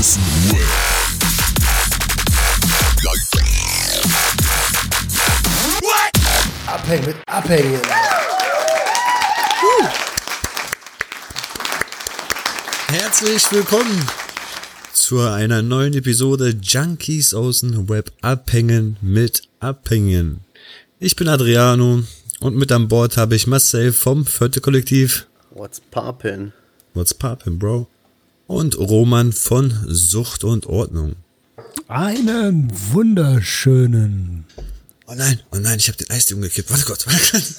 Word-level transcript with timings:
außen 0.00 0.22
Web. 0.48 0.60
Abhängen 6.66 7.04
mit 7.04 7.16
Abhängen. 7.26 7.80
Herzlich 12.86 13.52
willkommen 13.52 14.06
zu 14.94 15.20
einer 15.20 15.60
neuen 15.60 15.92
Episode 15.92 16.56
Junkies 16.62 17.34
aus 17.34 17.60
dem 17.60 17.90
Web 17.90 18.10
abhängen 18.22 18.96
mit 19.02 19.42
Abhängen. 19.58 20.40
Ich 20.98 21.14
bin 21.14 21.28
Adriano 21.28 22.04
und 22.40 22.56
mit 22.56 22.72
an 22.72 22.88
Bord 22.88 23.18
habe 23.18 23.36
ich 23.36 23.46
Marcel 23.46 23.92
vom 23.92 24.24
Vierte 24.24 24.62
Kollektiv. 24.62 25.26
What's 25.50 25.82
poppin'? 25.92 26.52
What's 26.94 27.12
poppin', 27.12 27.58
Bro? 27.58 27.86
Und 28.50 28.76
Roman 28.76 29.32
von 29.32 29.72
Sucht 29.86 30.42
und 30.42 30.66
Ordnung. 30.66 31.14
Einen 31.86 32.68
wunderschönen. 32.90 34.44
Oh 35.06 35.14
nein, 35.14 35.40
oh 35.52 35.58
nein, 35.58 35.78
ich 35.78 35.86
habe 35.86 35.98
den 35.98 36.10
Eistee 36.10 36.34
umgekippt. 36.34 36.68
Warte 36.68 36.84
kurz, 36.84 37.06
warte 37.06 37.20
kurz. 37.30 37.54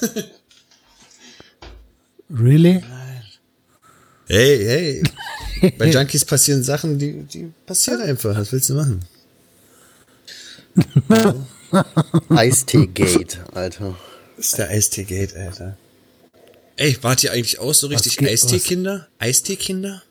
Really? 2.28 2.84
Hey, 4.26 5.02
hey. 5.62 5.72
Bei 5.78 5.90
Junkies 5.90 6.26
passieren 6.26 6.62
Sachen, 6.62 6.98
die, 6.98 7.22
die 7.22 7.50
passieren 7.64 8.02
einfach. 8.02 8.36
Was 8.36 8.52
willst 8.52 8.68
du 8.68 8.74
machen? 8.74 9.00
Eistee-Gate, 12.28 13.40
Alter. 13.54 13.96
Das 14.36 14.44
ist 14.44 14.58
der 14.58 14.68
Eistee-Gate, 14.68 15.36
Alter. 15.36 15.78
Ey, 16.76 16.98
wart 17.00 17.24
ihr 17.24 17.32
eigentlich 17.32 17.58
auch 17.60 17.72
so 17.72 17.86
richtig 17.86 18.20
Eistee-Kinder? 18.20 19.08
Eistee-Kinder? 19.18 20.02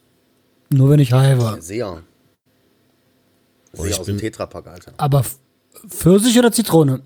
Nur 0.72 0.90
wenn 0.90 1.00
ich 1.00 1.12
high 1.14 1.38
war. 1.38 1.62
Sehr. 1.62 1.86
Boah, 3.74 3.84
Sehr 3.84 3.86
ich 3.92 4.00
aus 4.00 4.06
dem 4.06 4.16
bin- 4.16 4.22
Tetrapack, 4.22 4.68
Alter. 4.68 4.94
Aber 4.98 5.26
Pfirsich 5.88 6.38
oder 6.38 6.52
Zitrone? 6.52 7.02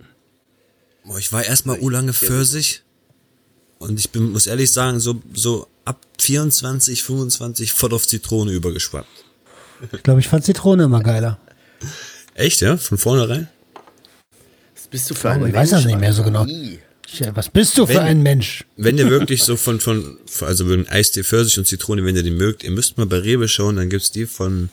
Boah, 1.03 1.17
ich 1.19 1.31
war 1.33 1.43
erstmal 1.43 1.79
urlange 1.79 2.13
Pfirsich. 2.13 2.83
Und 3.77 3.99
ich 3.99 4.09
bin, 4.11 4.31
muss 4.31 4.47
ehrlich 4.47 4.71
sagen, 4.71 4.99
so, 4.99 5.21
so 5.33 5.67
ab 5.83 5.99
24, 6.19 7.03
25 7.03 7.73
voll 7.73 7.93
auf 7.93 8.07
Zitrone 8.07 8.51
übergeschwappt. 8.51 9.07
Ich 9.91 10.01
glaube, 10.03 10.21
ich 10.21 10.27
fand 10.29 10.45
Zitrone 10.45 10.83
immer 10.85 11.03
geiler. 11.03 11.37
Echt, 12.33 12.61
ja? 12.61 12.77
Von 12.77 12.97
vornherein? 12.97 13.49
Was 14.75 14.87
bist 14.87 15.09
du 15.09 15.13
für 15.13 15.29
ein 15.31 15.45
ich 15.45 15.53
weiß 15.53 15.71
das 15.71 15.85
nicht 15.85 15.99
mehr 15.99 16.13
so 16.13 16.23
genau. 16.23 16.45
Ih. 16.45 16.79
Ich, 17.07 17.21
was 17.33 17.49
bist 17.49 17.77
du 17.77 17.85
für 17.85 17.95
Wenn- 17.95 18.01
ein 18.03 18.23
Mensch? 18.23 18.65
Wenn 18.77 18.97
ihr 18.97 19.09
wirklich 19.09 19.43
so 19.45 19.55
von, 19.55 19.79
von, 19.79 20.17
also 20.41 20.69
wenn 20.69 20.87
Eistee, 20.87 21.23
Pfirsich 21.23 21.57
und 21.57 21.65
Zitrone, 21.67 22.03
wenn 22.05 22.15
ihr 22.15 22.23
die 22.23 22.31
mögt, 22.31 22.63
ihr 22.63 22.71
müsst 22.71 22.97
mal 22.97 23.05
bei 23.05 23.19
Rewe 23.19 23.47
schauen, 23.47 23.75
dann 23.77 23.89
gibt's 23.89 24.11
die 24.11 24.25
von 24.25 24.69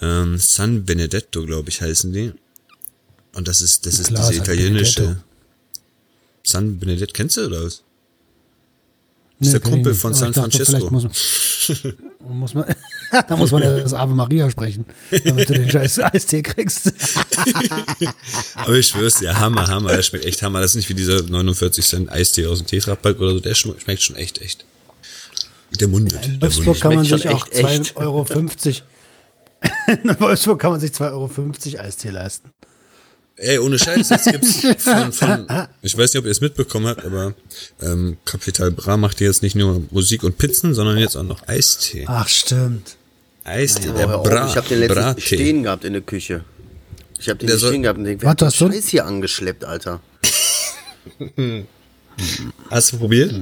ähm, 0.00 0.38
San 0.38 0.84
Benedetto, 0.84 1.44
glaube 1.44 1.68
ich, 1.70 1.80
heißen 1.80 2.12
die. 2.12 2.32
Und 3.34 3.48
das 3.48 3.60
ist, 3.60 3.84
das 3.86 3.98
ist 3.98 4.08
Klar, 4.08 4.28
diese 4.30 4.44
San 4.44 4.54
italienische. 4.54 5.00
Benedetto. 5.02 5.22
San 6.44 6.78
Benedetto, 6.78 7.12
kennst 7.12 7.36
du 7.36 7.46
oder 7.46 7.64
was? 7.64 7.82
Nee, 9.38 9.50
der 9.50 9.60
kenn 9.60 9.68
ich 9.68 9.74
Kumpel 9.74 9.94
von 9.94 10.14
San 10.14 10.32
dachte, 10.32 10.64
Francisco. 10.64 11.10
muss 12.20 12.54
man, 12.54 12.64
da 13.28 13.36
muss 13.36 13.50
man 13.52 13.62
ja 13.62 13.78
das 13.78 13.94
Ave 13.94 14.14
Maria 14.14 14.50
sprechen, 14.50 14.84
damit 15.24 15.48
du 15.48 15.54
den 15.54 15.70
scheiß 15.70 16.00
Eistee 16.00 16.42
kriegst. 16.42 16.92
Aber 18.54 18.74
ich 18.74 18.88
schwör's 18.88 19.18
dir, 19.18 19.38
Hammer, 19.38 19.66
Hammer, 19.68 19.90
der 19.92 20.02
schmeckt 20.02 20.24
echt 20.24 20.42
Hammer. 20.42 20.60
Das 20.60 20.72
ist 20.72 20.76
nicht 20.76 20.88
wie 20.88 20.94
dieser 20.94 21.22
49 21.22 21.84
Cent 21.86 22.10
Eistee 22.10 22.46
aus 22.46 22.58
dem 22.58 22.66
Tetrapack 22.66 23.18
oder 23.20 23.32
so, 23.32 23.40
der 23.40 23.54
schm- 23.54 23.78
schmeckt 23.80 24.02
schon 24.02 24.16
echt, 24.16 24.40
echt. 24.40 24.64
Der 25.80 25.88
Mund 25.88 26.12
wird. 26.12 26.26
In 26.26 26.40
Wolfsburg 26.40 26.80
kann 26.80 26.94
man 26.94 27.04
sich 27.04 27.28
auch 27.28 27.46
echt, 27.52 27.64
echt. 27.64 27.96
2,50 27.96 27.96
Euro. 27.96 28.26
In 30.02 30.20
Wolfsburg 30.20 30.58
kann 30.60 30.70
man 30.72 30.80
sich 30.80 30.90
2,50 30.92 31.02
Euro 31.76 31.84
Eistee 31.84 32.10
leisten. 32.10 32.50
Ey, 33.38 33.58
ohne 33.58 33.78
Scheiß, 33.78 34.08
jetzt 34.08 34.30
gibt's 34.30 34.60
von, 34.84 35.12
von, 35.12 35.46
ich 35.82 35.96
weiß 35.96 36.14
nicht, 36.14 36.20
ob 36.20 36.24
ihr 36.24 36.30
es 36.30 36.40
mitbekommen 36.40 36.86
habt, 36.86 37.04
aber 37.04 37.34
ähm, 37.82 38.16
Capital 38.24 38.70
Bra 38.70 38.96
macht 38.96 39.20
jetzt 39.20 39.42
nicht 39.42 39.54
nur 39.54 39.82
Musik 39.90 40.22
und 40.24 40.38
Pizzen, 40.38 40.72
sondern 40.72 40.96
jetzt 40.96 41.16
auch 41.16 41.22
noch 41.22 41.46
Eistee. 41.46 42.04
Ach, 42.08 42.26
stimmt. 42.28 42.96
Eistee, 43.44 43.90
Oh, 43.90 43.96
der 43.98 44.06
Bra, 44.06 44.46
ich 44.48 44.56
hab 44.56 44.66
den 44.68 44.88
Brattee. 44.88 45.20
stehen 45.20 45.62
gehabt 45.64 45.84
in 45.84 45.92
der 45.92 46.02
Küche. 46.02 46.44
Ich 47.18 47.28
hab 47.28 47.38
den 47.38 47.48
Der 47.48 47.58
stehen 47.58 47.82
gehabt 47.82 47.98
und 47.98 48.04
denk, 48.04 48.22
wer 48.22 48.30
hat 48.30 48.40
du- 48.40 48.50
Scheiß 48.50 48.88
hier 48.88 49.04
angeschleppt, 49.04 49.64
Alter? 49.64 50.00
Hast 52.70 52.92
du 52.92 52.98
probiert? 52.98 53.34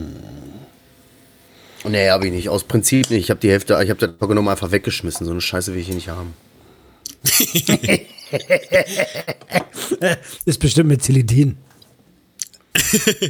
Nee, 1.84 2.10
hab 2.10 2.24
ich 2.24 2.32
nicht. 2.32 2.48
Aus 2.48 2.64
Prinzip 2.64 3.10
nicht. 3.10 3.24
Ich 3.24 3.30
hab 3.30 3.40
die 3.40 3.50
Hälfte, 3.50 3.78
ich 3.82 3.90
hab 3.90 3.98
das 3.98 4.10
genommen 4.18 4.48
einfach 4.48 4.72
weggeschmissen. 4.72 5.24
So 5.24 5.32
eine 5.32 5.40
Scheiße 5.40 5.72
will 5.72 5.80
ich 5.80 5.86
hier 5.86 5.94
nicht 5.94 6.08
haben. 6.08 6.34
Ist 10.44 10.60
bestimmt 10.60 10.88
mit 10.88 11.02
Zilidin. 11.02 11.56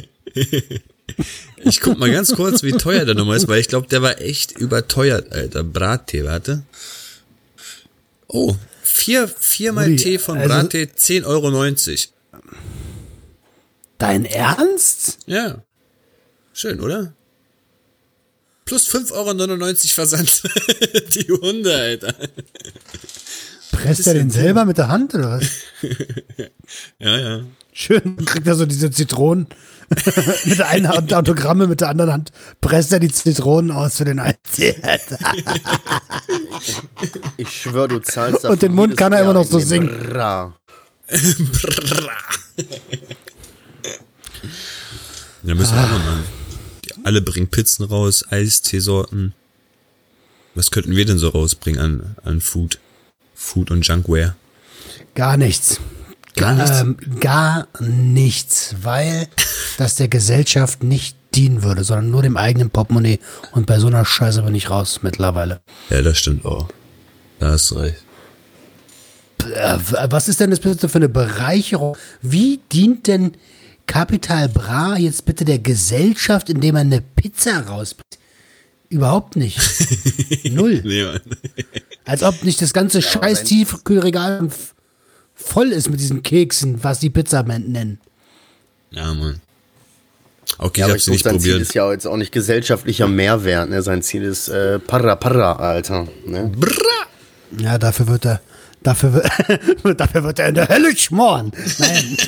Ich 1.57 1.81
guck 1.81 1.97
mal 1.97 2.11
ganz 2.11 2.35
kurz, 2.35 2.63
wie 2.63 2.71
teuer 2.71 3.05
der 3.05 3.15
nochmal 3.15 3.37
ist, 3.37 3.47
weil 3.47 3.61
ich 3.61 3.67
glaube, 3.67 3.87
der 3.87 4.01
war 4.01 4.19
echt 4.21 4.53
überteuert, 4.53 5.31
Alter. 5.31 5.63
Brattee, 5.63 6.25
warte. 6.25 6.63
Oh, 8.27 8.55
vier, 8.81 9.27
viermal 9.27 9.89
Ui, 9.89 9.95
Tee 9.95 10.17
von 10.17 10.37
also- 10.37 10.49
Brattee, 10.49 10.89
10,90 10.95 11.25
Euro. 11.25 11.75
Dein 13.97 14.25
Ernst? 14.25 15.19
Ja. 15.25 15.63
Schön, 16.53 16.81
oder? 16.81 17.13
Plus 18.65 18.89
5,99 18.89 19.11
Euro 19.13 19.73
Versand. 19.93 20.43
Die 21.15 21.31
Hunde, 21.31 21.73
Alter. 21.73 22.15
Presst 23.75 24.07
er 24.07 24.13
den 24.13 24.29
selber 24.29 24.65
mit 24.65 24.77
der 24.77 24.87
Hand 24.87 25.13
oder 25.13 25.39
was? 25.39 25.49
Ja, 26.97 27.17
ja. 27.17 27.41
Schön, 27.73 28.25
kriegt 28.25 28.47
er 28.47 28.55
so 28.55 28.65
diese 28.65 28.89
Zitronen 28.89 29.47
mit 30.45 30.57
der 30.57 30.67
einen 30.69 30.87
Hand 30.87 31.13
Autogramme, 31.13 31.67
mit 31.67 31.81
der 31.81 31.89
anderen 31.89 32.11
Hand 32.11 32.31
presst 32.59 32.91
er 32.91 32.99
die 32.99 33.11
Zitronen 33.11 33.69
aus 33.69 33.97
für 33.97 34.05
den 34.05 34.19
Eistee. 34.19 34.75
Ich 37.37 37.49
schwör, 37.49 37.87
du 37.87 37.99
zahlst 37.99 38.45
Und 38.45 38.61
den 38.61 38.73
Mund 38.73 38.97
kann 38.97 39.13
er 39.13 39.21
immer 39.21 39.33
noch 39.33 39.45
so 39.45 39.59
singen. 39.59 39.89
Bra. 40.09 40.55
Ja, 45.43 45.53
müssen 45.53 45.75
wir 45.75 45.83
auch 45.83 45.91
noch 45.91 45.99
machen. 45.99 46.23
Die 46.85 47.05
alle 47.05 47.21
bringen 47.21 47.49
Pizzen 47.49 47.83
raus, 47.85 48.25
Eisteesorten. 48.29 49.33
Was 50.55 50.71
könnten 50.71 50.95
wir 50.95 51.05
denn 51.05 51.19
so 51.19 51.29
rausbringen 51.29 51.79
an, 51.79 52.15
an 52.23 52.41
Food? 52.41 52.79
Food 53.45 53.71
und 53.71 53.87
Junkware. 53.87 54.35
Gar 55.13 55.37
nichts. 55.37 55.79
Gar 56.35 56.55
nichts? 56.55 56.81
Ähm, 56.81 56.97
gar 57.21 57.67
nichts, 57.79 58.75
weil 58.81 59.27
das 59.77 59.95
der 59.95 60.07
Gesellschaft 60.07 60.83
nicht 60.83 61.15
dienen 61.33 61.63
würde, 61.63 61.83
sondern 61.83 62.09
nur 62.09 62.23
dem 62.23 62.37
eigenen 62.37 62.69
Portemonnaie. 62.69 63.19
Und 63.51 63.65
bei 63.67 63.79
so 63.79 63.87
einer 63.87 64.03
Scheiße 64.03 64.41
bin 64.41 64.55
ich 64.55 64.69
raus 64.69 64.99
mittlerweile. 65.03 65.61
Ja, 65.89 66.01
das 66.01 66.17
stimmt 66.17 66.45
auch. 66.45 66.67
Da 67.39 67.51
hast 67.51 67.71
du 67.71 67.75
recht. 67.75 68.03
Äh, 69.53 69.77
was 70.09 70.27
ist 70.27 70.39
denn 70.39 70.49
das 70.49 70.59
bitte 70.59 70.89
für 70.89 70.97
eine 70.97 71.09
Bereicherung? 71.09 71.95
Wie 72.21 72.59
dient 72.71 73.07
denn 73.07 73.33
Capital 73.85 74.49
Bra 74.49 74.97
jetzt 74.97 75.25
bitte 75.25 75.45
der 75.45 75.59
Gesellschaft, 75.59 76.49
indem 76.49 76.75
er 76.75 76.81
eine 76.81 77.01
Pizza 77.01 77.59
rausbringt? 77.59 78.05
Überhaupt 78.89 79.35
nicht. 79.35 79.59
Null. 80.51 80.81
Nee. 80.83 81.05
Als 82.05 82.23
ob 82.23 82.43
nicht 82.43 82.61
das 82.61 82.73
ganze 82.73 83.01
scheiß 83.01 83.39
sein- 83.39 83.47
Tiefkühlregal 83.47 84.47
voll 85.33 85.71
ist 85.71 85.89
mit 85.89 85.99
diesen 85.99 86.23
Keksen, 86.23 86.83
was 86.83 86.99
die 86.99 87.09
Pizzamänner 87.09 87.67
nennen. 87.67 87.99
Ja, 88.91 89.13
Mann. 89.13 89.41
Okay, 90.59 90.81
Ja, 90.81 90.85
ich 90.87 90.91
aber 90.91 90.91
hab 90.93 90.97
ich 90.99 91.07
nicht 91.07 91.23
sein 91.23 91.39
Ziel 91.39 91.51
probiert. 91.51 91.67
ist 91.67 91.73
ja 91.73 91.91
jetzt 91.91 92.05
auch 92.07 92.17
nicht 92.17 92.31
gesellschaftlicher 92.31 93.07
Mehrwert. 93.07 93.69
Ne? 93.69 93.81
Sein 93.81 94.01
Ziel 94.03 94.23
ist 94.23 94.47
äh, 94.47 94.79
Parra 94.79 95.15
Parra, 95.15 95.53
Alter. 95.53 96.07
Ne? 96.25 96.51
Ja, 97.57 97.77
dafür 97.77 98.07
wird 98.07 98.25
er, 98.25 98.41
dafür 98.83 99.13
wird, 99.13 99.25
dafür 99.99 100.23
wird 100.23 100.39
er 100.39 100.49
in 100.49 100.55
der 100.55 100.69
Hölle 100.69 100.95
schmoren. 100.95 101.51
Nein. 101.79 102.17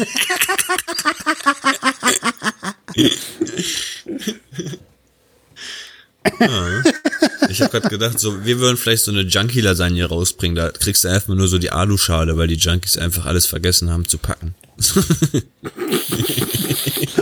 Ich 7.50 7.62
habe 7.62 7.72
gerade 7.72 7.90
gedacht, 7.90 8.20
so, 8.20 8.46
wir 8.46 8.60
würden 8.60 8.78
vielleicht 8.78 9.04
so 9.04 9.12
eine 9.12 9.22
Junkie-Lasagne 9.22 10.06
rausbringen. 10.06 10.56
Da 10.56 10.70
kriegst 10.70 11.04
du 11.04 11.08
einfach 11.10 11.34
nur 11.34 11.48
so 11.48 11.58
die 11.58 11.72
Aluschale, 11.72 12.38
weil 12.38 12.48
die 12.48 12.56
Junkies 12.56 12.98
einfach 12.98 13.26
alles 13.26 13.46
vergessen 13.46 13.90
haben 13.90 14.08
zu 14.08 14.18
packen. 14.18 14.56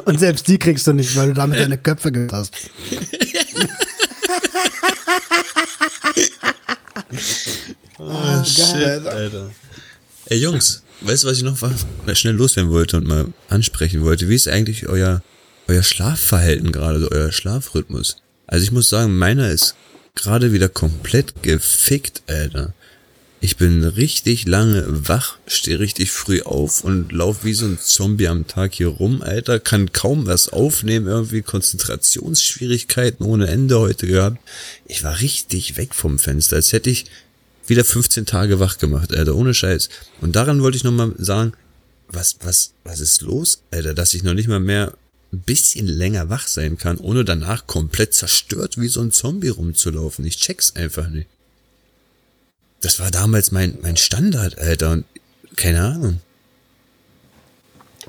Und 0.05 0.19
selbst 0.19 0.47
die 0.47 0.57
kriegst 0.59 0.85
du 0.87 0.93
nicht, 0.93 1.15
weil 1.15 1.29
du 1.29 1.33
damit 1.33 1.59
deine 1.59 1.77
Köpfe 1.77 2.11
hast. 2.31 2.53
Oh, 7.97 8.43
shit, 8.43 9.05
Alter. 9.07 9.51
Ey, 10.27 10.39
Jungs, 10.39 10.83
weißt 11.01 11.23
du, 11.23 11.27
was 11.27 11.37
ich 11.37 11.43
noch 11.43 11.57
schnell 12.13 12.35
loswerden 12.35 12.71
wollte 12.71 12.97
und 12.97 13.07
mal 13.07 13.33
ansprechen 13.49 14.03
wollte? 14.03 14.27
Wie 14.27 14.35
ist 14.35 14.47
eigentlich 14.47 14.87
euer, 14.87 15.21
euer 15.67 15.83
Schlafverhalten 15.83 16.71
gerade, 16.71 16.99
so 16.99 17.09
euer 17.09 17.31
Schlafrhythmus? 17.31 18.17
Also 18.47 18.63
ich 18.63 18.71
muss 18.71 18.89
sagen, 18.89 19.17
meiner 19.17 19.49
ist 19.49 19.75
gerade 20.15 20.51
wieder 20.53 20.69
komplett 20.69 21.43
gefickt, 21.43 22.23
Alter. 22.27 22.73
Ich 23.41 23.57
bin 23.57 23.83
richtig 23.83 24.47
lange 24.47 24.83
wach, 25.07 25.37
stehe 25.45 25.79
richtig 25.79 26.11
früh 26.11 26.41
auf 26.41 26.83
und 26.83 27.11
lauf 27.11 27.43
wie 27.43 27.53
so 27.53 27.65
ein 27.65 27.77
Zombie 27.79 28.27
am 28.27 28.47
Tag 28.47 28.73
hier 28.73 28.87
rum, 28.87 29.21
Alter. 29.21 29.59
Kann 29.59 29.91
kaum 29.91 30.25
was 30.25 30.49
aufnehmen, 30.49 31.05
irgendwie 31.05 31.43
Konzentrationsschwierigkeiten 31.43 33.23
ohne 33.23 33.47
Ende 33.47 33.79
heute 33.79 34.07
gehabt. 34.07 34.39
Ich 34.87 35.03
war 35.03 35.19
richtig 35.19 35.77
weg 35.77 35.93
vom 35.93 36.17
Fenster, 36.17 36.55
als 36.55 36.73
hätte 36.73 36.89
ich 36.89 37.05
wieder 37.67 37.83
15 37.83 38.25
Tage 38.25 38.59
wach 38.59 38.79
gemacht, 38.79 39.13
Alter, 39.13 39.35
ohne 39.35 39.53
Scheiß. 39.53 39.89
Und 40.21 40.35
daran 40.35 40.63
wollte 40.63 40.77
ich 40.77 40.83
nochmal 40.83 41.13
sagen, 41.17 41.53
was, 42.07 42.37
was, 42.41 42.73
was 42.83 42.99
ist 42.99 43.21
los, 43.21 43.61
Alter, 43.69 43.93
dass 43.93 44.13
ich 44.13 44.23
noch 44.23 44.33
nicht 44.33 44.47
mal 44.47 44.59
mehr 44.59 44.93
ein 45.35 45.39
bisschen 45.41 45.87
länger 45.87 46.29
wach 46.29 46.47
sein 46.47 46.77
kann, 46.77 46.97
ohne 46.97 47.23
danach 47.25 47.67
komplett 47.67 48.13
zerstört 48.13 48.79
wie 48.79 48.87
so 48.87 49.01
ein 49.01 49.11
Zombie 49.11 49.49
rumzulaufen. 49.49 50.25
Ich 50.25 50.37
check's 50.37 50.75
einfach 50.75 51.09
nicht. 51.09 51.27
Das 52.81 52.99
war 52.99 53.11
damals 53.11 53.51
mein, 53.51 53.77
mein 53.81 53.97
Standard, 53.97 54.57
Alter, 54.59 54.91
und 54.91 55.05
keine 55.55 55.81
Ahnung. 55.81 56.19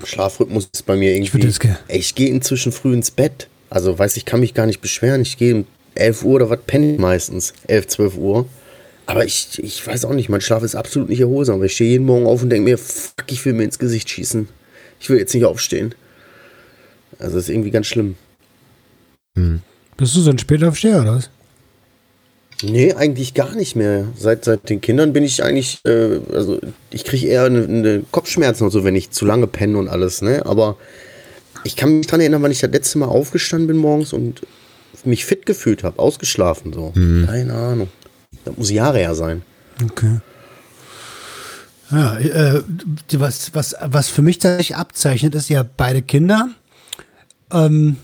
Schlafrhythmus 0.03 0.69
ist 0.71 0.85
bei 0.85 0.95
mir 0.95 1.13
irgendwie. 1.15 1.39
ge- 1.39 1.75
Ey, 1.87 1.99
ich 1.99 2.13
gehe 2.15 2.29
inzwischen 2.29 2.71
früh 2.71 2.93
ins 2.93 3.11
Bett. 3.11 3.47
Also, 3.69 3.97
weiß 3.97 4.15
ich, 4.17 4.25
kann 4.25 4.39
mich 4.39 4.53
gar 4.53 4.65
nicht 4.65 4.79
beschweren. 4.81 5.21
Ich 5.21 5.37
gehe 5.37 5.55
um 5.55 5.65
11 5.95 6.23
Uhr 6.23 6.35
oder 6.35 6.49
was 6.49 6.59
penne 6.67 6.93
ich 6.93 6.99
meistens. 6.99 7.53
11, 7.67 7.87
12 7.87 8.15
Uhr. 8.17 8.47
Aber 9.07 9.25
ich, 9.25 9.57
ich 9.63 9.85
weiß 9.85 10.05
auch 10.05 10.13
nicht, 10.13 10.29
mein 10.29 10.41
Schlaf 10.41 10.63
ist 10.63 10.75
absolut 10.75 11.09
nicht 11.09 11.21
erholsam. 11.21 11.55
Aber 11.55 11.65
ich 11.65 11.73
stehe 11.73 11.89
jeden 11.89 12.05
Morgen 12.05 12.25
auf 12.27 12.43
und 12.43 12.49
denke 12.49 12.69
mir, 12.69 12.77
fuck, 12.77 13.25
ich 13.31 13.43
will 13.45 13.53
mir 13.53 13.63
ins 13.63 13.79
Gesicht 13.79 14.09
schießen. 14.09 14.47
Ich 14.99 15.09
will 15.09 15.17
jetzt 15.17 15.33
nicht 15.33 15.45
aufstehen. 15.45 15.95
Also, 17.19 17.35
das 17.35 17.43
ist 17.45 17.49
irgendwie 17.49 17.71
ganz 17.71 17.87
schlimm. 17.87 18.15
Bist 19.97 20.15
du 20.15 20.21
so 20.21 20.31
ein 20.31 20.39
Spätaufsteher 20.39 21.01
oder 21.01 21.15
was? 21.15 21.29
Nee, 22.63 22.93
eigentlich 22.93 23.35
gar 23.35 23.53
nicht 23.53 23.75
mehr. 23.75 24.05
Seit, 24.17 24.45
seit 24.45 24.69
den 24.69 24.81
Kindern 24.81 25.13
bin 25.13 25.23
ich 25.23 25.43
eigentlich, 25.43 25.79
äh, 25.85 26.19
also 26.33 26.59
ich 26.89 27.05
kriege 27.05 27.27
eher 27.27 27.45
eine, 27.45 27.63
eine 27.65 28.03
Kopfschmerzen 28.09 28.63
und 28.63 28.71
so, 28.71 28.83
wenn 28.83 28.95
ich 28.95 29.11
zu 29.11 29.25
lange 29.25 29.45
penne 29.45 29.77
und 29.77 29.87
alles, 29.87 30.23
ne? 30.23 30.43
Aber 30.45 30.77
ich 31.63 31.75
kann 31.75 31.99
mich 31.99 32.07
dran 32.07 32.19
erinnern, 32.19 32.41
wann 32.41 32.51
ich 32.51 32.59
das 32.59 32.71
letzte 32.71 32.97
Mal 32.97 33.07
aufgestanden 33.07 33.67
bin 33.67 33.77
morgens 33.77 34.11
und 34.11 34.41
mich 35.03 35.25
fit 35.25 35.45
gefühlt 35.45 35.83
habe, 35.83 35.99
ausgeschlafen 35.99 36.73
so. 36.73 36.91
Keine 37.25 37.53
Ahnung. 37.53 37.89
Das 38.43 38.57
muss 38.57 38.71
Jahre 38.71 38.97
her 38.97 39.13
sein. 39.13 39.43
Okay. 39.83 40.19
Ja, 41.91 42.17
äh, 42.17 42.63
was, 43.13 43.53
was, 43.53 43.75
was 43.81 44.09
für 44.09 44.21
mich 44.21 44.39
tatsächlich 44.39 44.75
abzeichnet, 44.75 45.35
ist 45.35 45.49
ja 45.49 45.63
beide 45.63 46.01
Kinder. 46.01 46.49
Ähm, 47.51 47.97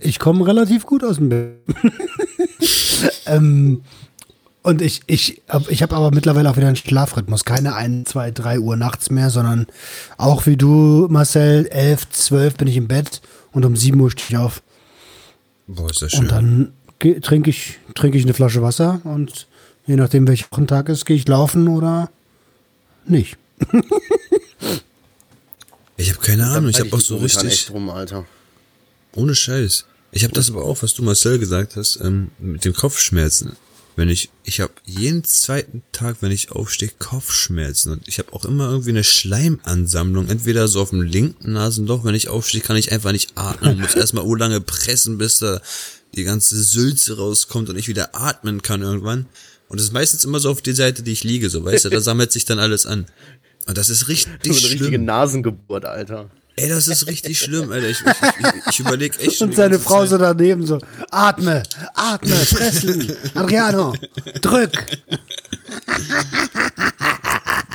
ich 0.00 0.18
komme 0.18 0.46
relativ 0.46 0.86
gut 0.86 1.04
aus 1.04 1.16
dem 1.16 1.28
Bett. 1.28 1.56
ähm, 3.26 3.82
und 4.62 4.80
ich, 4.80 5.02
ich, 5.06 5.42
ich 5.68 5.82
habe 5.82 5.94
aber 5.94 6.10
mittlerweile 6.10 6.50
auch 6.50 6.56
wieder 6.56 6.68
einen 6.68 6.76
Schlafrhythmus. 6.76 7.44
Keine 7.44 7.74
1, 7.74 8.08
2, 8.10 8.30
3 8.30 8.60
Uhr 8.60 8.76
nachts 8.76 9.10
mehr, 9.10 9.28
sondern 9.28 9.66
auch 10.16 10.46
wie 10.46 10.56
du, 10.56 11.06
Marcel, 11.10 11.66
11, 11.66 12.08
12 12.10 12.54
bin 12.56 12.68
ich 12.68 12.76
im 12.78 12.88
Bett 12.88 13.20
und 13.52 13.64
um 13.64 13.76
7 13.76 14.00
Uhr 14.00 14.10
stehe 14.10 14.26
ich 14.30 14.36
auf. 14.38 14.62
Boah, 15.66 15.90
ist 15.90 16.02
das 16.02 16.12
schön. 16.12 16.20
Und 16.20 16.32
dann 16.32 16.72
trinke 17.20 17.50
ich, 17.50 17.78
trinke 17.94 18.16
ich 18.16 18.24
eine 18.24 18.34
Flasche 18.34 18.62
Wasser 18.62 19.00
und 19.04 19.46
je 19.86 19.96
nachdem, 19.96 20.26
welcher 20.26 20.46
Wochentag 20.50 20.88
ist, 20.88 21.04
gehe 21.04 21.16
ich 21.16 21.28
laufen 21.28 21.68
oder 21.68 22.10
nicht. 23.06 23.36
ich 25.96 26.10
habe 26.10 26.20
keine 26.20 26.46
Ahnung, 26.48 26.70
ich 26.70 26.80
habe 26.80 26.92
auch 26.92 27.00
so 27.00 27.14
momentan 27.14 27.46
richtig, 27.46 27.60
echt 27.60 27.70
rum, 27.70 27.90
Alter. 27.90 28.26
ohne 29.14 29.34
Scheiß. 29.34 29.86
Ich 30.12 30.22
habe 30.22 30.34
das 30.34 30.50
aber 30.50 30.64
auch, 30.64 30.82
was 30.82 30.94
du 30.94 31.02
Marcel 31.02 31.38
gesagt 31.38 31.76
hast, 31.76 31.98
ähm, 32.00 32.30
mit 32.38 32.64
den 32.64 32.72
Kopfschmerzen. 32.72 33.56
Wenn 33.96 34.08
ich, 34.08 34.30
ich 34.42 34.60
habe 34.60 34.72
jeden 34.84 35.22
zweiten 35.22 35.82
Tag, 35.92 36.16
wenn 36.20 36.32
ich 36.32 36.50
aufstehe, 36.50 36.90
Kopfschmerzen 36.98 37.92
und 37.92 38.08
ich 38.08 38.18
habe 38.18 38.32
auch 38.32 38.44
immer 38.44 38.68
irgendwie 38.68 38.90
eine 38.90 39.04
Schleimansammlung, 39.04 40.28
entweder 40.28 40.66
so 40.66 40.80
auf 40.82 40.90
dem 40.90 41.02
linken 41.02 41.52
Nasenloch, 41.52 42.04
wenn 42.04 42.14
ich 42.16 42.28
aufstehe, 42.28 42.60
kann 42.60 42.76
ich 42.76 42.90
einfach 42.90 43.12
nicht 43.12 43.36
atmen, 43.36 43.80
muss 43.80 43.94
erstmal 43.96 44.24
urlange 44.24 44.60
pressen, 44.60 45.18
bis 45.18 45.38
da 45.38 45.60
die 46.14 46.24
ganze 46.24 46.60
Sülze 46.60 47.16
rauskommt 47.16 47.68
und 47.68 47.76
ich 47.76 47.88
wieder 47.88 48.14
atmen 48.14 48.62
kann 48.62 48.82
irgendwann. 48.82 49.26
Und 49.68 49.78
das 49.78 49.86
ist 49.86 49.92
meistens 49.92 50.24
immer 50.24 50.40
so 50.40 50.50
auf 50.50 50.62
die 50.62 50.72
Seite, 50.72 51.02
die 51.02 51.12
ich 51.12 51.24
liege, 51.24 51.50
so 51.50 51.64
weißt 51.64 51.86
du, 51.86 51.90
da 51.90 52.00
sammelt 52.00 52.32
sich 52.32 52.44
dann 52.44 52.58
alles 52.58 52.86
an. 52.86 53.06
Und 53.66 53.78
das 53.78 53.88
ist 53.88 54.08
richtig 54.08 54.32
So 54.42 54.50
eine 54.50 54.64
richtige 54.64 54.84
schlimm. 54.86 55.04
Nasengeburt, 55.04 55.84
Alter. 55.84 56.30
Ey, 56.56 56.68
das 56.68 56.86
ist 56.86 57.06
richtig 57.08 57.38
schlimm, 57.38 57.72
Alter. 57.72 57.88
Ich, 57.88 58.00
ich, 58.00 58.06
ich, 58.06 58.66
ich 58.70 58.80
überlege 58.80 59.18
echt 59.18 59.38
schon. 59.38 59.48
Und 59.48 59.56
seine 59.56 59.78
Frau 59.78 60.00
Zeit. 60.00 60.10
so 60.10 60.18
daneben 60.18 60.64
so, 60.66 60.78
atme, 61.10 61.64
atme, 61.94 62.34
pressen, 62.36 63.12
Adriano, 63.34 63.94
drück. 64.40 64.70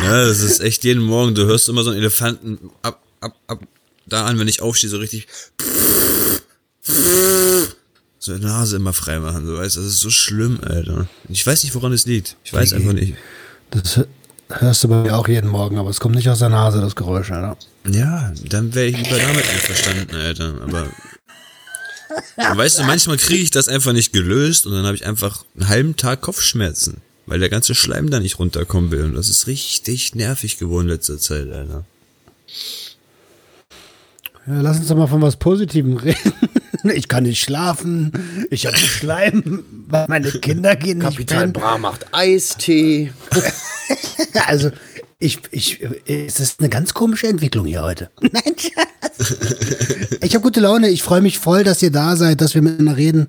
Ja, 0.02 0.26
das 0.26 0.40
ist 0.40 0.62
echt 0.62 0.86
jeden 0.86 1.04
Morgen. 1.04 1.36
Du 1.36 1.46
hörst 1.46 1.68
immer 1.68 1.84
so 1.84 1.90
einen 1.90 2.00
Elefanten 2.00 2.72
ab, 2.82 3.02
ab, 3.20 3.36
ab 3.48 3.60
da 4.06 4.26
an, 4.26 4.40
wenn 4.40 4.48
ich 4.48 4.62
aufstehe, 4.62 4.90
so 4.90 4.98
richtig. 4.98 5.28
So 8.20 8.38
die 8.38 8.44
Nase 8.44 8.78
immer 8.78 8.94
frei 8.94 9.20
machen, 9.20 9.46
so 9.46 9.58
weißt 9.58 9.76
du. 9.76 9.82
Das 9.82 9.90
ist 9.90 10.00
so 10.00 10.10
schlimm, 10.10 10.60
Alter. 10.62 11.08
Ich 11.28 11.46
weiß 11.46 11.64
nicht, 11.64 11.76
woran 11.76 11.92
es 11.92 12.06
liegt. 12.06 12.38
Ich 12.46 12.54
weiß 12.54 12.74
einfach 12.74 12.94
nicht. 12.94 13.16
Das 13.72 14.00
hörst 14.50 14.84
du 14.84 14.88
bei 14.88 15.04
mir 15.04 15.18
auch 15.18 15.28
jeden 15.28 15.50
Morgen, 15.50 15.78
aber 15.78 15.90
es 15.90 16.00
kommt 16.00 16.16
nicht 16.16 16.30
aus 16.30 16.40
der 16.40 16.50
Nase, 16.50 16.82
das 16.82 16.96
Geräusch, 16.96 17.32
Alter. 17.32 17.58
Ja, 17.88 18.34
dann 18.50 18.74
wäre 18.76 18.88
ich 18.88 18.98
lieber 18.98 19.18
damit 19.18 19.48
einverstanden, 19.50 20.16
Alter. 20.16 20.54
Aber. 20.64 20.88
Weißt 22.58 22.80
du, 22.80 22.84
manchmal 22.84 23.18
kriege 23.18 23.44
ich 23.44 23.52
das 23.52 23.68
einfach 23.68 23.94
nicht 23.94 24.14
gelöst 24.14 24.66
und 24.66 24.74
dann 24.74 24.86
habe 24.86 24.96
ich 24.96 25.06
einfach 25.06 25.46
einen 25.56 25.70
halben 25.70 25.96
Tag 25.96 26.22
Kopfschmerzen, 26.22 27.02
weil 27.28 27.40
der 27.40 27.50
ganze 27.50 27.76
Schleim 27.76 28.10
da 28.10 28.20
nicht 28.20 28.40
runterkommen 28.40 28.92
will. 28.92 29.04
Und 29.06 29.14
das 29.14 29.30
ist 29.30 29.48
richtig 29.48 30.16
nervig 30.16 30.58
geworden 30.58 30.88
in 30.88 30.94
letzter 30.94 31.20
Zeit, 31.20 31.52
Alter. 31.52 31.86
Ja, 34.48 34.62
lass 34.62 34.80
uns 34.80 34.88
doch 34.88 34.96
mal 34.96 35.08
von 35.08 35.22
was 35.22 35.36
Positivem 35.36 35.98
reden. 35.98 36.34
Ich 36.94 37.08
kann 37.08 37.24
nicht 37.24 37.42
schlafen, 37.42 38.12
ich 38.50 38.66
habe 38.66 38.78
Schleim, 38.78 39.64
meine 40.08 40.32
Kinder 40.32 40.76
gehen 40.76 41.00
nicht 41.00 41.08
Kapital 41.08 41.40
pennen. 41.40 41.54
Bra 41.54 41.78
macht 41.78 42.14
Eistee. 42.14 43.14
Also, 44.46 44.70
ich, 45.18 45.40
ich, 45.50 45.82
es 46.06 46.40
ist 46.40 46.60
eine 46.60 46.70
ganz 46.70 46.94
komische 46.94 47.28
Entwicklung 47.28 47.66
hier 47.66 47.82
heute. 47.82 48.12
Nein, 48.22 48.56
Schatz. 48.56 49.34
Ich 50.22 50.36
habe 50.36 50.44
gute 50.44 50.60
Laune, 50.60 50.90
ich 50.90 51.02
freue 51.02 51.22
mich 51.22 51.40
voll, 51.40 51.64
dass 51.64 51.82
ihr 51.82 51.92
da 51.92 52.16
seid, 52.16 52.42
dass 52.42 52.54
wir 52.54 52.62
miteinander 52.62 52.96
reden. 52.96 53.28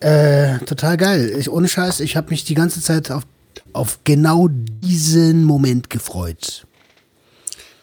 Äh, 0.00 0.58
total 0.60 0.96
geil. 0.96 1.34
Ich, 1.38 1.50
ohne 1.50 1.68
Scheiß, 1.68 2.00
ich 2.00 2.16
habe 2.16 2.30
mich 2.30 2.44
die 2.44 2.54
ganze 2.54 2.80
Zeit 2.80 3.10
auf, 3.10 3.24
auf 3.74 4.00
genau 4.04 4.48
diesen 4.50 5.44
Moment 5.44 5.90
gefreut. 5.90 6.66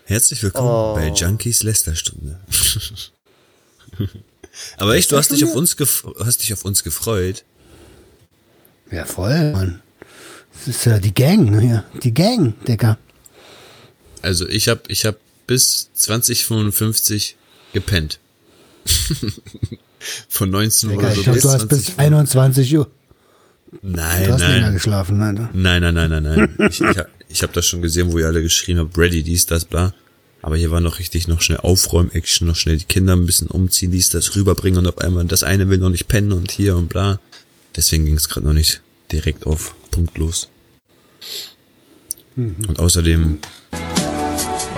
Herzlich 0.06 0.42
willkommen 0.44 0.96
bei 0.96 1.08
Junkies 1.10 1.64
Lästerstunde. 1.64 2.40
Aber 4.78 4.96
echt, 4.96 5.12
du 5.12 5.18
hast 5.18 5.32
dich 5.32 5.44
auf 5.44 5.56
uns 5.56 5.76
hast 6.20 6.42
dich 6.44 6.54
auf 6.54 6.66
uns 6.66 6.84
gefreut. 6.84 7.44
Ja, 8.92 9.06
voll, 9.06 9.52
Mann. 9.52 9.82
Das 10.54 10.68
ist 10.76 10.86
ja 10.86 11.00
die 11.00 11.14
Gang, 11.14 11.50
ne? 11.52 11.66
Ja, 11.68 11.84
die 12.02 12.14
Gang, 12.14 12.54
Digga. 12.66 12.98
Also 14.22 14.48
ich 14.48 14.68
habe 14.70 14.82
ich 14.88 15.06
hab 15.06 15.18
bis 15.48 15.90
2055 15.94 17.36
gepennt. 17.74 18.20
Von 20.30 20.50
19 20.52 20.90
Uhr 20.92 20.96
Digga 20.98 21.12
so 21.12 21.18
ich 21.22 21.24
glaube, 21.24 21.36
bis 21.36 21.44
du 21.44 21.50
hast 21.50 21.68
bis 21.68 21.86
20 21.86 22.00
21 22.00 22.78
Uhr. 22.78 22.92
Nein, 23.82 24.24
Du 24.26 24.34
hast 24.34 24.42
länger 24.42 24.60
nein. 24.62 24.74
geschlafen, 24.74 25.22
Alter. 25.22 25.50
Nein, 25.54 25.82
nein, 25.82 25.94
nein, 25.96 26.10
nein, 26.10 26.24
nein. 26.24 26.70
Ich, 26.70 26.80
ich, 26.80 26.98
hab- 26.98 27.10
ich 27.28 27.44
habe 27.44 27.54
das 27.54 27.66
schon 27.66 27.82
gesehen, 27.82 28.12
wo 28.14 28.20
ihr 28.20 28.28
alle 28.28 28.42
geschrien 28.42 28.80
habt, 28.80 28.98
ready, 28.98 29.24
dies, 29.24 29.46
das, 29.48 29.66
bla. 29.66 29.94
Aber 30.46 30.58
hier 30.58 30.70
war 30.70 30.80
noch 30.80 31.00
richtig 31.00 31.28
noch 31.28 31.42
schnell 31.42 31.58
Aufräum-Action, 31.58 32.48
noch 32.48 32.56
schnell 32.56 32.78
die 32.78 32.86
Kinder 32.86 33.16
ein 33.16 33.26
bisschen 33.26 33.48
umziehen, 33.48 33.90
dies, 33.90 34.10
das 34.10 34.36
rüberbringen 34.36 34.78
und 34.78 34.86
auf 34.86 35.00
einmal 35.00 35.26
das 35.26 35.42
eine 35.42 35.70
will 35.70 35.80
noch 35.80 35.90
nicht 35.90 36.08
pennen 36.08 36.32
und 36.34 36.52
hier 36.52 36.76
und 36.78 36.88
bla. 36.88 37.20
Deswegen 37.76 38.06
ging 38.06 38.14
es 38.14 38.30
gerade 38.30 38.46
noch 38.46 38.54
nicht 38.54 38.82
direkt 39.12 39.48
auf 39.48 39.74
Punkt 39.90 40.20
los. 40.20 40.50
Und 42.36 42.78
außerdem, 42.78 43.40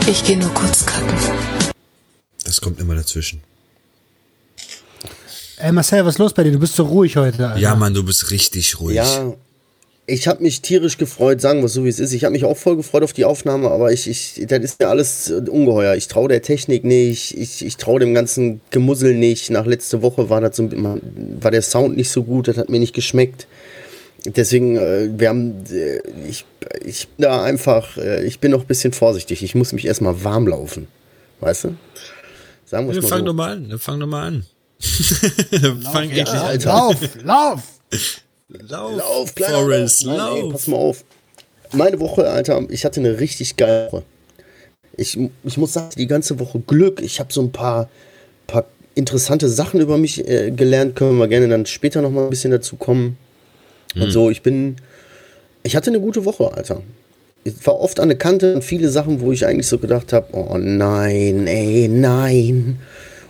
Ich 0.10 0.24
gehe 0.24 0.38
nur 0.38 0.54
kurz 0.54 0.86
kacken. 0.86 1.14
das 2.46 2.62
kommt 2.62 2.80
immer 2.80 2.96
dazwischen. 2.96 3.42
Ey, 5.58 5.74
Marcel, 5.74 6.06
was 6.06 6.16
ist 6.16 6.20
los 6.20 6.34
bei 6.34 6.46
dir? 6.46 6.54
Du 6.54 6.60
bist 6.60 6.78
so 6.78 6.86
ruhig 6.86 7.18
heute, 7.18 7.46
Alter. 7.46 7.60
Ja, 7.60 7.76
Mann, 7.76 7.94
du 7.94 8.06
bist 8.06 8.32
richtig 8.32 8.80
ruhig. 8.80 8.96
Ja, 8.96 9.34
ich 10.10 10.30
habe 10.30 10.42
mich 10.42 10.62
tierisch 10.62 10.98
gefreut, 10.98 11.42
sagen 11.42 11.60
wir 11.60 11.66
es 11.66 11.74
so 11.74 11.84
wie 11.84 11.90
es 11.90 12.00
ist. 12.00 12.14
Ich 12.14 12.24
habe 12.24 12.32
mich 12.32 12.46
auch 12.46 12.56
voll 12.56 12.78
gefreut 12.78 13.04
auf 13.04 13.12
die 13.12 13.26
Aufnahme, 13.26 13.70
aber 13.70 13.92
ich, 13.92 14.10
ich 14.10 14.46
das 14.48 14.60
ist 14.60 14.80
mir 14.80 14.88
alles 14.88 15.30
äh, 15.30 15.42
ungeheuer. 15.50 15.96
Ich 15.96 16.08
traue 16.08 16.30
der 16.30 16.42
Technik 16.42 16.86
nicht, 16.86 17.38
ich, 17.38 17.64
ich 17.64 17.76
traue 17.76 18.00
dem 18.00 18.14
ganzen 18.14 18.62
Gemussel 18.72 19.16
nicht. 19.16 19.50
Nach 19.50 19.66
letzte 19.66 20.02
Woche 20.02 20.30
war 20.30 20.40
das 20.40 20.56
so, 20.56 20.70
war 20.72 21.52
der 21.52 21.62
Sound 21.62 21.98
nicht 21.98 22.10
so 22.10 22.24
gut, 22.24 22.48
das 22.48 22.56
hat 22.56 22.70
mir 22.70 22.80
nicht 22.80 22.96
geschmeckt. 22.96 23.48
Deswegen, 24.26 24.78
äh, 24.78 25.10
wir 25.12 25.28
haben, 25.28 25.66
äh, 25.70 26.00
ich, 26.28 26.46
ich 26.86 27.10
bin 27.10 27.24
da 27.24 27.44
einfach, 27.44 27.98
äh, 27.98 28.26
ich 28.26 28.40
bin 28.40 28.52
noch 28.52 28.62
ein 28.62 28.68
bisschen 28.68 28.94
vorsichtig. 28.94 29.44
Ich 29.44 29.56
muss 29.56 29.74
mich 29.74 29.86
erstmal 29.86 30.24
warm 30.24 30.48
laufen. 30.48 30.88
Weißt 31.42 31.66
du? 31.66 31.76
Sagen 32.66 32.88
wir 32.88 32.96
es 32.96 33.04
mal 33.04 33.10
fang 33.10 33.20
so. 33.20 33.26
doch 33.26 33.34
mal 33.34 33.52
an, 33.52 33.78
fang 33.78 34.00
doch 34.00 34.08
mal 34.08 34.28
an. 34.28 34.46
fang 34.80 36.04
endlich 36.04 36.28
an. 36.30 36.38
Alter. 36.38 36.70
Lauf, 36.70 36.98
lauf! 37.24 38.22
Lauf, 38.50 38.96
Lauf, 38.96 39.36
kleiner 39.36 39.60
Forrest, 39.60 40.04
Lauf. 40.04 40.18
Nein, 40.18 40.28
lauf. 40.28 40.44
Ey, 40.44 40.52
pass 40.52 40.68
mal 40.68 40.78
auf. 40.78 41.06
meine 41.74 42.00
Woche, 42.00 42.30
Alter, 42.30 42.64
ich 42.70 42.86
hatte 42.86 43.00
eine 43.02 43.20
richtig 43.20 43.58
geile 43.58 43.92
Woche. 43.92 44.04
Ich, 44.96 45.20
ich 45.44 45.58
muss 45.58 45.74
sagen, 45.74 45.90
die 45.98 46.08
ganze 46.08 46.40
Woche 46.40 46.60
Glück. 46.60 47.02
Ich 47.02 47.20
habe 47.20 47.32
so 47.32 47.42
ein 47.42 47.52
paar, 47.52 47.90
paar 48.48 48.66
interessante 48.96 49.50
Sachen 49.50 49.80
über 49.80 49.98
mich 49.98 50.28
äh, 50.28 50.52
gelernt. 50.52 50.96
Können 50.96 51.18
wir 51.18 51.28
gerne 51.28 51.48
dann 51.50 51.66
später 51.66 52.02
noch 52.02 52.10
mal 52.10 52.24
ein 52.24 52.30
bisschen 52.30 52.52
dazu 52.52 52.78
kommen. 52.78 53.18
Mhm. 53.96 54.02
Und 54.02 54.12
so, 54.12 54.30
ich 54.30 54.42
bin, 54.42 54.78
ich 55.64 55.76
hatte 55.76 55.92
eine 55.92 56.00
gute 56.00 56.26
Woche, 56.26 56.52
Alter. 56.52 56.82
Ich 57.44 57.66
war 57.66 57.80
oft 57.80 58.00
an 58.00 58.10
der 58.10 58.18
Kante 58.18 58.56
und 58.56 58.64
viele 58.64 58.90
Sachen, 58.90 59.22
wo 59.22 59.32
ich 59.32 59.46
eigentlich 59.46 59.68
so 59.68 59.78
gedacht 59.78 60.14
habe, 60.14 60.28
oh 60.34 60.58
nein, 60.58 61.48
ey, 61.48 61.88
nein. 61.88 62.80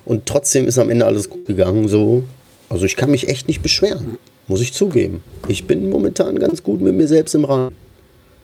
Und 0.06 0.26
trotzdem 0.26 0.68
ist 0.68 0.78
am 0.78 0.90
Ende 0.90 1.06
alles 1.06 1.30
gut 1.30 1.46
gegangen, 1.46 1.88
so. 1.88 2.24
Also 2.70 2.86
ich 2.86 2.96
kann 2.96 3.12
mich 3.12 3.28
echt 3.28 3.48
nicht 3.48 3.62
beschweren, 3.62 4.18
muss 4.48 4.62
ich 4.62 4.74
zugeben. 4.74 5.24
Ich 5.48 5.68
bin 5.68 5.90
momentan 5.90 6.40
ganz 6.40 6.64
gut 6.64 6.82
mit 6.82 6.96
mir 6.96 7.08
selbst 7.08 7.36
im 7.36 7.46
Rahmen. 7.46 7.76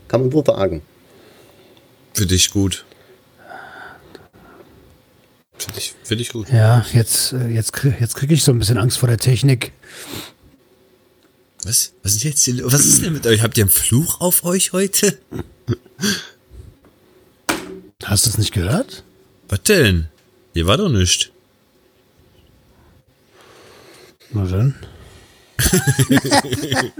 Kann 0.07 0.22
man 0.22 0.33
wohl 0.33 0.45
sagen. 0.45 0.81
Für 2.13 2.25
dich 2.25 2.51
gut. 2.51 2.86
Finde 5.57 5.79
ich, 5.79 5.95
find 6.03 6.22
ich 6.22 6.29
gut. 6.29 6.50
Ja, 6.51 6.86
jetzt, 6.93 7.33
äh, 7.33 7.48
jetzt, 7.48 7.72
jetzt 8.00 8.15
kriege 8.15 8.33
ich 8.33 8.43
so 8.43 8.51
ein 8.51 8.60
bisschen 8.60 8.77
Angst 8.77 8.98
vor 8.98 9.07
der 9.07 9.17
Technik. 9.17 9.72
Was? 11.63 11.93
Was 12.03 12.13
ist 12.15 12.24
jetzt 12.24 12.43
hier, 12.43 12.62
Was 12.65 12.86
ist 12.86 13.03
denn 13.03 13.13
mit 13.13 13.25
euch? 13.25 13.41
Habt 13.41 13.57
ihr 13.57 13.63
einen 13.63 13.72
Fluch 13.72 14.19
auf 14.19 14.43
euch 14.43 14.74
heute? 14.74 15.17
Hast 18.03 18.25
du 18.25 18.29
es 18.29 18.38
nicht 18.38 18.51
gehört? 18.51 19.03
Was 19.48 19.63
denn? 19.63 20.07
Hier 20.53 20.67
war 20.67 20.77
doch 20.77 20.89
nichts. 20.89 21.29
Na 24.31 24.45
dann. 24.45 24.75
Der 25.60 26.91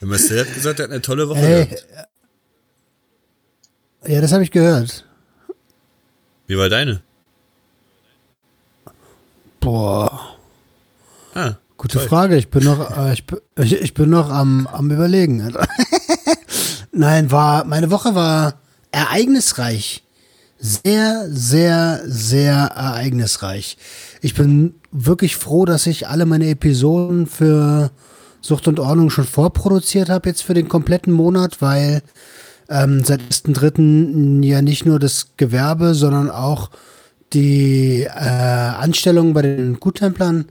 Marcel 0.08 0.40
hat 0.40 0.54
gesagt, 0.54 0.80
er 0.80 0.84
hat 0.84 0.90
eine 0.90 1.02
tolle 1.02 1.28
Woche 1.28 1.38
hey. 1.38 1.78
Ja, 4.06 4.20
das 4.20 4.32
habe 4.32 4.42
ich 4.42 4.50
gehört. 4.50 5.06
Wie 6.46 6.58
war 6.58 6.68
deine? 6.68 7.02
Boah. 9.60 10.36
Ah, 11.34 11.54
Gute 11.76 11.98
toll. 11.98 12.08
Frage. 12.08 12.36
Ich 12.36 12.48
bin 12.48 12.64
noch, 12.64 12.96
äh, 12.96 13.12
ich, 13.12 13.24
ich, 13.56 13.72
ich, 13.80 13.94
bin 13.94 14.10
noch 14.10 14.30
am, 14.30 14.66
am 14.66 14.90
überlegen. 14.90 15.54
Nein, 16.92 17.30
war, 17.30 17.64
meine 17.64 17.90
Woche 17.90 18.14
war 18.14 18.54
ereignisreich. 18.90 20.02
Sehr, 20.64 21.26
sehr, 21.28 22.02
sehr 22.04 22.54
ereignisreich. 22.54 23.76
Ich 24.20 24.34
bin 24.34 24.74
wirklich 24.92 25.34
froh, 25.34 25.64
dass 25.64 25.88
ich 25.88 26.06
alle 26.06 26.24
meine 26.24 26.48
Episoden 26.48 27.26
für 27.26 27.90
Sucht 28.40 28.68
und 28.68 28.78
Ordnung 28.78 29.10
schon 29.10 29.24
vorproduziert 29.24 30.08
habe 30.08 30.28
jetzt 30.28 30.44
für 30.44 30.54
den 30.54 30.68
kompletten 30.68 31.12
Monat, 31.12 31.60
weil 31.60 32.02
ähm, 32.68 33.02
seit 33.02 33.22
1.3. 33.22 34.44
ja 34.44 34.62
nicht 34.62 34.86
nur 34.86 35.00
das 35.00 35.30
Gewerbe, 35.36 35.94
sondern 35.94 36.30
auch 36.30 36.70
die 37.32 38.02
äh, 38.04 38.08
Anstellungen 38.08 39.34
bei 39.34 39.42
den 39.42 39.80
Guttemplern 39.80 40.44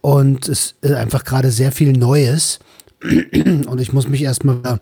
und 0.00 0.48
es 0.48 0.74
ist 0.80 0.94
einfach 0.94 1.22
gerade 1.22 1.50
sehr 1.50 1.70
viel 1.70 1.92
Neues 1.92 2.60
und 3.02 3.78
ich 3.78 3.92
muss 3.92 4.08
mich 4.08 4.22
erstmal 4.22 4.80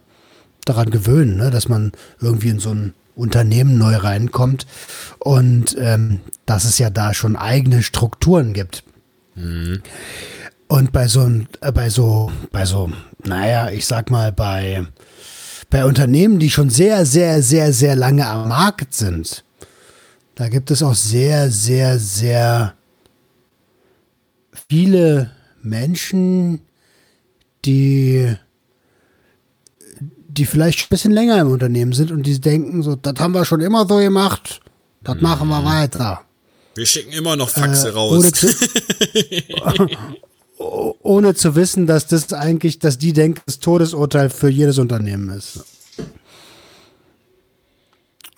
daran 0.64 0.90
gewöhnen, 0.90 1.38
ne, 1.38 1.50
dass 1.50 1.68
man 1.68 1.90
irgendwie 2.20 2.50
in 2.50 2.60
so 2.60 2.70
ein 2.70 2.94
Unternehmen 3.14 3.78
neu 3.78 3.96
reinkommt 3.96 4.66
und 5.18 5.76
ähm, 5.78 6.20
dass 6.46 6.64
es 6.64 6.78
ja 6.78 6.90
da 6.90 7.14
schon 7.14 7.36
eigene 7.36 7.82
Strukturen 7.82 8.52
gibt. 8.52 8.84
Mhm. 9.34 9.82
Und 10.68 10.92
bei 10.92 11.06
so, 11.06 11.30
äh, 11.60 11.72
bei 11.72 11.90
so, 11.90 12.32
bei 12.50 12.64
so, 12.64 12.90
naja, 13.24 13.70
ich 13.70 13.86
sag 13.86 14.10
mal, 14.10 14.32
bei, 14.32 14.86
bei 15.68 15.84
Unternehmen, 15.84 16.38
die 16.38 16.50
schon 16.50 16.70
sehr, 16.70 17.04
sehr, 17.04 17.42
sehr, 17.42 17.72
sehr 17.72 17.96
lange 17.96 18.26
am 18.26 18.48
Markt 18.48 18.94
sind, 18.94 19.44
da 20.34 20.48
gibt 20.48 20.70
es 20.70 20.82
auch 20.82 20.94
sehr, 20.94 21.50
sehr, 21.50 21.98
sehr 21.98 22.74
viele 24.68 25.30
Menschen, 25.62 26.62
die 27.64 28.34
die 30.32 30.46
vielleicht 30.46 30.80
ein 30.80 30.88
bisschen 30.88 31.12
länger 31.12 31.38
im 31.40 31.50
Unternehmen 31.50 31.92
sind 31.92 32.10
und 32.10 32.22
die 32.22 32.40
denken 32.40 32.82
so, 32.82 32.96
das 32.96 33.14
haben 33.18 33.34
wir 33.34 33.44
schon 33.44 33.60
immer 33.60 33.86
so 33.86 33.96
gemacht, 33.96 34.60
das 35.02 35.16
mhm. 35.16 35.22
machen 35.22 35.48
wir 35.48 35.64
weiter. 35.64 36.22
Wir 36.74 36.86
schicken 36.86 37.12
immer 37.12 37.36
noch 37.36 37.50
Faxe 37.50 37.88
äh, 37.88 37.92
raus. 37.92 38.18
Ohne 38.18 38.32
zu, 38.32 38.46
ohne 41.02 41.34
zu 41.34 41.54
wissen, 41.54 41.86
dass 41.86 42.06
das 42.06 42.32
eigentlich, 42.32 42.78
dass 42.78 42.96
die 42.96 43.12
denken, 43.12 43.42
das 43.44 43.58
Todesurteil 43.58 44.30
für 44.30 44.48
jedes 44.48 44.78
Unternehmen 44.78 45.28
ist. 45.30 45.64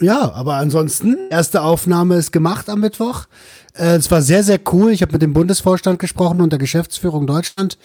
Ja, 0.01 0.33
aber 0.33 0.57
ansonsten, 0.57 1.17
erste 1.31 1.63
Aufnahme 1.63 2.17
ist 2.17 2.33
gemacht 2.33 2.69
am 2.69 2.81
Mittwoch. 2.81 3.27
Äh, 3.75 3.97
es 3.97 4.11
war 4.11 4.21
sehr, 4.21 4.43
sehr 4.43 4.59
cool. 4.73 4.91
Ich 4.91 5.03
habe 5.03 5.13
mit 5.13 5.23
dem 5.23 5.33
Bundesvorstand 5.33 6.01
gesprochen 6.01 6.41
und 6.41 6.51
der 6.51 6.59
Geschäftsführung 6.59 7.29
Deutschland. 7.29 7.79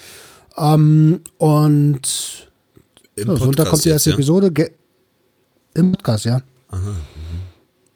Ähm, 0.58 1.22
und 1.38 2.49
im 3.20 3.28
ja, 3.28 3.38
Sonntag 3.38 3.68
kommt 3.68 3.86
die 3.86 3.90
erste 3.90 4.10
jetzt, 4.10 4.18
Episode. 4.18 4.52
Ja? 4.58 4.66
Im 5.76 5.92
Podcast, 5.92 6.26
ja. 6.26 6.42
Aha, 6.70 6.80
mhm. 6.80 6.96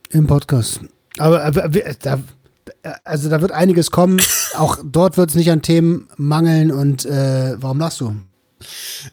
Im 0.09 0.27
Podcast. 0.27 0.81
Aber, 1.17 1.43
aber 1.43 1.69
da, 1.69 2.19
also 3.03 3.29
da 3.29 3.41
wird 3.41 3.51
einiges 3.51 3.91
kommen. 3.91 4.21
Auch 4.55 4.77
dort 4.83 5.17
wird 5.17 5.29
es 5.29 5.35
nicht 5.35 5.51
an 5.51 5.61
Themen 5.61 6.07
mangeln. 6.17 6.71
Und 6.71 7.05
äh, 7.05 7.55
warum 7.61 7.79
lachst 7.79 8.01
du? 8.01 8.15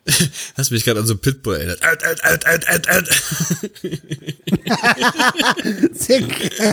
Hast 0.56 0.70
mich 0.70 0.84
gerade 0.84 1.00
an 1.00 1.06
so 1.06 1.16
Pitbull 1.16 1.56
erinnert. 1.56 1.82
Alt, 1.82 2.04
alt, 2.04 2.22
alt, 2.24 2.46
alt, 2.46 2.68
alt, 2.68 2.88
alt. 2.88 3.08
Zick. 5.94 6.52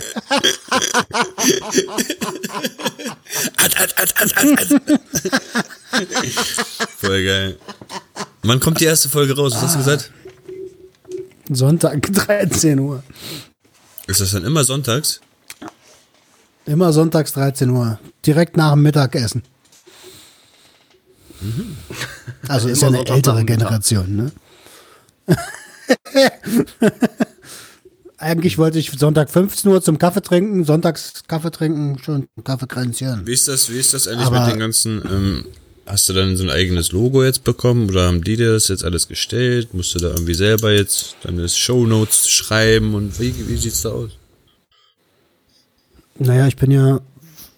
alt, 3.56 3.80
alt, 3.80 3.98
alt, 3.98 4.16
alt, 4.16 4.36
alt, 4.38 4.58
alt. 4.58 4.80
Voll 6.98 7.24
geil. 7.24 7.58
Wann 8.48 8.60
kommt 8.60 8.80
die 8.80 8.86
erste 8.86 9.10
Folge 9.10 9.36
raus? 9.36 9.52
Was 9.54 9.60
hast 9.60 9.74
du 9.74 9.78
gesagt? 9.80 10.10
Sonntag, 11.50 12.00
13 12.12 12.78
Uhr. 12.78 13.02
Ist 14.06 14.22
das 14.22 14.30
dann 14.30 14.42
immer 14.42 14.64
sonntags? 14.64 15.20
Immer 16.64 16.94
sonntags 16.94 17.34
13 17.34 17.68
Uhr. 17.68 17.98
Direkt 18.24 18.56
nach 18.56 18.72
dem 18.72 18.84
Mittagessen. 18.84 19.42
Mhm. 21.42 21.76
Also 22.48 22.68
ist 22.70 22.80
ja 22.80 22.88
eine 22.88 23.06
ältere 23.06 23.44
Generation, 23.44 24.16
ne? 24.16 24.32
Eigentlich 28.16 28.56
wollte 28.56 28.78
ich 28.78 28.90
Sonntag 28.92 29.28
15 29.28 29.70
Uhr 29.70 29.82
zum 29.82 29.98
Kaffee 29.98 30.22
trinken, 30.22 30.64
sonntags 30.64 31.24
Kaffee 31.28 31.50
trinken, 31.50 31.98
schon 31.98 32.28
Kaffee 32.44 32.66
kränzchen. 32.66 33.26
Wie 33.26 33.34
ist 33.34 33.46
das, 33.46 33.68
wie 33.68 33.78
ist 33.78 33.92
das 33.92 34.08
eigentlich 34.08 34.26
Aber 34.26 34.46
mit 34.46 34.54
den 34.54 34.58
ganzen, 34.58 35.02
ähm, 35.04 35.44
hast 35.88 36.08
du 36.08 36.12
dann 36.12 36.36
so 36.36 36.44
ein 36.44 36.50
eigenes 36.50 36.92
Logo 36.92 37.24
jetzt 37.24 37.44
bekommen 37.44 37.88
oder 37.88 38.06
haben 38.06 38.22
die 38.22 38.36
dir 38.36 38.52
das 38.52 38.68
jetzt 38.68 38.84
alles 38.84 39.08
gestellt? 39.08 39.74
Musst 39.74 39.94
du 39.94 39.98
da 39.98 40.08
irgendwie 40.08 40.34
selber 40.34 40.72
jetzt 40.72 41.16
deine 41.22 41.48
Shownotes 41.48 42.28
schreiben 42.28 42.94
und 42.94 43.18
wie, 43.18 43.34
wie 43.48 43.56
sieht's 43.56 43.82
da 43.82 43.90
aus? 43.90 44.10
Naja, 46.18 46.46
ich 46.46 46.56
bin 46.56 46.70
ja 46.70 47.00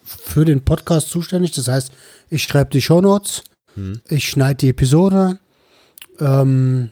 für 0.04 0.44
den 0.44 0.62
Podcast 0.62 1.08
zuständig, 1.08 1.52
das 1.52 1.68
heißt, 1.68 1.90
ich 2.28 2.42
schreibe 2.42 2.70
die 2.70 2.82
Shownotes, 2.82 3.42
hm. 3.74 4.00
Ich 4.08 4.28
schneide 4.28 4.56
die 4.56 4.68
Episode. 4.70 5.38
Ähm, 6.18 6.90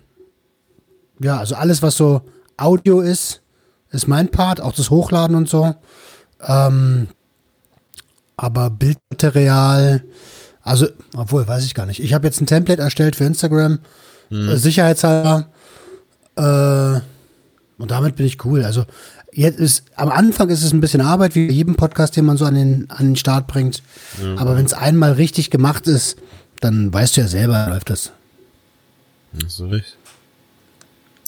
ja, 1.21 1.38
also 1.38 1.54
alles, 1.54 1.83
was 1.83 1.97
so 1.97 2.23
Audio 2.57 3.00
ist, 3.00 3.42
ist 3.90 4.09
mein 4.09 4.30
Part, 4.30 4.61
auch 4.61 4.73
das 4.73 4.90
Hochladen 4.90 5.37
und 5.37 5.49
so. 5.49 5.75
Ähm, 6.40 7.09
aber 8.37 8.71
Bildmaterial, 8.71 10.04
also, 10.68 10.87
obwohl, 11.16 11.46
weiß 11.46 11.64
ich 11.64 11.75
gar 11.75 11.87
nicht. 11.87 12.02
Ich 12.02 12.12
habe 12.12 12.26
jetzt 12.26 12.40
ein 12.40 12.46
Template 12.46 12.82
erstellt 12.82 13.16
für 13.16 13.25
Instagram, 13.25 13.78
hm. 14.28 14.48
äh, 14.48 14.56
sicherheitshalber. 14.56 15.48
Äh, 16.37 17.00
und 17.80 17.90
damit 17.90 18.16
bin 18.16 18.26
ich 18.26 18.44
cool. 18.44 18.64
Also, 18.64 18.84
jetzt 19.32 19.58
ist, 19.58 19.84
am 19.96 20.10
Anfang 20.10 20.50
ist 20.50 20.62
es 20.62 20.72
ein 20.72 20.80
bisschen 20.80 21.00
Arbeit, 21.00 21.34
wie 21.34 21.50
jedem 21.50 21.76
Podcast, 21.76 22.16
den 22.16 22.25
man 22.25 22.37
so 22.37 22.44
an 22.44 22.54
den, 22.54 22.90
an 22.90 23.06
den 23.06 23.16
Start 23.16 23.46
bringt. 23.46 23.82
Mhm. 24.22 24.38
Aber 24.38 24.56
wenn 24.56 24.66
es 24.66 24.75
einmal 24.75 25.12
richtig 25.12 25.50
gemacht 25.50 25.87
ist, 25.87 26.18
dann 26.60 26.92
weißt 26.92 27.16
du 27.16 27.22
ja 27.22 27.28
selber, 27.28 27.68
läuft 27.70 27.90
das. 27.90 28.12
So 29.46 29.68
recht. 29.68 29.96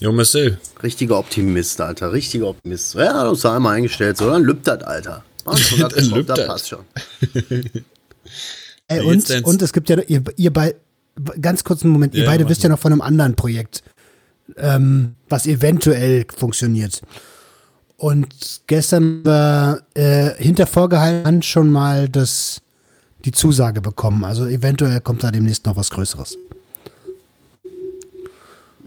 Jo, 0.01 0.13
Marcel. 0.13 0.59
Richtiger 0.83 1.19
Optimist, 1.19 1.81
Alter. 1.81 2.13
Richtiger 2.13 2.49
Optimist. 2.49 2.95
Ja, 2.95 3.25
du 3.25 3.31
hast 3.31 3.45
einmal 3.47 3.77
eingestellt, 3.77 4.17
so, 4.17 4.31
dann 4.31 4.43
lübt 4.43 4.67
das, 4.67 4.83
Alter. 4.83 5.25
Das, 5.45 5.71
lübt 6.11 6.29
das 6.29 6.47
passt 6.47 6.69
schon. 6.69 6.85
Ey, 8.91 9.05
und, 9.05 9.31
und 9.45 9.63
es 9.63 9.73
gibt 9.73 9.89
ja, 9.89 9.99
ihr, 10.09 10.23
ihr 10.37 10.53
bei, 10.53 10.75
ganz 11.41 11.63
kurzen 11.63 11.91
Moment, 11.91 12.13
ja, 12.13 12.23
ihr 12.23 12.27
beide 12.27 12.49
wisst 12.49 12.65
ja 12.65 12.69
noch 12.69 12.79
von 12.81 12.93
einem 12.93 13.03
anderen 13.03 13.37
Projekt, 13.37 13.85
ähm, 14.57 15.15
was 15.29 15.47
eventuell 15.47 16.27
funktioniert. 16.37 17.01
Und 17.97 18.63
gestern 18.67 19.25
war 19.25 19.83
äh, 19.95 20.31
hinter 20.43 20.67
vorgehalten 20.67 21.43
schon 21.43 21.71
mal 21.71 22.09
das 22.09 22.63
die 23.25 23.33
Zusage 23.33 23.81
bekommen. 23.81 24.25
Also 24.25 24.47
eventuell 24.47 25.01
kommt 25.01 25.23
da 25.23 25.31
demnächst 25.31 25.67
noch 25.67 25.77
was 25.77 25.91
Größeres. 25.91 26.37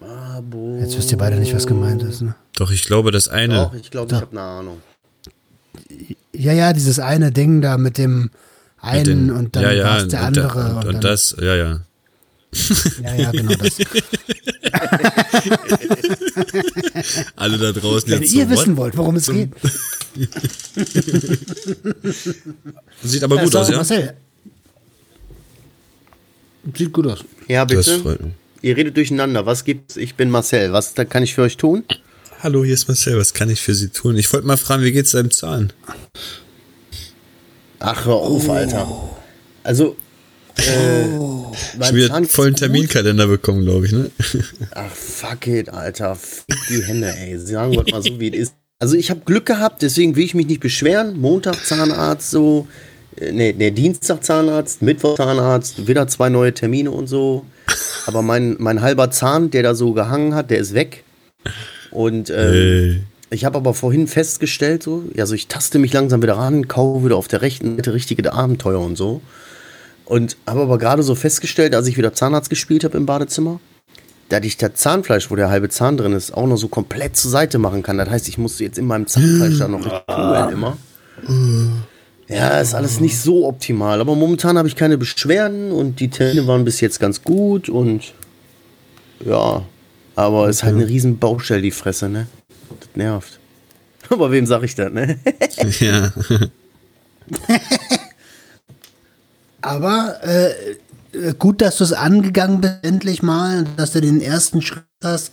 Abo. 0.02 0.80
Jetzt 0.82 0.98
wisst 0.98 1.12
ihr 1.12 1.18
beide 1.18 1.38
nicht, 1.38 1.56
was 1.56 1.68
gemeint 1.68 2.04
ist, 2.04 2.22
ne? 2.22 2.36
Doch, 2.56 2.72
ich 2.72 2.84
glaube, 2.84 3.12
das 3.12 3.30
eine. 3.30 3.56
Doch, 3.56 3.74
ich 3.74 3.90
glaube, 3.92 4.14
ich 4.14 4.22
habe 4.22 4.32
eine 4.32 4.42
Ahnung. 4.42 4.78
Ja, 6.34 6.52
ja, 6.52 6.74
dieses 6.74 7.00
eine 7.00 7.32
Ding 7.32 7.62
da 7.62 7.78
mit 7.78 7.98
dem 7.98 8.32
einen 8.84 9.04
den- 9.06 9.32
und 9.32 9.56
dann 9.56 9.64
ja, 9.64 9.72
ja, 9.72 9.84
war's 9.86 10.08
der 10.08 10.28
und, 10.28 10.38
da- 10.38 10.48
andere. 10.48 10.70
und, 10.80 10.86
und 10.88 10.94
dann, 10.96 11.02
das, 11.02 11.36
ja, 11.40 11.56
ja. 11.56 11.82
Ja, 13.04 13.16
ja, 13.16 13.32
genau 13.32 13.54
das. 13.56 13.78
Alle 17.36 17.58
da 17.58 17.72
draußen 17.72 18.10
Wenn 18.12 18.22
jetzt 18.22 18.34
ihr 18.34 18.46
so, 18.46 18.52
wissen 18.52 18.78
what? 18.78 18.78
wollt, 18.78 18.98
worum 18.98 19.16
es 19.16 19.28
geht. 19.28 19.50
Sieht 23.04 23.24
aber 23.24 23.38
gut 23.38 23.52
sag, 23.52 23.62
aus, 23.62 23.70
ja? 23.70 23.76
Marcel. 23.78 24.14
Sieht 26.78 26.94
gut 26.94 27.08
aus. 27.08 27.24
Ja, 27.48 27.66
Das 27.66 27.86
bitte. 27.88 28.00
freut 28.02 28.22
mich. 28.22 28.34
Ihr 28.62 28.78
redet 28.78 28.96
durcheinander. 28.96 29.46
Was 29.46 29.66
gibt's? 29.66 29.98
Ich 29.98 30.16
bin 30.16 30.30
Marcel. 30.30 30.72
Was 30.72 30.94
da 30.94 31.04
kann 31.06 31.24
ich 31.24 31.34
für 31.34 31.42
euch 31.42 31.58
tun? 31.58 31.84
Hallo, 32.42 32.64
hier 32.64 32.74
ist 32.74 32.88
Marcel, 32.88 33.18
was 33.18 33.34
kann 33.34 33.50
ich 33.50 33.62
für 33.62 33.74
Sie 33.74 33.90
tun? 33.90 34.18
Ich 34.18 34.32
wollte 34.34 34.48
mal 34.48 34.58
fragen, 34.58 34.84
wie 34.84 34.92
geht's 34.92 35.12
deinem 35.12 35.32
Zahn? 35.32 35.72
Ach, 37.86 38.06
hör 38.06 38.16
auf, 38.16 38.50
Alter. 38.50 38.88
Also, 39.64 39.96
äh, 40.58 40.62
Zahn 41.80 42.12
einen 42.12 42.24
geht's 42.24 42.34
vollen. 42.36 42.56
Terminkalender 42.56 43.28
bekommen, 43.28 43.66
glaube 43.66 43.86
ich, 43.86 43.92
ne? 43.92 44.10
Ach, 44.74 44.90
fuck 44.92 45.48
it, 45.48 45.70
Alter. 45.70 46.16
Fick 46.16 46.56
die 46.70 46.82
Hände, 46.84 47.14
ey. 47.14 47.38
Sagen 47.38 47.74
wir 47.74 47.84
mal 47.92 48.02
so, 48.02 48.20
wie 48.20 48.30
es 48.30 48.36
ist. 48.50 48.54
Also, 48.80 48.96
ich 48.96 49.10
habe 49.10 49.22
Glück 49.26 49.46
gehabt, 49.46 49.82
deswegen 49.82 50.16
will 50.16 50.24
ich 50.24 50.34
mich 50.34 50.48
nicht 50.48 50.62
beschweren. 50.62 51.20
Montag 51.20 51.66
Zahnarzt, 51.66 52.32
so. 52.32 52.68
äh, 53.18 53.32
Nee, 53.32 53.54
nee, 53.58 53.72
Dienstag 53.72 54.24
Zahnarzt, 54.24 54.82
Mittwoch 54.82 55.18
Zahnarzt, 55.18 55.86
wieder 55.88 56.08
zwei 56.08 56.30
neue 56.30 56.54
Termine 56.54 56.90
und 56.92 57.08
so. 57.08 57.46
Aber 58.06 58.22
mein, 58.22 58.56
mein 58.60 58.82
halber 58.82 59.12
Zahn, 59.12 59.52
der 59.52 59.64
da 59.64 59.76
so 59.76 59.92
gehangen 59.94 60.36
hat, 60.36 60.52
der 60.52 60.60
ist 60.60 60.74
weg. 60.74 61.04
Und 61.92 62.30
ähm, 62.30 62.54
Ey. 62.54 63.04
Ich 63.34 63.46
habe 63.46 63.58
aber 63.58 63.74
vorhin 63.74 64.08
festgestellt, 64.08 64.84
so, 64.84 65.04
also 65.18 65.34
ich 65.34 65.48
taste 65.48 65.80
mich 65.80 65.94
langsam 65.94 66.22
wieder 66.22 66.38
ran, 66.38 66.68
kaufe 66.68 67.06
wieder 67.06 67.18
auf 67.18 67.28
der 67.28 67.42
rechten 67.42 67.78
Seite 67.78 67.94
richtige 67.94 68.32
Abenteuer 68.32 68.80
und 68.80 68.96
so. 68.96 69.22
Und 70.06 70.38
habe 70.46 70.62
aber 70.62 70.78
gerade 70.78 71.04
so 71.04 71.16
festgestellt, 71.16 71.74
als 71.76 71.88
ich 71.88 71.98
wieder 71.98 72.14
Zahnarzt 72.14 72.50
gespielt 72.50 72.84
habe 72.84 72.98
im 72.98 73.06
Badezimmer, 73.06 73.60
dass 74.30 74.46
ich 74.46 74.58
das 74.58 74.74
Zahnfleisch, 74.76 75.32
wo 75.32 75.36
der 75.36 75.50
halbe 75.50 75.70
Zahn 75.70 75.98
drin 75.98 76.14
ist, 76.14 76.34
auch 76.34 76.48
noch 76.48 76.58
so 76.58 76.68
komplett 76.68 77.16
zur 77.16 77.32
Seite 77.32 77.58
machen 77.58 77.84
kann. 77.84 77.98
Das 77.98 78.10
heißt, 78.10 78.28
ich 78.28 78.38
musste 78.38 78.64
jetzt 78.64 78.78
in 78.78 78.86
meinem 78.86 79.08
Zahnfleisch 79.08 79.58
da 79.60 79.68
noch 79.68 80.06
kugeln 80.06 80.50
immer. 80.52 80.78
Ja, 82.28 82.60
ist 82.60 82.74
alles 82.74 83.00
nicht 83.00 83.18
so 83.18 83.48
optimal. 83.48 84.02
Aber 84.02 84.16
momentan 84.16 84.58
habe 84.58 84.68
ich 84.68 84.76
keine 84.76 84.98
Beschwerden 84.98 85.72
und 85.72 86.00
die 86.00 86.10
Termine 86.10 86.48
waren 86.48 86.66
bis 86.66 86.82
jetzt 86.82 87.00
ganz 87.00 87.22
gut 87.22 87.70
und 87.70 88.14
ja, 89.26 89.64
aber 90.16 90.50
es 90.50 90.58
ist 90.58 90.64
halt 90.64 90.76
eine 90.76 90.88
riesen 90.88 91.18
Baustelle, 91.18 91.62
die 91.62 91.72
Fresse, 91.72 92.10
ne? 92.10 92.28
Das 92.80 92.90
nervt. 92.96 93.40
Aber 94.10 94.32
wem 94.32 94.46
sag 94.46 94.64
ich 94.64 94.76
das, 94.76 94.92
ne? 94.92 95.18
ja. 95.80 96.12
Aber 99.62 100.20
äh, 100.24 100.52
äh, 101.14 101.34
gut, 101.38 101.62
dass 101.62 101.78
du 101.78 101.84
es 101.84 101.94
angegangen 101.94 102.62
bist, 102.62 102.80
endlich 102.82 103.24
mal, 103.24 103.66
dass 103.78 103.92
du 103.92 104.02
den 104.02 104.22
ersten 104.22 104.62
Schritt 104.62 104.84
hast. 105.04 105.32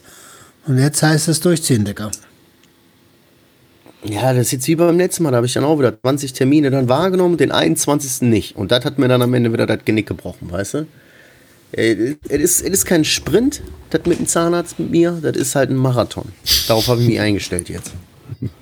Und 0.66 0.78
jetzt 0.78 1.02
heißt 1.02 1.28
es 1.28 1.40
durchziehen, 1.40 1.84
Dicker. 1.84 2.10
Ja, 4.04 4.32
das 4.32 4.46
ist 4.46 4.52
jetzt 4.52 4.68
wie 4.68 4.76
beim 4.76 4.96
letzten 4.96 5.24
Mal. 5.24 5.30
Da 5.30 5.38
habe 5.38 5.46
ich 5.46 5.52
dann 5.52 5.64
auch 5.64 5.78
wieder 5.78 6.00
20 6.00 6.32
Termine 6.32 6.70
dann 6.70 6.88
wahrgenommen, 6.88 7.36
den 7.36 7.52
21. 7.52 8.22
nicht. 8.22 8.56
Und 8.56 8.70
das 8.70 8.84
hat 8.84 8.98
mir 8.98 9.08
dann 9.08 9.20
am 9.22 9.34
Ende 9.34 9.52
wieder 9.52 9.66
das 9.66 9.84
Genick 9.84 10.06
gebrochen, 10.06 10.50
weißt 10.50 10.74
du? 10.74 10.86
Es 11.72 11.96
ist, 12.28 12.62
es 12.62 12.70
ist 12.70 12.84
kein 12.84 13.04
Sprint, 13.04 13.62
das 13.90 14.02
mit 14.06 14.18
dem 14.18 14.26
Zahnarzt 14.26 14.78
mit 14.78 14.90
mir. 14.90 15.12
Das 15.22 15.36
ist 15.36 15.54
halt 15.54 15.70
ein 15.70 15.76
Marathon. 15.76 16.30
Darauf 16.68 16.88
habe 16.88 17.00
ich 17.02 17.08
mich 17.08 17.20
eingestellt 17.20 17.68
jetzt. 17.68 17.92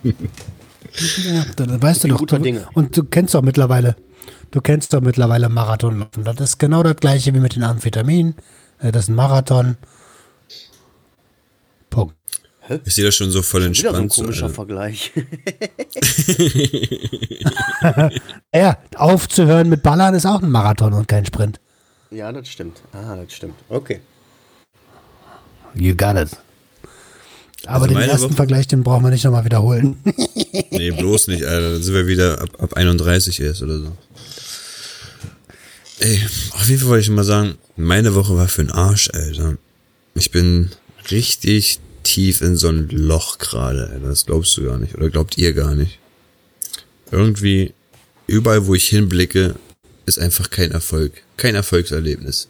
Ja, 0.02 1.44
da, 1.56 1.66
da 1.66 1.80
weißt 1.80 2.04
du 2.04 2.08
doch. 2.08 2.18
guter 2.18 2.38
Du, 2.38 2.44
Dinge. 2.44 2.68
und 2.74 2.96
du 2.96 3.04
kennst 3.04 3.34
doch 3.34 3.42
mittlerweile, 3.42 3.96
du 4.50 4.60
kennst 4.60 4.92
doch 4.92 5.00
mittlerweile 5.00 5.48
Marathonlaufen. 5.48 6.24
Das 6.24 6.36
ist 6.40 6.58
genau 6.58 6.82
das 6.82 6.96
gleiche 6.96 7.34
wie 7.34 7.40
mit 7.40 7.56
den 7.56 7.62
Amphetaminen. 7.62 8.34
Äh, 8.80 8.92
Das 8.92 9.04
ist 9.04 9.08
ein 9.08 9.14
Marathon. 9.14 9.76
Punkt. 11.90 12.14
Ich 12.84 12.94
sehe 12.94 13.04
das 13.06 13.14
schon 13.14 13.30
so 13.30 13.40
voll 13.40 13.62
Wieder 13.62 13.90
so 13.92 13.96
ein 13.96 14.02
entspannt. 14.04 14.12
So, 14.12 14.22
komischer 14.22 14.42
Alter. 14.44 14.54
Vergleich. 14.54 15.12
Ja, 18.54 18.78
aufzuhören 18.96 19.68
mit 19.68 19.82
Ballern 19.82 20.14
ist 20.14 20.26
auch 20.26 20.42
ein 20.42 20.50
Marathon 20.50 20.92
und 20.92 21.08
kein 21.08 21.24
Sprint. 21.26 21.60
Ja, 22.10 22.32
das 22.32 22.48
stimmt. 22.48 22.80
Ah, 22.92 23.16
das 23.16 23.32
stimmt. 23.32 23.54
Okay. 23.68 24.00
You 25.74 25.94
got 25.94 26.16
it. 26.16 26.30
Aber 27.66 27.84
Also 27.84 27.86
den 27.94 27.96
ersten 27.98 28.26
Woche- 28.28 28.34
Vergleich, 28.34 28.66
den 28.68 28.82
brauchen 28.82 29.02
wir 29.04 29.10
nicht 29.10 29.24
nochmal 29.24 29.44
wiederholen. 29.44 29.96
nee, 30.70 30.90
bloß 30.90 31.28
nicht, 31.28 31.44
Alter. 31.44 31.72
Dann 31.72 31.82
sind 31.82 31.94
wir 31.94 32.06
wieder 32.06 32.40
ab, 32.40 32.48
ab 32.58 32.74
31 32.74 33.40
erst 33.40 33.62
oder 33.62 33.78
so. 33.78 33.96
Ey, 36.00 36.20
auf 36.52 36.68
jeden 36.68 36.80
Fall 36.80 36.90
wollte 36.90 37.02
ich 37.02 37.10
mal 37.10 37.24
sagen, 37.24 37.56
meine 37.76 38.14
Woche 38.14 38.36
war 38.36 38.48
für 38.48 38.62
den 38.64 38.70
Arsch, 38.70 39.10
Alter. 39.12 39.56
Ich 40.14 40.30
bin 40.30 40.70
richtig 41.10 41.80
tief 42.04 42.40
in 42.40 42.56
so 42.56 42.68
ein 42.68 42.88
Loch 42.90 43.38
gerade, 43.38 43.88
Alter. 43.92 44.08
Das 44.08 44.24
glaubst 44.26 44.56
du 44.56 44.64
gar 44.64 44.78
nicht. 44.78 44.94
Oder 44.94 45.10
glaubt 45.10 45.36
ihr 45.36 45.52
gar 45.52 45.74
nicht. 45.74 45.98
Irgendwie, 47.10 47.74
überall 48.26 48.66
wo 48.66 48.74
ich 48.74 48.88
hinblicke, 48.88 49.56
ist 50.08 50.18
einfach 50.18 50.50
kein 50.50 50.72
Erfolg. 50.72 51.12
Kein 51.36 51.54
Erfolgserlebnis. 51.54 52.48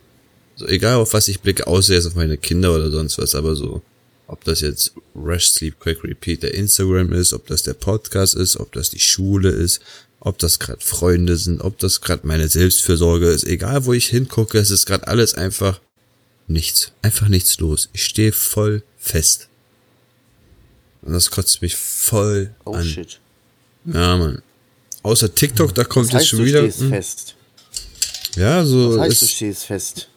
So, 0.57 0.67
egal 0.67 0.97
auf 0.97 1.13
was 1.13 1.29
ich 1.29 1.41
blicke, 1.41 1.67
außer 1.67 1.95
jetzt 1.95 2.07
auf 2.07 2.15
meine 2.15 2.37
Kinder 2.39 2.75
oder 2.75 2.91
sonst 2.91 3.19
was, 3.19 3.35
aber 3.35 3.55
so, 3.55 3.83
ob 4.27 4.45
das 4.45 4.61
jetzt 4.61 4.93
Rush 5.15 5.51
Sleep 5.51 5.79
Quick 5.79 6.03
Repeat 6.05 6.43
der 6.43 6.55
Instagram 6.55 7.13
ist, 7.13 7.33
ob 7.33 7.47
das 7.47 7.63
der 7.63 7.75
Podcast 7.75 8.35
ist, 8.35 8.57
ob 8.59 8.73
das 8.73 8.91
die 8.91 8.99
Schule 8.99 9.51
ist, 9.51 9.81
ob 10.21 10.39
das 10.39 10.59
gerade 10.59 10.81
Freunde 10.85 11.37
sind, 11.37 11.61
ob 11.61 11.79
das 11.79 12.01
gerade 12.01 12.27
meine 12.27 12.49
Selbstfürsorge 12.49 13.29
ist, 13.29 13.45
egal 13.45 13.85
wo 13.85 13.93
ich 13.93 14.09
hingucke, 14.09 14.59
es 14.59 14.71
ist 14.71 14.87
gerade 14.87 15.07
alles 15.07 15.35
einfach 15.35 15.81
nichts. 16.49 16.93
Einfach 17.03 17.29
nichts 17.29 17.59
los. 17.61 17.89
Ich 17.93 18.05
stehe 18.05 18.33
voll 18.33 18.83
fest. 18.99 19.49
Und 21.03 21.13
das 21.13 21.31
kotzt 21.31 21.63
mich 21.63 21.77
voll 21.77 22.55
Oh 22.65 22.73
an. 22.73 22.85
shit. 22.85 23.21
Ja, 23.85 24.17
Mann. 24.17 24.43
Außer 25.05 25.33
TikTok, 25.33 25.75
da 25.75 25.85
kommt 25.85 26.09
Das 26.09 26.15
heißt, 26.15 26.23
jetzt 26.25 26.31
schon 26.31 26.39
du 26.41 26.45
wieder. 26.47 26.63
stehst 26.63 26.81
hm, 26.81 26.89
fest. 26.91 27.35
Ja, 28.39 28.65
so. 28.65 28.97
Das 28.97 29.01
heißt, 29.01 29.23
du 29.23 29.25
ist, 29.27 29.33
stehst 29.33 29.65
fest. 29.65 30.09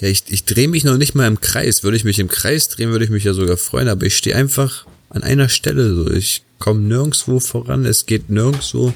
ja, 0.00 0.08
ich, 0.08 0.24
ich 0.28 0.44
drehe 0.44 0.68
mich 0.68 0.84
noch 0.84 0.96
nicht 0.96 1.14
mal 1.14 1.26
im 1.26 1.40
Kreis. 1.40 1.82
Würde 1.82 1.96
ich 1.96 2.04
mich 2.04 2.18
im 2.18 2.28
Kreis 2.28 2.68
drehen, 2.68 2.90
würde 2.90 3.04
ich 3.04 3.10
mich 3.10 3.24
ja 3.24 3.34
sogar 3.34 3.56
freuen, 3.56 3.88
aber 3.88 4.06
ich 4.06 4.16
stehe 4.16 4.36
einfach 4.36 4.86
an 5.10 5.22
einer 5.22 5.48
Stelle 5.48 5.94
so. 5.94 6.10
Ich 6.10 6.42
komme 6.58 6.80
nirgendwo 6.80 7.40
voran, 7.40 7.84
es 7.84 8.06
geht 8.06 8.30
nirgendwo. 8.30 8.92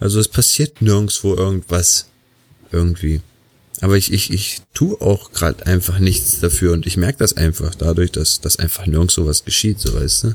Also 0.00 0.20
es 0.20 0.28
passiert 0.28 0.82
nirgendwo 0.82 1.34
irgendwas. 1.34 2.06
Irgendwie. 2.72 3.20
Aber 3.80 3.96
ich, 3.96 4.12
ich, 4.12 4.32
ich 4.32 4.62
tu 4.74 4.96
auch 5.00 5.32
gerade 5.32 5.66
einfach 5.66 5.98
nichts 5.98 6.40
dafür 6.40 6.72
und 6.72 6.86
ich 6.86 6.96
merke 6.96 7.18
das 7.18 7.36
einfach 7.36 7.74
dadurch, 7.74 8.10
dass, 8.10 8.40
dass 8.40 8.58
einfach 8.58 8.86
nirgendwo 8.86 9.26
was 9.26 9.44
geschieht, 9.44 9.80
so 9.80 9.94
weißt 9.94 10.24
du. 10.24 10.34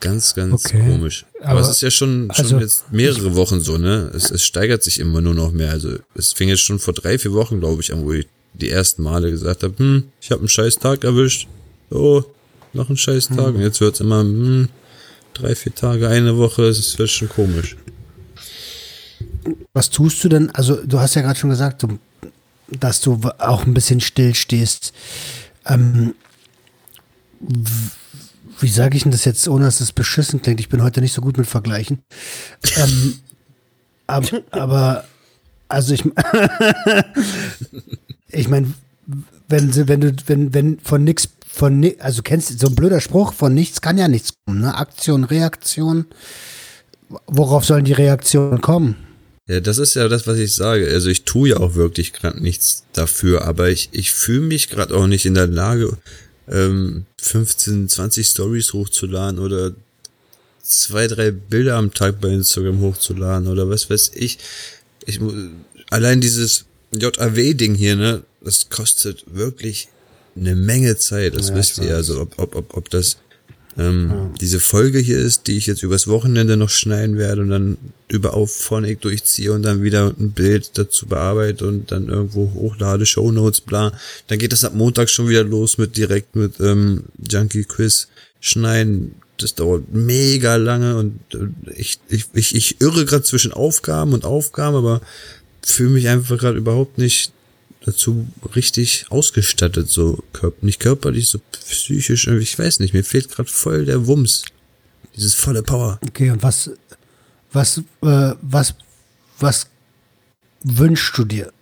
Ganz, 0.00 0.34
ganz 0.34 0.66
Okay. 0.66 0.78
komisch. 0.78 1.24
Aber, 1.40 1.50
Aber- 1.52 1.60
es 1.60 1.68
ist 1.68 1.80
ja 1.80 1.90
schon, 1.90 2.28
schon 2.34 2.44
also- 2.44 2.58
jetzt 2.60 2.92
mehrere 2.92 3.34
Wochen 3.34 3.60
so, 3.60 3.78
ne? 3.78 4.10
Es, 4.14 4.30
es 4.30 4.44
steigert 4.44 4.82
sich 4.82 5.00
immer 5.00 5.20
nur 5.20 5.34
noch 5.34 5.52
mehr. 5.52 5.70
Also 5.70 5.96
es 6.14 6.32
fing 6.32 6.48
jetzt 6.48 6.60
schon 6.62 6.78
vor 6.78 6.92
drei, 6.94 7.18
vier 7.18 7.32
Wochen, 7.32 7.60
glaube 7.60 7.80
ich, 7.82 7.92
an, 7.92 8.04
wo 8.04 8.12
ich 8.12 8.26
die 8.54 8.70
ersten 8.70 9.02
Male 9.02 9.30
gesagt 9.30 9.62
habe, 9.62 9.74
hm, 9.78 10.04
ich 10.20 10.30
habe 10.30 10.40
einen 10.40 10.48
scheiß 10.48 10.76
Tag 10.78 11.04
erwischt. 11.04 11.48
Oh, 11.90 12.22
noch 12.72 12.88
einen 12.88 12.96
scheiß 12.96 13.28
Tag. 13.28 13.54
Und 13.54 13.60
jetzt 13.60 13.80
wird's 13.80 14.00
immer, 14.00 14.20
hm, 14.20 14.68
drei, 15.34 15.54
vier 15.54 15.74
Tage, 15.74 16.08
eine 16.08 16.36
Woche, 16.36 16.64
es 16.64 16.98
wird 16.98 17.10
schon 17.10 17.28
komisch. 17.28 17.76
Was 19.72 19.90
tust 19.90 20.22
du 20.24 20.28
denn? 20.28 20.50
Also, 20.50 20.76
du 20.84 20.98
hast 21.00 21.14
ja 21.14 21.22
gerade 21.22 21.38
schon 21.38 21.50
gesagt, 21.50 21.82
du, 21.82 21.98
dass 22.68 23.00
du 23.00 23.20
auch 23.38 23.64
ein 23.66 23.74
bisschen 23.74 24.00
still 24.00 24.34
stehst. 24.34 24.92
Ähm, 25.66 26.14
wie 28.60 28.68
sage 28.68 28.96
ich 28.96 29.02
denn 29.02 29.12
das 29.12 29.24
jetzt, 29.24 29.48
ohne 29.48 29.64
dass 29.64 29.80
es 29.80 29.92
beschissen 29.92 30.42
klingt? 30.42 30.60
Ich 30.60 30.68
bin 30.68 30.82
heute 30.82 31.00
nicht 31.00 31.12
so 31.12 31.20
gut 31.20 31.38
mit 31.38 31.46
Vergleichen. 31.46 32.02
ähm, 32.76 33.18
aber, 34.06 34.42
aber, 34.50 35.04
also 35.68 35.94
ich, 35.94 36.04
ich 38.28 38.48
meine, 38.48 38.72
wenn, 39.48 39.88
wenn 39.88 40.00
du, 40.00 40.14
wenn, 40.26 40.54
wenn 40.54 40.78
von 40.80 41.04
nix, 41.04 41.28
von 41.46 41.92
also 41.98 42.22
kennst 42.22 42.50
du 42.50 42.58
so 42.58 42.66
ein 42.68 42.74
blöder 42.74 43.00
Spruch, 43.00 43.32
von 43.32 43.54
nichts 43.54 43.80
kann 43.80 43.98
ja 43.98 44.08
nichts 44.08 44.34
kommen, 44.44 44.60
ne? 44.60 44.74
Aktion, 44.74 45.24
Reaktion. 45.24 46.06
Worauf 47.26 47.64
sollen 47.64 47.84
die 47.84 47.92
Reaktionen 47.92 48.60
kommen? 48.60 48.96
Ja, 49.48 49.60
das 49.60 49.78
ist 49.78 49.94
ja 49.94 50.08
das, 50.08 50.26
was 50.26 50.38
ich 50.38 50.54
sage. 50.54 50.88
Also 50.88 51.08
ich 51.08 51.24
tue 51.24 51.50
ja 51.50 51.58
auch 51.58 51.74
wirklich 51.74 52.12
gerade 52.12 52.42
nichts 52.42 52.84
dafür, 52.92 53.44
aber 53.44 53.68
ich, 53.68 53.90
ich 53.92 54.10
fühle 54.10 54.40
mich 54.40 54.68
gerade 54.68 54.94
auch 54.94 55.06
nicht 55.06 55.24
in 55.24 55.34
der 55.34 55.46
Lage, 55.46 55.98
ähm, 56.48 57.06
15, 57.26 57.88
20 57.88 58.26
Stories 58.26 58.72
hochzuladen 58.72 59.38
oder 59.40 59.72
zwei, 60.62 61.06
drei 61.06 61.30
Bilder 61.30 61.76
am 61.76 61.92
Tag 61.92 62.20
bei 62.20 62.28
Instagram 62.30 62.80
hochzuladen 62.80 63.48
oder 63.48 63.68
was 63.68 63.88
weiß 63.90 64.12
ich. 64.14 64.38
Ich 65.04 65.20
mu- 65.20 65.32
allein 65.90 66.20
dieses 66.20 66.64
JAW-Ding 66.92 67.74
hier, 67.74 67.96
ne, 67.96 68.22
das 68.40 68.68
kostet 68.68 69.24
wirklich 69.32 69.88
eine 70.36 70.54
Menge 70.56 70.96
Zeit, 70.96 71.36
das 71.36 71.48
Ja, 71.50 71.54
wisst 71.56 71.78
ihr. 71.78 71.94
Also 71.96 72.20
ob, 72.20 72.38
ob, 72.38 72.54
ob, 72.56 72.76
ob 72.76 72.90
das 72.90 73.16
ähm, 73.78 74.30
diese 74.40 74.58
Folge 74.58 74.98
hier 74.98 75.18
ist, 75.18 75.46
die 75.46 75.56
ich 75.56 75.66
jetzt 75.66 75.82
übers 75.82 76.08
Wochenende 76.08 76.56
noch 76.56 76.70
schneiden 76.70 77.18
werde 77.18 77.42
und 77.42 77.50
dann 77.50 77.76
über 78.08 78.34
Auphonic 78.34 79.02
durchziehe 79.02 79.52
und 79.52 79.62
dann 79.62 79.82
wieder 79.82 80.14
ein 80.18 80.30
Bild 80.30 80.78
dazu 80.78 81.06
bearbeite 81.06 81.66
und 81.66 81.92
dann 81.92 82.08
irgendwo 82.08 82.52
hochlade, 82.54 83.04
Shownotes, 83.04 83.60
bla. 83.60 83.92
Dann 84.28 84.38
geht 84.38 84.52
das 84.52 84.64
ab 84.64 84.74
Montag 84.74 85.10
schon 85.10 85.28
wieder 85.28 85.44
los 85.44 85.76
mit 85.76 85.96
direkt 85.96 86.36
mit 86.36 86.58
ähm, 86.60 87.04
Junkie 87.18 87.64
Quiz 87.64 88.08
schneiden. 88.40 89.16
Das 89.38 89.54
dauert 89.54 89.92
mega 89.92 90.56
lange 90.56 90.96
und 90.96 91.20
äh, 91.34 91.72
ich, 91.74 91.98
ich, 92.08 92.26
ich, 92.32 92.54
ich 92.54 92.80
irre 92.80 93.04
gerade 93.04 93.24
zwischen 93.24 93.52
Aufgaben 93.52 94.14
und 94.14 94.24
Aufgaben, 94.24 94.76
aber 94.76 95.02
fühle 95.62 95.90
mich 95.90 96.08
einfach 96.08 96.38
gerade 96.38 96.56
überhaupt 96.56 96.96
nicht 96.96 97.32
dazu 97.86 98.26
richtig 98.54 99.06
ausgestattet, 99.10 99.88
so 99.88 100.22
körp 100.32 100.62
nicht 100.62 100.80
körperlich, 100.80 101.28
so 101.28 101.40
psychisch, 101.52 102.26
ich 102.26 102.58
weiß 102.58 102.80
nicht, 102.80 102.92
mir 102.92 103.04
fehlt 103.04 103.30
gerade 103.30 103.48
voll 103.48 103.84
der 103.84 104.06
Wumms. 104.06 104.44
Dieses 105.14 105.34
volle 105.34 105.62
Power. 105.62 105.98
Okay, 106.06 106.30
und 106.30 106.42
was, 106.42 106.70
was, 107.52 107.78
äh, 108.02 108.32
was, 108.42 108.74
was 109.38 109.68
wünschst 110.64 111.16
du 111.16 111.24
dir? 111.24 111.52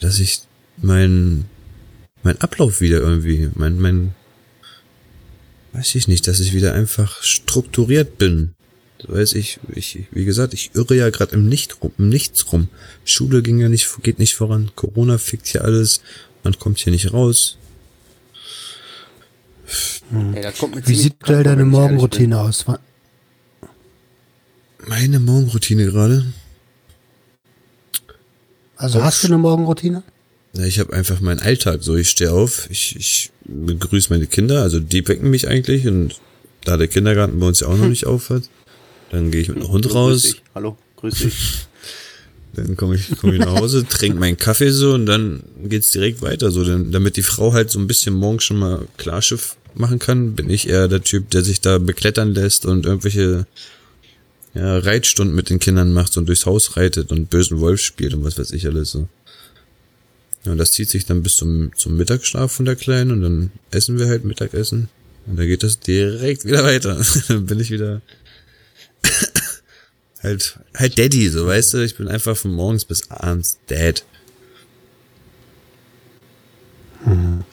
Dass 0.00 0.18
ich 0.18 0.42
mein, 0.76 1.44
mein 2.22 2.40
Ablauf 2.40 2.80
wieder 2.80 2.98
irgendwie, 2.98 3.50
mein, 3.54 3.78
mein, 3.78 4.14
weiß 5.72 5.94
ich 5.94 6.08
nicht, 6.08 6.26
dass 6.26 6.40
ich 6.40 6.52
wieder 6.52 6.74
einfach 6.74 7.22
strukturiert 7.22 8.18
bin. 8.18 8.54
So 9.00 9.12
weiß 9.12 9.34
ich, 9.34 9.60
ich, 9.74 10.04
wie 10.10 10.24
gesagt, 10.24 10.54
ich 10.54 10.72
irre 10.74 10.94
ja 10.94 11.10
gerade 11.10 11.34
im, 11.34 11.48
Nicht 11.48 11.82
rum, 11.82 11.92
im 11.98 12.08
Nichts 12.08 12.52
rum. 12.52 12.68
Schule 13.04 13.42
ging 13.42 13.58
ja 13.58 13.68
nicht, 13.68 13.88
geht 14.02 14.18
nicht 14.18 14.34
voran. 14.34 14.70
Corona 14.74 15.18
fickt 15.18 15.46
hier 15.46 15.64
alles. 15.64 16.00
Man 16.42 16.58
kommt 16.58 16.78
hier 16.78 16.92
nicht 16.92 17.12
raus. 17.12 17.58
Ey, 20.34 20.42
da 20.42 20.50
kommt 20.52 20.74
mir 20.74 20.86
Wie 20.86 20.94
sieht 20.94 21.16
vor, 21.24 21.42
deine. 21.44 21.64
Morgenroutine 21.64 22.40
aus? 22.40 22.64
Meine 24.86 25.20
Morgenroutine 25.20 25.86
gerade. 25.86 26.32
Also 28.76 29.02
hast 29.02 29.22
du 29.22 29.26
eine 29.26 29.38
Morgenroutine? 29.38 30.02
Ja, 30.54 30.64
ich 30.64 30.78
habe 30.78 30.92
einfach 30.92 31.20
meinen 31.20 31.40
Alltag 31.40 31.82
so. 31.82 31.96
Ich 31.96 32.08
stehe 32.08 32.32
auf, 32.32 32.70
ich, 32.70 32.96
ich 32.96 33.30
begrüße 33.44 34.12
meine 34.12 34.26
Kinder, 34.26 34.62
also 34.62 34.80
die 34.80 35.06
wecken 35.06 35.30
mich 35.30 35.48
eigentlich 35.48 35.86
und 35.86 36.20
da 36.64 36.76
der 36.76 36.88
Kindergarten 36.88 37.38
bei 37.38 37.46
uns 37.46 37.60
ja 37.60 37.66
auch 37.66 37.76
noch 37.76 37.88
nicht 37.88 38.06
auf 38.06 38.30
hat, 38.30 38.48
dann 39.10 39.30
gehe 39.30 39.40
ich 39.40 39.48
mit 39.48 39.58
dem 39.58 39.68
Hund 39.68 39.84
Grüß 39.84 39.94
raus, 39.94 40.22
dich. 40.22 40.42
Hallo, 40.54 40.76
grüß 40.96 41.14
dich. 41.14 41.34
dann 42.54 42.76
komme 42.76 42.96
ich, 42.96 43.10
komm 43.20 43.32
ich 43.32 43.38
nach 43.38 43.54
Hause, 43.54 43.86
trinke 43.86 44.18
meinen 44.18 44.36
Kaffee 44.36 44.70
so 44.70 44.94
und 44.94 45.06
dann 45.06 45.42
geht's 45.64 45.90
direkt 45.90 46.22
weiter 46.22 46.50
so. 46.50 46.64
Denn, 46.64 46.90
damit 46.92 47.16
die 47.16 47.22
Frau 47.22 47.52
halt 47.52 47.70
so 47.70 47.78
ein 47.78 47.86
bisschen 47.86 48.14
morgen 48.14 48.40
schon 48.40 48.58
mal 48.58 48.86
Klarschiff 48.96 49.56
machen 49.74 49.98
kann, 49.98 50.34
bin 50.34 50.50
ich 50.50 50.68
eher 50.68 50.88
der 50.88 51.02
Typ, 51.02 51.30
der 51.30 51.42
sich 51.42 51.60
da 51.60 51.78
beklettern 51.78 52.34
lässt 52.34 52.66
und 52.66 52.86
irgendwelche 52.86 53.46
ja, 54.54 54.78
Reitstunden 54.78 55.34
mit 55.34 55.50
den 55.50 55.60
Kindern 55.60 55.92
macht 55.92 56.16
und 56.16 56.26
durchs 56.26 56.46
Haus 56.46 56.76
reitet 56.76 57.12
und 57.12 57.30
bösen 57.30 57.60
Wolf 57.60 57.80
spielt 57.80 58.14
und 58.14 58.24
was 58.24 58.38
weiß 58.38 58.50
ich 58.52 58.66
alles 58.66 58.90
so. 58.90 59.08
Ja, 60.44 60.52
und 60.52 60.58
das 60.58 60.72
zieht 60.72 60.88
sich 60.88 61.06
dann 61.06 61.22
bis 61.22 61.36
zum, 61.36 61.70
zum 61.76 61.96
Mittagsschlaf 61.96 62.50
von 62.50 62.64
der 62.64 62.76
Kleinen 62.76 63.10
und 63.12 63.22
dann 63.22 63.50
essen 63.70 63.98
wir 63.98 64.06
halt 64.06 64.24
Mittagessen. 64.24 64.88
Und 65.26 65.38
dann 65.38 65.46
geht 65.46 65.62
das 65.62 65.80
direkt 65.80 66.44
wieder 66.44 66.64
weiter. 66.64 67.00
dann 67.28 67.46
bin 67.46 67.60
ich 67.60 67.70
wieder 67.70 68.00
halt, 70.22 70.58
halt 70.76 70.98
Daddy, 70.98 71.28
so 71.28 71.46
weißt 71.46 71.74
du, 71.74 71.78
ich 71.78 71.96
bin 71.96 72.08
einfach 72.08 72.36
von 72.36 72.52
morgens 72.52 72.84
bis 72.84 73.10
abends 73.10 73.58
Dad. 73.66 74.04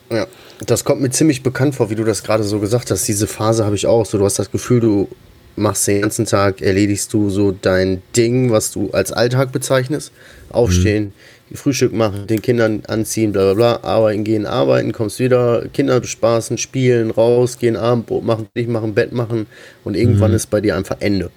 Ja, 0.09 0.27
das 0.65 0.83
kommt 0.83 1.01
mir 1.01 1.09
ziemlich 1.09 1.43
bekannt 1.43 1.75
vor, 1.75 1.89
wie 1.89 1.95
du 1.95 2.03
das 2.03 2.23
gerade 2.23 2.43
so 2.43 2.59
gesagt 2.59 2.91
hast. 2.91 3.07
Diese 3.07 3.27
Phase 3.27 3.65
habe 3.65 3.75
ich 3.75 3.87
auch. 3.87 4.05
So, 4.05 4.17
du 4.17 4.25
hast 4.25 4.39
das 4.39 4.51
Gefühl, 4.51 4.79
du 4.79 5.07
machst 5.55 5.87
den 5.87 6.01
ganzen 6.01 6.25
Tag, 6.25 6.61
erledigst 6.61 7.13
du 7.13 7.29
so 7.29 7.51
dein 7.51 8.01
Ding, 8.15 8.51
was 8.51 8.71
du 8.71 8.91
als 8.91 9.11
Alltag 9.11 9.51
bezeichnest. 9.51 10.11
Aufstehen, 10.49 11.13
die 11.49 11.57
Frühstück 11.57 11.93
machen, 11.93 12.27
den 12.27 12.41
Kindern 12.41 12.83
anziehen, 12.87 13.31
bla 13.31 13.53
bla 13.53 13.53
bla, 13.53 13.89
arbeiten 13.89 14.23
gehen, 14.23 14.45
arbeiten, 14.45 14.91
kommst 14.91 15.19
wieder, 15.19 15.67
Kinder 15.73 15.99
bespaßen, 15.99 16.57
spielen, 16.57 17.11
rausgehen, 17.11 17.75
Abendbrot 17.75 18.23
machen, 18.23 18.47
dich 18.55 18.67
machen, 18.67 18.93
Bett 18.93 19.11
machen 19.11 19.47
und 19.83 19.95
irgendwann 19.95 20.33
ist 20.33 20.49
bei 20.49 20.61
dir 20.61 20.75
einfach 20.75 20.97
Ende. 20.99 21.29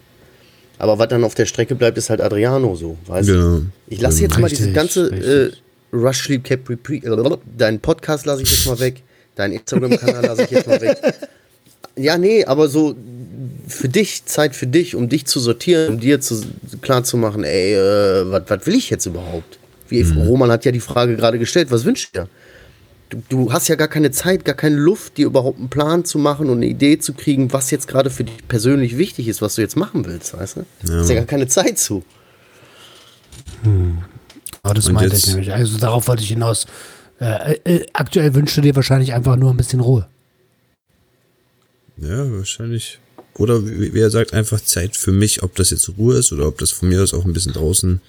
Aber 0.78 0.98
was 0.98 1.08
dann 1.08 1.24
auf 1.24 1.34
der 1.34 1.46
Strecke 1.46 1.74
bleibt, 1.74 1.98
ist 1.98 2.08
halt 2.10 2.20
Adriano 2.20 2.74
so, 2.76 2.96
weißt 3.06 3.28
Genau. 3.28 3.56
du? 3.58 3.66
Ich 3.88 4.00
lasse 4.00 4.22
jetzt 4.22 4.38
mal 4.38 4.44
Richtig, 4.44 4.58
dieses 4.58 4.74
ganze 4.74 5.08
äh, 5.10 5.14
richtig. 5.42 5.62
Rush 5.92 6.22
Sleep 6.24 6.44
Cap 6.44 6.68
Repeat, 6.68 7.04
äh, 7.04 7.36
deinen 7.56 7.80
Podcast 7.80 8.26
lasse 8.26 8.42
ich 8.42 8.50
jetzt 8.50 8.66
mal 8.66 8.78
weg, 8.78 9.02
deinen 9.34 9.54
Instagram-Kanal 9.54 10.24
lasse 10.26 10.44
ich 10.44 10.50
jetzt 10.50 10.66
mal 10.66 10.80
weg. 10.80 10.98
Ja, 11.96 12.16
nee, 12.16 12.44
aber 12.44 12.68
so 12.68 12.94
für 13.66 13.88
dich, 13.88 14.24
Zeit 14.24 14.54
für 14.54 14.68
dich, 14.68 14.94
um 14.94 15.08
dich 15.08 15.26
zu 15.26 15.40
sortieren, 15.40 15.94
um 15.94 16.00
dir 16.00 16.20
zu, 16.20 16.42
klar 16.80 17.02
zu 17.02 17.16
machen, 17.16 17.42
ey, 17.42 17.74
äh, 17.74 18.24
was 18.46 18.66
will 18.66 18.76
ich 18.76 18.88
jetzt 18.88 19.06
überhaupt? 19.06 19.58
Wie 19.88 20.02
Roman 20.02 20.50
hat 20.52 20.64
ja 20.64 20.70
die 20.70 20.78
Frage 20.80 21.16
gerade 21.16 21.40
gestellt, 21.40 21.72
was 21.72 21.84
wünschst 21.84 22.14
du 22.14 22.20
dir? 22.20 22.28
Du, 23.10 23.22
du 23.28 23.52
hast 23.52 23.68
ja 23.68 23.74
gar 23.76 23.88
keine 23.88 24.10
Zeit, 24.10 24.44
gar 24.44 24.54
keine 24.54 24.76
Luft, 24.76 25.16
dir 25.16 25.26
überhaupt 25.26 25.58
einen 25.58 25.70
Plan 25.70 26.04
zu 26.04 26.18
machen 26.18 26.50
und 26.50 26.58
eine 26.58 26.66
Idee 26.66 26.98
zu 26.98 27.14
kriegen, 27.14 27.52
was 27.52 27.70
jetzt 27.70 27.88
gerade 27.88 28.10
für 28.10 28.24
dich 28.24 28.46
persönlich 28.48 28.98
wichtig 28.98 29.28
ist, 29.28 29.40
was 29.40 29.54
du 29.54 29.62
jetzt 29.62 29.76
machen 29.76 30.04
willst, 30.04 30.34
weißt 30.36 30.56
du? 30.56 30.66
Ja. 30.86 30.98
Hast 31.00 31.08
ja 31.08 31.14
gar 31.16 31.24
keine 31.24 31.46
Zeit 31.48 31.78
zu. 31.78 32.04
Oh, 34.64 34.72
das 34.72 34.86
Und 34.88 34.94
meinte 34.94 35.14
jetzt- 35.14 35.26
ich 35.26 35.32
nämlich. 35.32 35.52
Also 35.52 35.78
darauf 35.78 36.08
wollte 36.08 36.22
ich 36.22 36.28
hinaus. 36.28 36.66
Äh, 37.20 37.54
äh, 37.64 37.86
aktuell 37.94 38.34
wünschst 38.34 38.56
du 38.56 38.60
dir 38.60 38.76
wahrscheinlich 38.76 39.12
einfach 39.14 39.36
nur 39.36 39.50
ein 39.50 39.56
bisschen 39.56 39.80
Ruhe. 39.80 40.06
Ja, 41.96 42.30
wahrscheinlich. 42.30 43.00
Oder 43.34 43.64
wie, 43.66 43.92
wie 43.94 44.00
er 44.00 44.10
sagt, 44.10 44.34
einfach 44.34 44.60
Zeit 44.60 44.96
für 44.96 45.12
mich, 45.12 45.42
ob 45.42 45.54
das 45.56 45.70
jetzt 45.70 45.88
Ruhe 45.96 46.16
ist 46.16 46.32
oder 46.32 46.46
ob 46.46 46.58
das 46.58 46.70
von 46.70 46.88
mir 46.88 47.02
aus 47.02 47.14
auch 47.14 47.24
ein 47.24 47.32
bisschen 47.32 47.52
draußen 47.52 48.00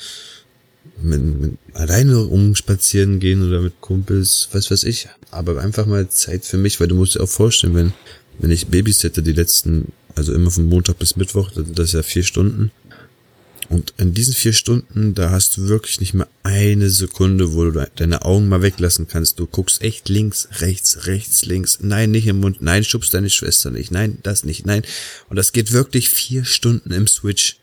mit, 1.02 1.22
mit 1.42 1.58
alleine 1.74 2.16
rumspazieren 2.16 3.20
gehen 3.20 3.48
oder 3.48 3.62
mit 3.62 3.80
Kumpels, 3.82 4.50
was 4.52 4.70
weiß 4.72 4.84
ich. 4.84 5.08
Aber 5.32 5.62
einfach 5.62 5.86
mal 5.86 6.10
Zeit 6.10 6.46
für 6.46 6.58
mich, 6.58 6.80
weil 6.80 6.88
du 6.88 6.96
musst 6.96 7.16
dir 7.16 7.22
auch 7.22 7.30
vorstellen, 7.30 7.76
wenn, 7.76 7.94
wenn 8.40 8.52
ich 8.52 8.68
babysitte 8.68 9.22
die 9.22 9.34
letzten, 9.34 9.92
also 10.16 10.34
immer 10.34 10.52
von 10.52 10.68
Montag 10.68 11.00
bis 11.00 11.16
Mittwoch, 11.16 11.52
das, 11.52 11.88
ist 11.90 11.94
ja 11.94 12.04
vier 12.04 12.24
Stunden. 12.24 12.72
Und 13.70 13.94
in 13.98 14.16
diesen 14.16 14.34
vier 14.34 14.54
Stunden, 14.54 15.14
da 15.14 15.30
hast 15.30 15.56
du 15.56 15.68
wirklich 15.68 16.00
nicht 16.00 16.16
mehr 16.16 16.28
eine 16.42 16.90
Sekunde, 16.90 17.54
wo 17.54 17.66
du 17.66 17.72
de- 17.72 17.88
deine 17.98 18.24
Augen 18.26 18.48
mal 18.50 18.64
weglassen 18.64 19.08
kannst. 19.08 19.38
Du 19.40 19.46
guckst 19.46 19.84
echt 19.84 20.10
links, 20.10 20.48
rechts, 20.60 21.06
rechts, 21.06 21.46
links. 21.46 21.78
Nein, 21.80 22.10
nicht 22.10 22.26
im 22.26 22.40
Mund. 22.40 22.62
Nein, 22.62 22.84
schubst 22.84 23.14
deine 23.14 23.30
Schwester 23.30 23.70
nicht. 23.70 23.92
Nein, 23.92 24.18
das 24.24 24.44
nicht. 24.44 24.66
Nein. 24.66 24.82
Und 25.30 25.36
das 25.36 25.52
geht 25.52 25.72
wirklich 25.72 26.10
vier 26.10 26.46
Stunden 26.46 26.92
im 26.92 27.06
Switch. 27.06 27.60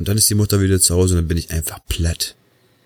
Und 0.00 0.08
dann 0.08 0.16
ist 0.16 0.30
die 0.30 0.34
Mutter 0.34 0.62
wieder 0.62 0.80
zu 0.80 0.94
Hause 0.94 1.12
und 1.12 1.18
dann 1.18 1.28
bin 1.28 1.36
ich 1.36 1.50
einfach 1.50 1.78
platt. 1.86 2.34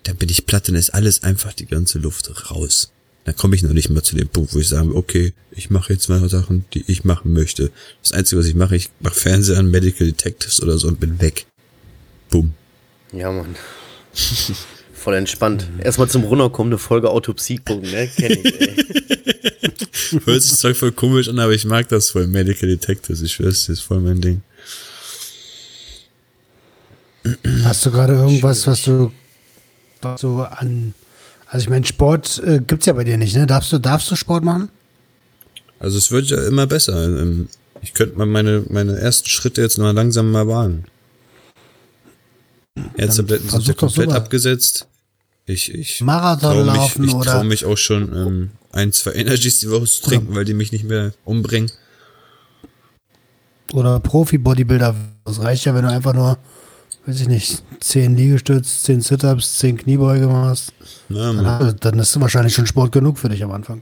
Dann 0.03 0.17
bin 0.17 0.27
ich 0.27 0.45
platt, 0.45 0.67
dann 0.67 0.75
ist 0.75 0.89
alles 0.89 1.23
einfach 1.23 1.53
die 1.53 1.65
ganze 1.65 1.97
Luft 1.97 2.51
raus. 2.51 2.91
Dann 3.23 3.37
komme 3.37 3.55
ich 3.55 3.63
noch 3.63 3.71
nicht 3.71 3.89
mal 3.89 4.03
zu 4.03 4.17
dem 4.17 4.27
Punkt, 4.27 4.53
wo 4.53 4.59
ich 4.59 4.67
sage, 4.67 4.93
okay, 4.93 5.31
ich 5.51 5.69
mache 5.69 5.93
jetzt 5.93 6.09
mal 6.09 6.27
Sachen, 6.27 6.65
die 6.73 6.83
ich 6.87 7.05
machen 7.05 7.31
möchte. 7.31 7.71
Das 8.03 8.11
Einzige, 8.11 8.41
was 8.41 8.47
ich 8.47 8.55
mache, 8.55 8.75
ich 8.75 8.89
mache 8.99 9.15
Fernseher 9.15 9.59
an 9.59 9.71
Medical 9.71 10.05
Detectives 10.05 10.61
oder 10.61 10.77
so 10.77 10.89
und 10.89 10.99
bin 10.99 11.21
weg. 11.21 11.45
Bumm. 12.29 12.53
Ja, 13.13 13.31
Mann. 13.31 13.55
Voll 14.93 15.13
entspannt. 15.13 15.69
Erstmal 15.81 16.09
zum 16.09 16.25
Runterkommen 16.25 16.73
eine 16.73 16.79
Folge 16.79 17.09
Autopsie 17.09 17.59
gucken, 17.59 17.89
ne? 17.91 18.09
Kenn 18.13 18.33
ich, 18.33 18.59
ey. 18.59 18.75
Hört 20.25 20.43
sich 20.43 20.55
zwar 20.55 20.75
voll 20.75 20.91
komisch 20.91 21.29
an, 21.29 21.39
aber 21.39 21.53
ich 21.53 21.63
mag 21.63 21.87
das 21.87 22.09
voll. 22.09 22.27
Medical 22.27 22.67
Detectives, 22.67 23.21
ich 23.21 23.31
schwör's, 23.31 23.67
das 23.67 23.77
ist 23.77 23.81
voll 23.83 24.01
mein 24.01 24.19
Ding. 24.19 24.41
Hast 27.63 27.85
du 27.85 27.91
gerade 27.91 28.13
irgendwas, 28.13 28.65
was 28.67 28.83
du, 28.83 29.11
was 30.01 30.21
du 30.21 30.41
an. 30.43 30.93
Also 31.47 31.63
ich 31.63 31.69
meine, 31.69 31.85
Sport 31.85 32.41
äh, 32.45 32.59
gibt's 32.65 32.85
ja 32.85 32.93
bei 32.93 33.03
dir 33.03 33.17
nicht, 33.17 33.35
ne? 33.35 33.45
Darfst 33.47 33.71
du, 33.71 33.79
darfst 33.79 34.09
du 34.11 34.15
Sport 34.15 34.43
machen? 34.43 34.69
Also 35.79 35.97
es 35.97 36.11
wird 36.11 36.27
ja 36.27 36.45
immer 36.47 36.67
besser. 36.67 37.03
Ähm, 37.05 37.47
Ich 37.81 37.93
könnte 37.93 38.17
mal 38.17 38.25
meine, 38.25 38.63
meine 38.69 38.97
ersten 38.97 39.29
Schritte 39.29 39.61
jetzt 39.61 39.77
mal 39.77 39.91
langsam 39.91 40.31
mal 40.31 40.47
wagen. 40.47 40.85
Ärztetabletten 42.97 43.49
sind 43.49 43.67
ja 43.67 43.73
komplett 43.73 44.11
abgesetzt. 44.11 44.87
Ich, 45.45 45.73
ich 45.73 46.01
Marathon 46.01 46.57
mich, 46.65 46.75
laufen 46.75 47.03
ich 47.05 47.13
oder- 47.13 47.31
traue 47.31 47.43
mich 47.45 47.65
auch 47.65 47.77
schon 47.77 48.11
ähm, 48.15 48.49
ein, 48.71 48.91
zwei 48.91 49.11
Energies 49.13 49.59
die 49.59 49.69
Woche 49.69 49.85
zu 49.85 50.01
trinken, 50.03 50.35
weil 50.35 50.45
die 50.45 50.53
mich 50.55 50.71
nicht 50.71 50.83
mehr 50.85 51.13
umbringen. 51.23 51.71
Oder 53.73 53.99
Profi-Bodybuilder. 53.99 54.95
Das 55.25 55.39
reicht 55.41 55.65
ja, 55.65 55.73
wenn 55.75 55.83
du 55.83 55.89
einfach 55.91 56.13
nur, 56.13 56.37
weiß 57.05 57.21
ich 57.21 57.27
nicht, 57.27 57.63
10 57.81 58.15
Liegestütz, 58.15 58.83
10 58.83 59.01
Sit-Ups, 59.01 59.59
10 59.59 59.77
Kniebeuge 59.77 60.27
machst. 60.27 60.73
Na, 61.09 61.27
Dann, 61.27 61.35
man, 61.35 61.45
hast 61.45 61.61
du- 61.61 61.75
dann 61.75 61.99
ist 61.99 62.19
wahrscheinlich 62.19 62.53
schon 62.53 62.65
Sport 62.67 62.91
genug 62.91 63.17
für 63.19 63.29
dich 63.29 63.43
am 63.43 63.51
Anfang. 63.51 63.81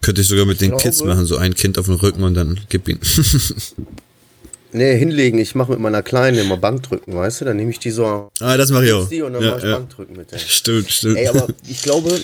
könnte 0.00 0.20
ich 0.22 0.28
sogar 0.28 0.46
mit 0.46 0.60
den 0.60 0.70
glaube- 0.70 0.82
Kids 0.82 1.04
machen, 1.04 1.26
so 1.26 1.36
ein 1.36 1.54
Kind 1.54 1.78
auf 1.78 1.86
den 1.86 1.94
Rücken 1.96 2.22
und 2.22 2.34
dann 2.34 2.60
gib 2.68 2.88
ihn. 2.88 2.98
Nee, 4.72 4.96
hinlegen. 4.96 5.40
Ich 5.40 5.56
mache 5.56 5.72
mit 5.72 5.80
meiner 5.80 6.00
Kleinen 6.00 6.38
immer 6.38 6.56
Bankdrücken, 6.56 7.12
weißt 7.12 7.40
du? 7.40 7.44
Dann 7.44 7.56
nehme 7.56 7.72
ich 7.72 7.80
die 7.80 7.90
so. 7.90 8.30
Ah, 8.38 8.56
das 8.56 8.70
mache 8.70 8.86
ich 8.86 8.92
auch. 8.92 9.08
Die 9.08 9.20
und 9.20 9.32
dann 9.32 9.42
Ja, 9.42 9.48
mache 9.50 9.58
ich 9.58 9.64
ja. 9.64 9.72
Bankdrücken 9.78 10.16
mit 10.16 10.30
der. 10.30 10.38
Stimmt, 10.38 10.92
stimmt. 10.92 11.16
Ey, 11.16 11.26
aber 11.26 11.48
ich 11.68 11.82
glaube, 11.82 12.16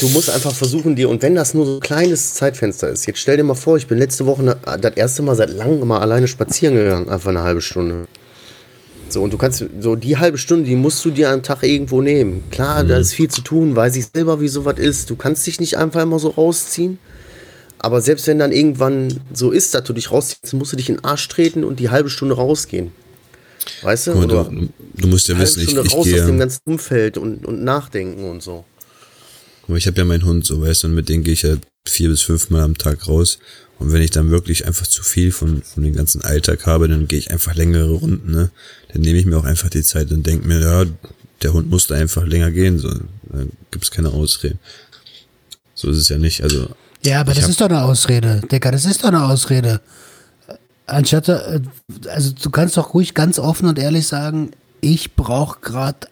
du 0.00 0.08
musst 0.08 0.28
einfach 0.28 0.52
versuchen, 0.52 0.96
dir, 0.96 1.08
und 1.08 1.22
wenn 1.22 1.36
das 1.36 1.54
nur 1.54 1.64
so 1.64 1.74
ein 1.76 1.80
kleines 1.80 2.34
Zeitfenster 2.34 2.88
ist, 2.88 3.06
jetzt 3.06 3.20
stell 3.20 3.36
dir 3.36 3.44
mal 3.44 3.54
vor, 3.54 3.76
ich 3.76 3.86
bin 3.86 3.98
letzte 3.98 4.26
Woche 4.26 4.56
das 4.80 4.94
erste 4.96 5.22
Mal 5.22 5.36
seit 5.36 5.50
langem 5.50 5.86
mal 5.86 6.00
alleine 6.00 6.26
spazieren 6.26 6.74
gegangen, 6.74 7.08
einfach 7.08 7.30
eine 7.30 7.42
halbe 7.42 7.60
Stunde. 7.60 8.08
So, 9.12 9.22
und 9.22 9.32
du 9.32 9.36
kannst, 9.36 9.64
so 9.80 9.94
die 9.94 10.16
halbe 10.16 10.38
Stunde, 10.38 10.64
die 10.64 10.76
musst 10.76 11.04
du 11.04 11.10
dir 11.10 11.30
am 11.30 11.42
Tag 11.42 11.62
irgendwo 11.62 12.00
nehmen. 12.00 12.44
Klar, 12.50 12.82
da 12.84 12.96
ist 12.96 13.12
viel 13.12 13.28
zu 13.28 13.42
tun, 13.42 13.76
weiß 13.76 13.96
ich 13.96 14.06
selber, 14.06 14.40
wie 14.40 14.48
sowas 14.48 14.78
ist. 14.78 15.10
Du 15.10 15.16
kannst 15.16 15.46
dich 15.46 15.60
nicht 15.60 15.76
einfach 15.76 16.02
immer 16.02 16.18
so 16.18 16.30
rausziehen. 16.30 16.98
Aber 17.78 18.00
selbst 18.00 18.26
wenn 18.26 18.38
dann 18.38 18.52
irgendwann 18.52 19.20
so 19.32 19.50
ist, 19.50 19.74
dass 19.74 19.84
du 19.84 19.92
dich 19.92 20.10
rausziehst, 20.10 20.54
musst 20.54 20.72
du 20.72 20.76
dich 20.76 20.88
in 20.88 20.96
den 20.96 21.04
Arsch 21.04 21.28
treten 21.28 21.64
und 21.64 21.80
die 21.80 21.90
halbe 21.90 22.08
Stunde 22.08 22.36
rausgehen. 22.36 22.92
Weißt 23.82 24.06
du? 24.06 24.14
Mal, 24.14 24.26
du, 24.26 24.68
du 24.94 25.08
musst 25.08 25.28
ja 25.28 25.38
wissen, 25.38 25.60
ich, 25.60 25.70
Stunde 25.70 25.86
ich 25.86 25.92
raus 25.92 26.06
aus 26.06 26.12
dem 26.12 26.26
gehe. 26.26 26.36
ganzen 26.38 26.60
Umfeld 26.64 27.18
und, 27.18 27.44
und 27.44 27.62
nachdenken 27.62 28.30
und 28.30 28.42
so. 28.42 28.64
Guck 29.62 29.70
mal, 29.70 29.78
Ich 29.78 29.86
habe 29.86 29.98
ja 29.98 30.04
meinen 30.04 30.24
Hund, 30.24 30.46
so 30.46 30.62
weißt 30.62 30.84
du, 30.84 30.88
und 30.88 30.94
mit 30.94 31.08
dem 31.08 31.22
gehe 31.22 31.34
ich 31.34 31.42
ja 31.42 31.56
vier 31.86 32.08
bis 32.08 32.22
fünf 32.22 32.50
Mal 32.50 32.62
am 32.62 32.78
Tag 32.78 33.08
raus. 33.08 33.38
Und 33.82 33.92
wenn 33.92 34.02
ich 34.02 34.12
dann 34.12 34.30
wirklich 34.30 34.66
einfach 34.66 34.86
zu 34.86 35.02
viel 35.02 35.32
von, 35.32 35.62
von 35.62 35.82
dem 35.82 35.94
ganzen 35.94 36.22
Alltag 36.22 36.66
habe, 36.66 36.88
dann 36.88 37.08
gehe 37.08 37.18
ich 37.18 37.32
einfach 37.32 37.54
längere 37.54 37.90
Runden, 37.90 38.30
ne? 38.30 38.50
Dann 38.92 39.02
nehme 39.02 39.18
ich 39.18 39.26
mir 39.26 39.36
auch 39.36 39.44
einfach 39.44 39.70
die 39.70 39.82
Zeit 39.82 40.12
und 40.12 40.24
denke 40.24 40.46
mir, 40.46 40.60
ja, 40.60 40.84
der 41.42 41.52
Hund 41.52 41.68
musste 41.68 41.96
einfach 41.96 42.24
länger 42.24 42.52
gehen, 42.52 42.78
so. 42.78 42.88
Da 42.90 43.44
gibt's 43.72 43.90
keine 43.90 44.10
Ausreden. 44.10 44.60
So 45.74 45.90
ist 45.90 45.96
es 45.96 46.08
ja 46.08 46.18
nicht. 46.18 46.44
Also, 46.44 46.68
Ja, 47.04 47.20
aber 47.20 47.34
das 47.34 47.48
ist 47.48 47.60
doch 47.60 47.68
eine 47.68 47.82
Ausrede, 47.82 48.40
Digga, 48.50 48.70
das 48.70 48.84
ist 48.84 49.02
doch 49.02 49.08
eine 49.08 49.24
Ausrede. 49.24 49.80
Anstatt, 50.86 51.28
äh, 51.28 51.60
also 52.08 52.32
du 52.40 52.50
kannst 52.50 52.76
doch 52.76 52.94
ruhig 52.94 53.14
ganz 53.14 53.40
offen 53.40 53.66
und 53.66 53.80
ehrlich 53.80 54.06
sagen, 54.06 54.52
ich 54.80 55.16
brauche 55.16 55.60
gerade 55.60 56.06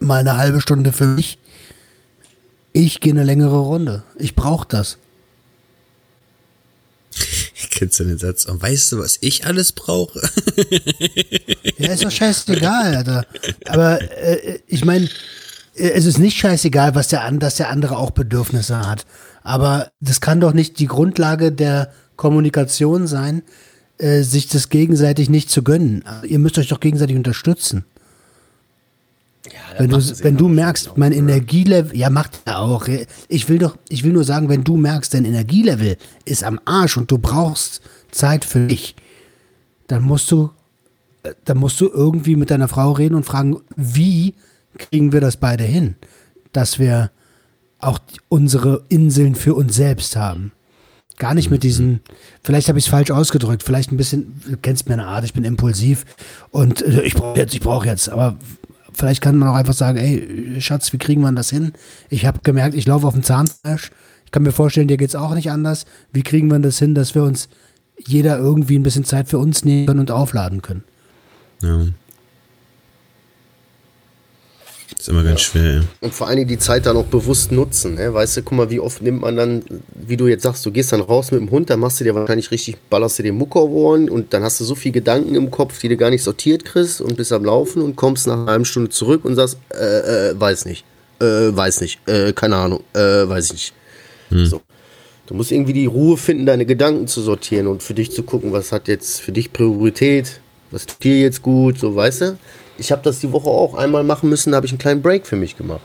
mal 0.00 0.20
eine 0.20 0.36
halbe 0.36 0.60
Stunde 0.60 0.92
für 0.92 1.06
mich. 1.06 1.38
Ich 2.74 3.00
gehe 3.00 3.12
eine 3.12 3.24
längere 3.24 3.58
Runde. 3.58 4.02
Ich 4.18 4.34
brauche 4.34 4.66
das. 4.68 4.98
Kennst 7.70 8.00
du 8.00 8.04
den 8.04 8.18
Satz? 8.18 8.44
Und 8.44 8.62
weißt 8.62 8.92
du, 8.92 8.98
was 8.98 9.18
ich 9.20 9.46
alles 9.46 9.72
brauche? 9.72 10.20
Ja, 11.76 11.92
ist 11.92 12.04
doch 12.04 12.10
scheißegal, 12.10 12.94
Alter. 12.94 13.26
Aber 13.66 14.00
äh, 14.00 14.60
ich 14.66 14.84
meine, 14.84 15.08
es 15.74 16.06
ist 16.06 16.18
nicht 16.18 16.38
scheißegal, 16.38 16.94
was 16.94 17.08
der 17.08 17.28
dass 17.32 17.56
der 17.56 17.68
andere 17.68 17.96
auch 17.98 18.12
Bedürfnisse 18.12 18.86
hat. 18.86 19.04
Aber 19.42 19.90
das 20.00 20.20
kann 20.20 20.40
doch 20.40 20.52
nicht 20.52 20.78
die 20.78 20.86
Grundlage 20.86 21.50
der 21.50 21.92
Kommunikation 22.16 23.06
sein, 23.08 23.42
äh, 23.98 24.22
sich 24.22 24.48
das 24.48 24.68
gegenseitig 24.68 25.28
nicht 25.28 25.50
zu 25.50 25.62
gönnen. 25.62 26.04
Ihr 26.26 26.38
müsst 26.38 26.58
euch 26.58 26.68
doch 26.68 26.80
gegenseitig 26.80 27.16
unterstützen. 27.16 27.84
Wenn 29.78 29.90
du, 29.90 29.98
wenn 29.98 30.36
du 30.36 30.48
merkst, 30.48 30.96
mein 30.96 31.12
Energielevel, 31.12 31.96
ja, 31.96 32.10
macht 32.10 32.40
er 32.44 32.60
auch. 32.60 32.86
Ich 33.28 33.48
will 33.48 33.58
doch, 33.58 33.76
ich 33.88 34.04
will 34.04 34.12
nur 34.12 34.24
sagen, 34.24 34.48
wenn 34.48 34.64
du 34.64 34.76
merkst, 34.76 35.12
dein 35.12 35.24
Energielevel 35.24 35.96
ist 36.24 36.44
am 36.44 36.60
Arsch 36.64 36.96
und 36.96 37.10
du 37.10 37.18
brauchst 37.18 37.82
Zeit 38.10 38.44
für 38.44 38.66
dich, 38.66 38.94
dann 39.86 40.02
musst 40.02 40.30
du, 40.30 40.50
äh, 41.22 41.34
dann 41.44 41.58
musst 41.58 41.80
du 41.80 41.88
irgendwie 41.88 42.36
mit 42.36 42.50
deiner 42.50 42.68
Frau 42.68 42.92
reden 42.92 43.14
und 43.14 43.24
fragen, 43.24 43.60
wie 43.76 44.34
kriegen 44.78 45.12
wir 45.12 45.20
das 45.20 45.36
beide 45.36 45.64
hin, 45.64 45.96
dass 46.52 46.78
wir 46.78 47.10
auch 47.78 47.98
unsere 48.28 48.84
Inseln 48.88 49.34
für 49.34 49.54
uns 49.54 49.74
selbst 49.74 50.16
haben. 50.16 50.52
Gar 51.16 51.34
nicht 51.34 51.50
mit 51.50 51.62
diesen, 51.62 52.00
vielleicht 52.42 52.68
habe 52.68 52.78
ich 52.78 52.86
es 52.86 52.90
falsch 52.90 53.10
ausgedrückt, 53.10 53.62
vielleicht 53.62 53.92
ein 53.92 53.96
bisschen, 53.96 54.40
du 54.48 54.56
kennst 54.56 54.88
meine 54.88 55.06
Art, 55.06 55.24
ich 55.24 55.32
bin 55.32 55.44
impulsiv 55.44 56.04
und 56.50 56.82
äh, 56.82 57.02
ich 57.02 57.14
brauche 57.14 57.38
jetzt, 57.38 57.54
ich 57.54 57.60
brauche 57.60 57.86
jetzt, 57.86 58.08
aber 58.08 58.36
vielleicht 58.94 59.20
kann 59.20 59.36
man 59.36 59.48
auch 59.48 59.54
einfach 59.54 59.74
sagen, 59.74 59.98
ey, 59.98 60.60
Schatz, 60.60 60.92
wie 60.92 60.98
kriegen 60.98 61.20
wir 61.22 61.32
das 61.32 61.50
hin? 61.50 61.72
Ich 62.08 62.26
habe 62.26 62.40
gemerkt, 62.42 62.74
ich 62.74 62.86
laufe 62.86 63.06
auf 63.06 63.14
dem 63.14 63.22
Zahnfleisch. 63.22 63.90
Ich 64.24 64.30
kann 64.30 64.42
mir 64.42 64.52
vorstellen, 64.52 64.88
dir 64.88 64.96
geht's 64.96 65.14
auch 65.14 65.34
nicht 65.34 65.50
anders. 65.50 65.84
Wie 66.12 66.22
kriegen 66.22 66.48
wir 66.48 66.58
das 66.58 66.78
hin, 66.78 66.94
dass 66.94 67.14
wir 67.14 67.22
uns 67.22 67.48
jeder 68.06 68.38
irgendwie 68.38 68.78
ein 68.78 68.82
bisschen 68.82 69.04
Zeit 69.04 69.28
für 69.28 69.38
uns 69.38 69.64
nehmen 69.64 69.86
können 69.86 70.00
und 70.00 70.10
aufladen 70.10 70.62
können? 70.62 70.84
ja. 71.62 71.86
Ist 74.98 75.08
immer 75.08 75.24
ganz 75.24 75.40
schwer, 75.40 75.62
ey. 75.62 75.80
Und 76.00 76.14
vor 76.14 76.28
allen 76.28 76.36
Dingen 76.36 76.48
die 76.48 76.58
Zeit 76.58 76.86
dann 76.86 76.96
auch 76.96 77.04
bewusst 77.04 77.52
nutzen. 77.52 77.96
Ne? 77.96 78.12
Weißt 78.14 78.36
du, 78.36 78.42
guck 78.42 78.56
mal, 78.56 78.70
wie 78.70 78.80
oft 78.80 79.02
nimmt 79.02 79.20
man 79.20 79.36
dann, 79.36 79.62
wie 79.94 80.16
du 80.16 80.26
jetzt 80.26 80.42
sagst, 80.42 80.64
du 80.64 80.70
gehst 80.70 80.92
dann 80.92 81.00
raus 81.00 81.30
mit 81.30 81.40
dem 81.40 81.50
Hund, 81.50 81.70
dann 81.70 81.80
machst 81.80 82.00
du 82.00 82.04
dir 82.04 82.14
wahrscheinlich 82.14 82.50
richtig, 82.50 82.76
ballerst 82.88 83.18
du 83.18 83.22
dir 83.22 83.32
Mucke 83.32 83.58
auf 83.58 83.70
Ohren 83.70 84.08
und 84.08 84.32
dann 84.32 84.42
hast 84.42 84.60
du 84.60 84.64
so 84.64 84.74
viel 84.74 84.92
Gedanken 84.92 85.34
im 85.34 85.50
Kopf, 85.50 85.78
die 85.80 85.88
du 85.88 85.96
gar 85.96 86.10
nicht 86.10 86.22
sortiert 86.22 86.64
kriegst 86.64 87.00
und 87.00 87.16
bist 87.16 87.32
am 87.32 87.44
Laufen 87.44 87.82
und 87.82 87.96
kommst 87.96 88.26
nach 88.26 88.34
einer 88.34 88.46
halben 88.46 88.64
Stunde 88.64 88.90
zurück 88.90 89.24
und 89.24 89.34
sagst, 89.36 89.58
äh, 89.70 90.30
äh, 90.30 90.40
weiß 90.40 90.64
nicht, 90.66 90.84
äh, 91.20 91.24
weiß 91.24 91.80
nicht, 91.80 92.00
äh, 92.08 92.32
keine 92.32 92.56
Ahnung, 92.56 92.80
äh, 92.94 92.98
weiß 93.28 93.46
ich 93.46 93.52
nicht. 93.52 93.74
So. 94.48 94.60
Du 95.26 95.34
musst 95.34 95.52
irgendwie 95.52 95.72
die 95.72 95.86
Ruhe 95.86 96.16
finden, 96.16 96.44
deine 96.44 96.66
Gedanken 96.66 97.06
zu 97.06 97.22
sortieren 97.22 97.66
und 97.66 97.82
für 97.82 97.94
dich 97.94 98.12
zu 98.12 98.24
gucken, 98.24 98.52
was 98.52 98.72
hat 98.72 98.88
jetzt 98.88 99.20
für 99.20 99.32
dich 99.32 99.52
Priorität, 99.52 100.40
was 100.70 100.86
tut 100.86 101.02
dir 101.02 101.18
jetzt 101.18 101.40
gut, 101.40 101.78
so 101.78 101.94
weißt 101.96 102.20
du. 102.20 102.38
Ich 102.78 102.90
habe 102.92 103.02
das 103.02 103.20
die 103.20 103.30
Woche 103.32 103.48
auch 103.48 103.74
einmal 103.74 104.04
machen 104.04 104.28
müssen, 104.28 104.50
da 104.50 104.56
habe 104.56 104.66
ich 104.66 104.72
einen 104.72 104.78
kleinen 104.78 105.02
Break 105.02 105.26
für 105.26 105.36
mich 105.36 105.56
gemacht. 105.56 105.80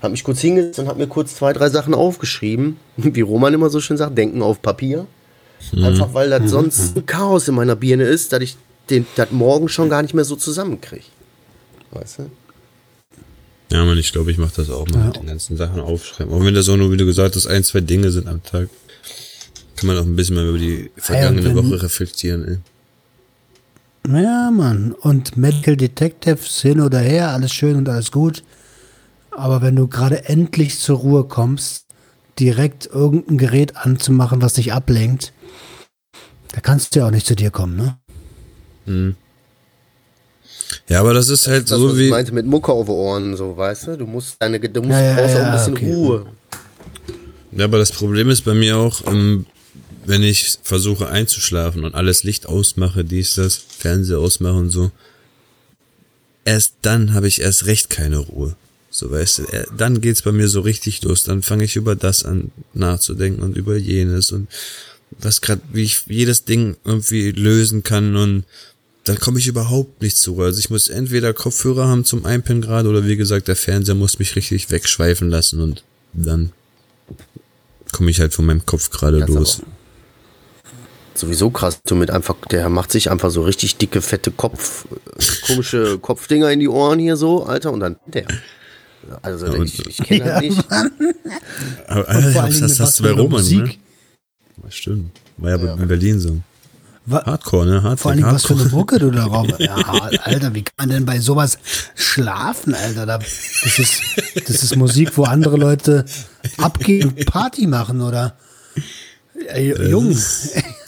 Hab 0.00 0.10
mich 0.10 0.24
kurz 0.24 0.40
hingesetzt 0.40 0.78
und 0.78 0.88
hab 0.88 0.98
mir 0.98 1.06
kurz 1.06 1.34
zwei, 1.34 1.52
drei 1.52 1.68
Sachen 1.70 1.94
aufgeschrieben. 1.94 2.76
Wie 2.96 3.20
Roman 3.20 3.54
immer 3.54 3.70
so 3.70 3.80
schön 3.80 3.96
sagt, 3.96 4.16
denken 4.18 4.42
auf 4.42 4.60
Papier. 4.62 5.06
Einfach 5.76 6.12
weil 6.12 6.28
das 6.28 6.50
sonst 6.50 6.94
ein 6.96 7.06
Chaos 7.06 7.48
in 7.48 7.54
meiner 7.54 7.74
Birne 7.76 8.04
ist, 8.04 8.32
dass 8.32 8.42
ich 8.42 8.56
den, 8.90 9.06
das 9.16 9.30
morgen 9.30 9.68
schon 9.70 9.88
gar 9.88 10.02
nicht 10.02 10.12
mehr 10.12 10.24
so 10.24 10.36
zusammenkriege. 10.36 11.04
Weißt 11.92 12.18
du? 12.18 12.30
Ja, 13.72 13.82
man, 13.84 13.96
ich 13.96 14.12
glaube, 14.12 14.30
ich 14.30 14.36
mache 14.36 14.52
das 14.56 14.68
auch 14.68 14.86
mal 14.88 15.06
mit 15.06 15.16
den 15.16 15.26
ganzen 15.26 15.56
Sachen 15.56 15.80
aufschreiben. 15.80 16.32
Auch 16.34 16.44
wenn 16.44 16.54
das 16.54 16.68
auch 16.68 16.76
nur, 16.76 16.92
wie 16.92 16.98
du 16.98 17.06
gesagt 17.06 17.34
hast, 17.34 17.46
ein, 17.46 17.64
zwei 17.64 17.80
Dinge 17.80 18.10
sind 18.10 18.28
am 18.28 18.42
Tag, 18.42 18.68
kann 19.76 19.86
man 19.86 19.96
auch 19.96 20.02
ein 20.04 20.16
bisschen 20.16 20.36
mal 20.36 20.46
über 20.46 20.58
die 20.58 20.90
vergangene 20.96 21.44
wenn- 21.54 21.56
Woche 21.56 21.82
reflektieren, 21.82 22.46
ey. 22.46 22.58
Ja, 24.06 24.50
Mann. 24.50 24.92
Und 24.92 25.36
Medical 25.36 25.76
Detectives 25.76 26.60
hin 26.60 26.80
oder 26.80 26.98
her, 26.98 27.30
alles 27.30 27.52
schön 27.52 27.76
und 27.76 27.88
alles 27.88 28.10
gut. 28.12 28.42
Aber 29.30 29.62
wenn 29.62 29.76
du 29.76 29.88
gerade 29.88 30.26
endlich 30.26 30.78
zur 30.78 30.98
Ruhe 30.98 31.24
kommst, 31.24 31.86
direkt 32.38 32.86
irgendein 32.86 33.38
Gerät 33.38 33.76
anzumachen, 33.76 34.42
was 34.42 34.54
dich 34.54 34.72
ablenkt, 34.72 35.32
da 36.52 36.60
kannst 36.60 36.94
du 36.94 37.00
ja 37.00 37.06
auch 37.06 37.10
nicht 37.10 37.26
zu 37.26 37.34
dir 37.34 37.50
kommen, 37.50 37.76
ne? 38.86 39.14
Ja, 40.88 41.00
aber 41.00 41.14
das 41.14 41.28
ist 41.28 41.46
halt 41.46 41.70
Das, 41.70 41.78
so 41.78 41.90
was 41.90 41.96
wie, 41.96 42.04
ich 42.04 42.10
meinte 42.10 42.32
mit 42.32 42.46
Mucke 42.46 42.72
auf 42.72 42.86
den 42.86 42.94
Ohren, 42.94 43.36
so, 43.36 43.56
weißt 43.56 43.86
du? 43.88 43.98
Du 43.98 44.06
musst 44.06 44.36
deine, 44.40 44.60
du 44.60 44.80
musst, 44.82 44.92
Ja, 44.92 45.00
ja, 45.00 45.14
brauchst 45.14 45.34
auch 45.36 45.40
ja, 45.40 45.46
ein 45.46 45.52
bisschen 45.52 45.74
okay. 45.74 45.92
Ruhe. 45.94 46.26
ja, 47.52 47.64
aber 47.64 47.78
das 47.78 47.90
Problem 47.92 48.28
ist 48.30 48.42
bei 48.44 48.54
mir 48.54 48.76
auch, 48.76 49.00
ähm, 49.06 49.46
wenn 50.06 50.22
ich 50.22 50.58
versuche 50.62 51.08
einzuschlafen 51.08 51.84
und 51.84 51.94
alles 51.94 52.22
Licht 52.24 52.46
ausmache, 52.46 53.04
dies, 53.04 53.34
das, 53.34 53.56
Fernseher 53.56 54.18
ausmache 54.18 54.54
und 54.54 54.70
so, 54.70 54.90
erst 56.44 56.74
dann 56.82 57.14
habe 57.14 57.28
ich 57.28 57.40
erst 57.40 57.66
recht 57.66 57.90
keine 57.90 58.18
Ruhe. 58.18 58.56
So, 58.90 59.10
weißt 59.10 59.38
du, 59.38 59.42
äh, 59.44 59.66
dann 59.76 60.00
geht's 60.00 60.22
bei 60.22 60.30
mir 60.30 60.48
so 60.48 60.60
richtig 60.60 61.02
los. 61.02 61.24
Dann 61.24 61.42
fange 61.42 61.64
ich 61.64 61.74
über 61.74 61.96
das 61.96 62.24
an 62.24 62.52
nachzudenken 62.74 63.42
und 63.42 63.56
über 63.56 63.76
jenes 63.76 64.30
und 64.30 64.48
was 65.18 65.40
grad, 65.40 65.60
wie 65.72 65.82
ich 65.82 66.02
jedes 66.06 66.44
Ding 66.44 66.76
irgendwie 66.84 67.32
lösen 67.32 67.82
kann 67.82 68.16
und 68.16 68.44
dann 69.04 69.18
komme 69.18 69.38
ich 69.38 69.46
überhaupt 69.46 70.00
nicht 70.00 70.16
zur 70.16 70.34
Ruhe. 70.34 70.46
Also 70.46 70.58
ich 70.58 70.70
muss 70.70 70.88
entweder 70.88 71.34
Kopfhörer 71.34 71.88
haben 71.88 72.04
zum 72.04 72.24
Einpennen 72.24 72.62
gerade 72.62 72.88
oder 72.88 73.06
wie 73.06 73.16
gesagt, 73.16 73.48
der 73.48 73.56
Fernseher 73.56 73.94
muss 73.94 74.18
mich 74.18 74.34
richtig 74.36 74.70
wegschweifen 74.70 75.28
lassen 75.28 75.60
und 75.60 75.84
dann 76.12 76.52
komme 77.92 78.10
ich 78.10 78.20
halt 78.20 78.32
von 78.32 78.46
meinem 78.46 78.64
Kopf 78.64 78.90
gerade 78.90 79.18
los. 79.18 79.60
Aber 81.14 81.18
Sowieso 81.18 81.50
krass, 81.50 81.80
du 81.86 81.94
mit 81.94 82.10
einfach, 82.10 82.34
der 82.50 82.68
macht 82.68 82.90
sich 82.92 83.10
einfach 83.10 83.30
so 83.30 83.42
richtig 83.42 83.76
dicke, 83.76 84.00
fette 84.02 84.30
Kopf, 84.30 84.84
äh, 85.18 85.46
komische 85.46 85.98
Kopfdinger 86.02 86.50
in 86.50 86.60
die 86.60 86.68
Ohren 86.68 86.98
hier 86.98 87.16
so, 87.16 87.44
Alter, 87.44 87.72
und 87.72 87.80
dann 87.80 87.96
der. 88.06 88.26
Also 89.22 89.46
und- 89.46 89.64
ich, 89.66 89.86
ich 89.86 89.98
kenne 89.98 90.24
das 90.24 90.40
nicht. 90.42 90.64
Aber, 91.86 92.00
Und 92.00 92.08
Alter, 92.08 92.30
vor 92.32 92.42
allen 92.42 92.60
das, 92.60 92.62
hast 92.62 92.80
was 92.80 92.96
du 92.96 93.02
bei 93.04 93.10
Roman, 93.10 93.30
Musik. 93.30 93.62
ne? 93.64 93.74
Ja, 94.64 94.70
Stimmt. 94.70 95.10
War 95.36 95.50
ja, 95.58 95.74
in 95.74 95.88
Berlin 95.88 96.20
so. 96.20 96.38
Hardcore, 97.10 97.66
ne? 97.66 97.72
Hardcore. 97.82 97.96
Vor 97.98 98.10
allen 98.12 98.20
Dingen, 98.20 98.32
was 98.32 98.46
für 98.46 98.54
eine. 98.54 98.64
Mucke 98.64 98.98
du 98.98 99.10
darauf. 99.10 99.46
Ja, 99.58 99.74
Alter, 100.22 100.54
wie 100.54 100.62
kann 100.62 100.74
man 100.78 100.88
denn 100.88 101.04
bei 101.04 101.20
sowas 101.20 101.58
schlafen, 101.94 102.74
Alter? 102.74 103.04
Da, 103.04 103.18
das, 103.18 103.78
ist, 103.78 104.00
das 104.48 104.62
ist 104.62 104.76
Musik, 104.76 105.10
wo 105.16 105.24
andere 105.24 105.56
Leute 105.58 106.06
abgehen 106.56 107.10
und 107.10 107.26
Party 107.26 107.66
machen, 107.66 108.00
oder? 108.00 108.36
Ey, 109.48 109.74
jung, 109.90 110.16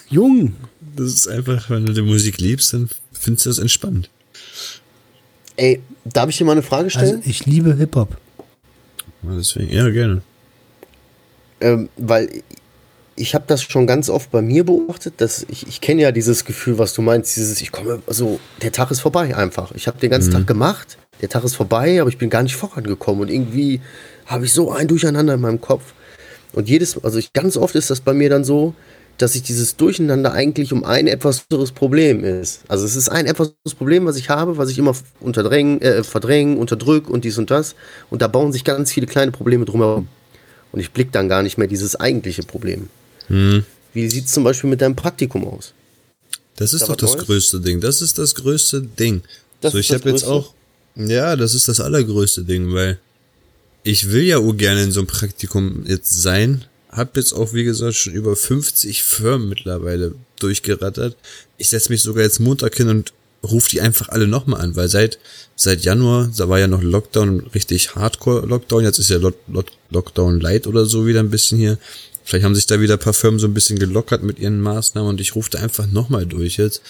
jung. 0.08 0.54
Das 0.96 1.12
ist 1.12 1.28
einfach, 1.28 1.68
wenn 1.70 1.86
du 1.86 1.92
die 1.92 2.02
Musik 2.02 2.38
liebst, 2.40 2.72
dann 2.72 2.88
findest 3.12 3.46
du 3.46 3.50
das 3.50 3.58
entspannt. 3.58 4.08
Ey, 5.56 5.80
darf 6.04 6.28
ich 6.28 6.38
dir 6.38 6.44
mal 6.44 6.52
eine 6.52 6.62
Frage 6.62 6.84
Also 6.86 6.98
stellen? 6.98 7.22
ich 7.24 7.46
liebe 7.46 7.74
Hip-Hop. 7.76 8.16
Ja, 9.22 9.30
deswegen, 9.36 9.72
ja, 9.72 9.88
gerne. 9.90 10.22
ähm, 11.60 11.88
weil 11.96 12.42
ich 13.18 13.34
habe 13.34 13.44
das 13.46 13.62
schon 13.62 13.86
ganz 13.86 14.10
oft 14.10 14.30
bei 14.30 14.42
mir 14.42 14.64
beobachtet, 14.64 15.14
dass 15.18 15.46
ich, 15.48 15.66
ich 15.66 15.80
kenne 15.80 16.02
ja 16.02 16.12
dieses 16.12 16.44
Gefühl, 16.44 16.78
was 16.78 16.92
du 16.92 17.00
meinst, 17.00 17.34
dieses, 17.36 17.60
ich 17.62 17.72
komme, 17.72 18.02
also 18.06 18.38
der 18.60 18.72
Tag 18.72 18.90
ist 18.90 19.00
vorbei 19.00 19.34
einfach. 19.34 19.72
Ich 19.72 19.86
habe 19.88 19.98
den 19.98 20.10
ganzen 20.10 20.32
Tag 20.32 20.46
gemacht, 20.46 20.98
der 21.22 21.30
Tag 21.30 21.42
ist 21.44 21.56
vorbei, 21.56 21.98
aber 22.00 22.10
ich 22.10 22.18
bin 22.18 22.28
gar 22.28 22.42
nicht 22.42 22.56
vorangekommen 22.56 23.22
und 23.22 23.30
irgendwie 23.30 23.80
habe 24.26 24.44
ich 24.44 24.52
so 24.52 24.70
ein 24.70 24.86
Durcheinander 24.86 25.34
in 25.34 25.40
meinem 25.40 25.60
Kopf. 25.62 25.94
Und 26.52 26.68
jedes, 26.68 27.02
also 27.02 27.18
ich, 27.18 27.32
ganz 27.32 27.56
oft 27.56 27.74
ist 27.74 27.88
das 27.88 28.00
bei 28.02 28.12
mir 28.12 28.28
dann 28.28 28.44
so, 28.44 28.74
dass 29.18 29.32
sich 29.32 29.42
dieses 29.42 29.76
Durcheinander 29.76 30.32
eigentlich 30.32 30.72
um 30.72 30.84
ein 30.84 31.06
etwas 31.06 31.48
größeres 31.48 31.72
Problem 31.72 32.22
ist. 32.24 32.60
Also 32.68 32.84
es 32.84 32.96
ist 32.96 33.08
ein 33.08 33.26
etwas 33.26 33.48
größeres 33.48 33.74
Problem, 33.76 34.06
was 34.06 34.16
ich 34.16 34.28
habe, 34.28 34.58
was 34.58 34.70
ich 34.70 34.78
immer 34.78 34.94
unterdrängen, 35.20 35.80
äh, 35.80 36.04
verdrängen, 36.04 36.58
unterdrück 36.58 37.08
und 37.08 37.24
dies 37.24 37.38
und 37.38 37.50
das. 37.50 37.74
Und 38.10 38.22
da 38.22 38.28
bauen 38.28 38.52
sich 38.52 38.64
ganz 38.64 38.92
viele 38.92 39.06
kleine 39.06 39.32
Probleme 39.32 39.64
drumherum. 39.64 40.08
Und 40.72 40.80
ich 40.80 40.90
blick 40.90 41.12
dann 41.12 41.28
gar 41.28 41.42
nicht 41.42 41.56
mehr 41.56 41.68
dieses 41.68 41.96
eigentliche 41.96 42.42
Problem. 42.42 42.88
Hm. 43.28 43.64
Wie 43.94 44.10
sieht 44.10 44.26
es 44.26 44.32
zum 44.32 44.44
Beispiel 44.44 44.68
mit 44.68 44.82
deinem 44.82 44.96
Praktikum 44.96 45.46
aus? 45.46 45.72
Das 46.56 46.74
ist 46.74 46.82
Da 46.82 46.88
doch 46.88 46.96
das 46.96 47.14
Neues? 47.14 47.26
größte 47.26 47.60
Ding. 47.60 47.80
Das 47.80 48.02
ist 48.02 48.18
das 48.18 48.34
größte 48.34 48.82
Ding. 48.82 49.22
Das 49.60 49.72
so, 49.72 49.78
ich 49.78 49.90
habe 49.92 50.10
jetzt 50.10 50.24
auch. 50.24 50.52
Ja, 50.96 51.36
das 51.36 51.54
ist 51.54 51.68
das 51.68 51.80
allergrößte 51.80 52.44
Ding, 52.44 52.72
weil 52.72 52.98
ich 53.82 54.10
will 54.10 54.22
ja 54.22 54.38
auch 54.38 54.52
gerne 54.52 54.82
in 54.82 54.92
so 54.92 55.00
einem 55.00 55.06
Praktikum 55.06 55.84
jetzt 55.86 56.22
sein. 56.22 56.64
Hab 56.90 57.16
jetzt 57.16 57.32
auch, 57.32 57.52
wie 57.52 57.64
gesagt, 57.64 57.94
schon 57.94 58.14
über 58.14 58.36
50 58.36 59.02
Firmen 59.02 59.48
mittlerweile 59.48 60.14
durchgerattert. 60.38 61.16
Ich 61.58 61.68
setze 61.68 61.90
mich 61.90 62.02
sogar 62.02 62.22
jetzt 62.22 62.40
Montag 62.40 62.76
hin 62.76 62.88
und 62.88 63.12
rufe 63.42 63.70
die 63.70 63.80
einfach 63.80 64.08
alle 64.08 64.26
nochmal 64.26 64.60
an, 64.60 64.76
weil 64.76 64.88
seit, 64.88 65.18
seit 65.54 65.82
Januar, 65.82 66.30
da 66.36 66.48
war 66.48 66.58
ja 66.58 66.66
noch 66.66 66.82
Lockdown, 66.82 67.48
richtig 67.54 67.94
Hardcore-Lockdown, 67.94 68.84
jetzt 68.84 68.98
ist 68.98 69.10
ja 69.10 69.18
Lock, 69.18 69.36
Lock, 69.46 69.66
Lockdown 69.90 70.40
Light 70.40 70.66
oder 70.66 70.86
so 70.86 71.06
wieder 71.06 71.20
ein 71.20 71.30
bisschen 71.30 71.58
hier. 71.58 71.78
Vielleicht 72.24 72.44
haben 72.44 72.54
sich 72.54 72.66
da 72.66 72.80
wieder 72.80 72.94
ein 72.94 73.00
paar 73.00 73.12
Firmen 73.12 73.38
so 73.38 73.46
ein 73.46 73.54
bisschen 73.54 73.78
gelockert 73.78 74.22
mit 74.22 74.38
ihren 74.38 74.60
Maßnahmen 74.60 75.10
und 75.10 75.20
ich 75.20 75.36
rufe 75.36 75.50
da 75.50 75.60
einfach 75.60 75.86
nochmal 75.86 76.26
durch 76.26 76.56
jetzt. 76.56 76.82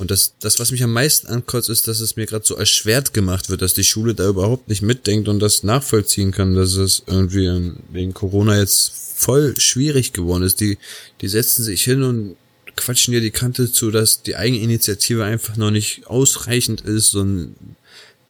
Und 0.00 0.10
das, 0.10 0.32
das, 0.40 0.58
was 0.58 0.72
mich 0.72 0.82
am 0.82 0.94
meisten 0.94 1.26
ankotzt, 1.26 1.68
ist, 1.68 1.86
dass 1.86 2.00
es 2.00 2.16
mir 2.16 2.24
gerade 2.24 2.46
so 2.46 2.56
erschwert 2.56 3.12
gemacht 3.12 3.50
wird, 3.50 3.60
dass 3.60 3.74
die 3.74 3.84
Schule 3.84 4.14
da 4.14 4.26
überhaupt 4.26 4.66
nicht 4.70 4.80
mitdenkt 4.80 5.28
und 5.28 5.40
das 5.40 5.62
nachvollziehen 5.62 6.30
kann, 6.32 6.54
dass 6.54 6.72
es 6.72 7.02
irgendwie 7.06 7.72
wegen 7.92 8.14
Corona 8.14 8.58
jetzt 8.58 8.92
voll 9.16 9.54
schwierig 9.60 10.14
geworden 10.14 10.42
ist. 10.42 10.60
Die, 10.60 10.78
die 11.20 11.28
setzen 11.28 11.62
sich 11.64 11.84
hin 11.84 12.02
und 12.02 12.36
quatschen 12.76 13.12
dir 13.12 13.20
die 13.20 13.30
Kante 13.30 13.70
zu, 13.70 13.90
dass 13.90 14.22
die 14.22 14.36
Eigeninitiative 14.36 15.22
einfach 15.22 15.58
noch 15.58 15.70
nicht 15.70 16.06
ausreichend 16.06 16.80
ist 16.80 17.14
und 17.14 17.54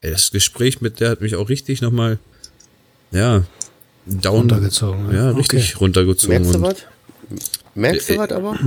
ey, 0.01 0.11
das 0.11 0.31
Gespräch 0.31 0.81
mit 0.81 0.99
der 0.99 1.11
hat 1.11 1.21
mich 1.21 1.35
auch 1.35 1.47
richtig 1.47 1.81
nochmal, 1.81 2.19
ja, 3.11 3.45
down, 4.05 4.39
Runtergezogen? 4.51 5.13
Ja, 5.13 5.29
Okay. 5.29 5.39
richtig 5.39 5.79
runtergezogen. 5.79 6.35
Merkst 6.41 6.53
du 6.53 6.61
was? 6.61 6.75
Merkst 7.75 8.09
du 8.09 8.13
Äh, 8.15 8.17
was 8.17 8.31
aber? 8.31 8.59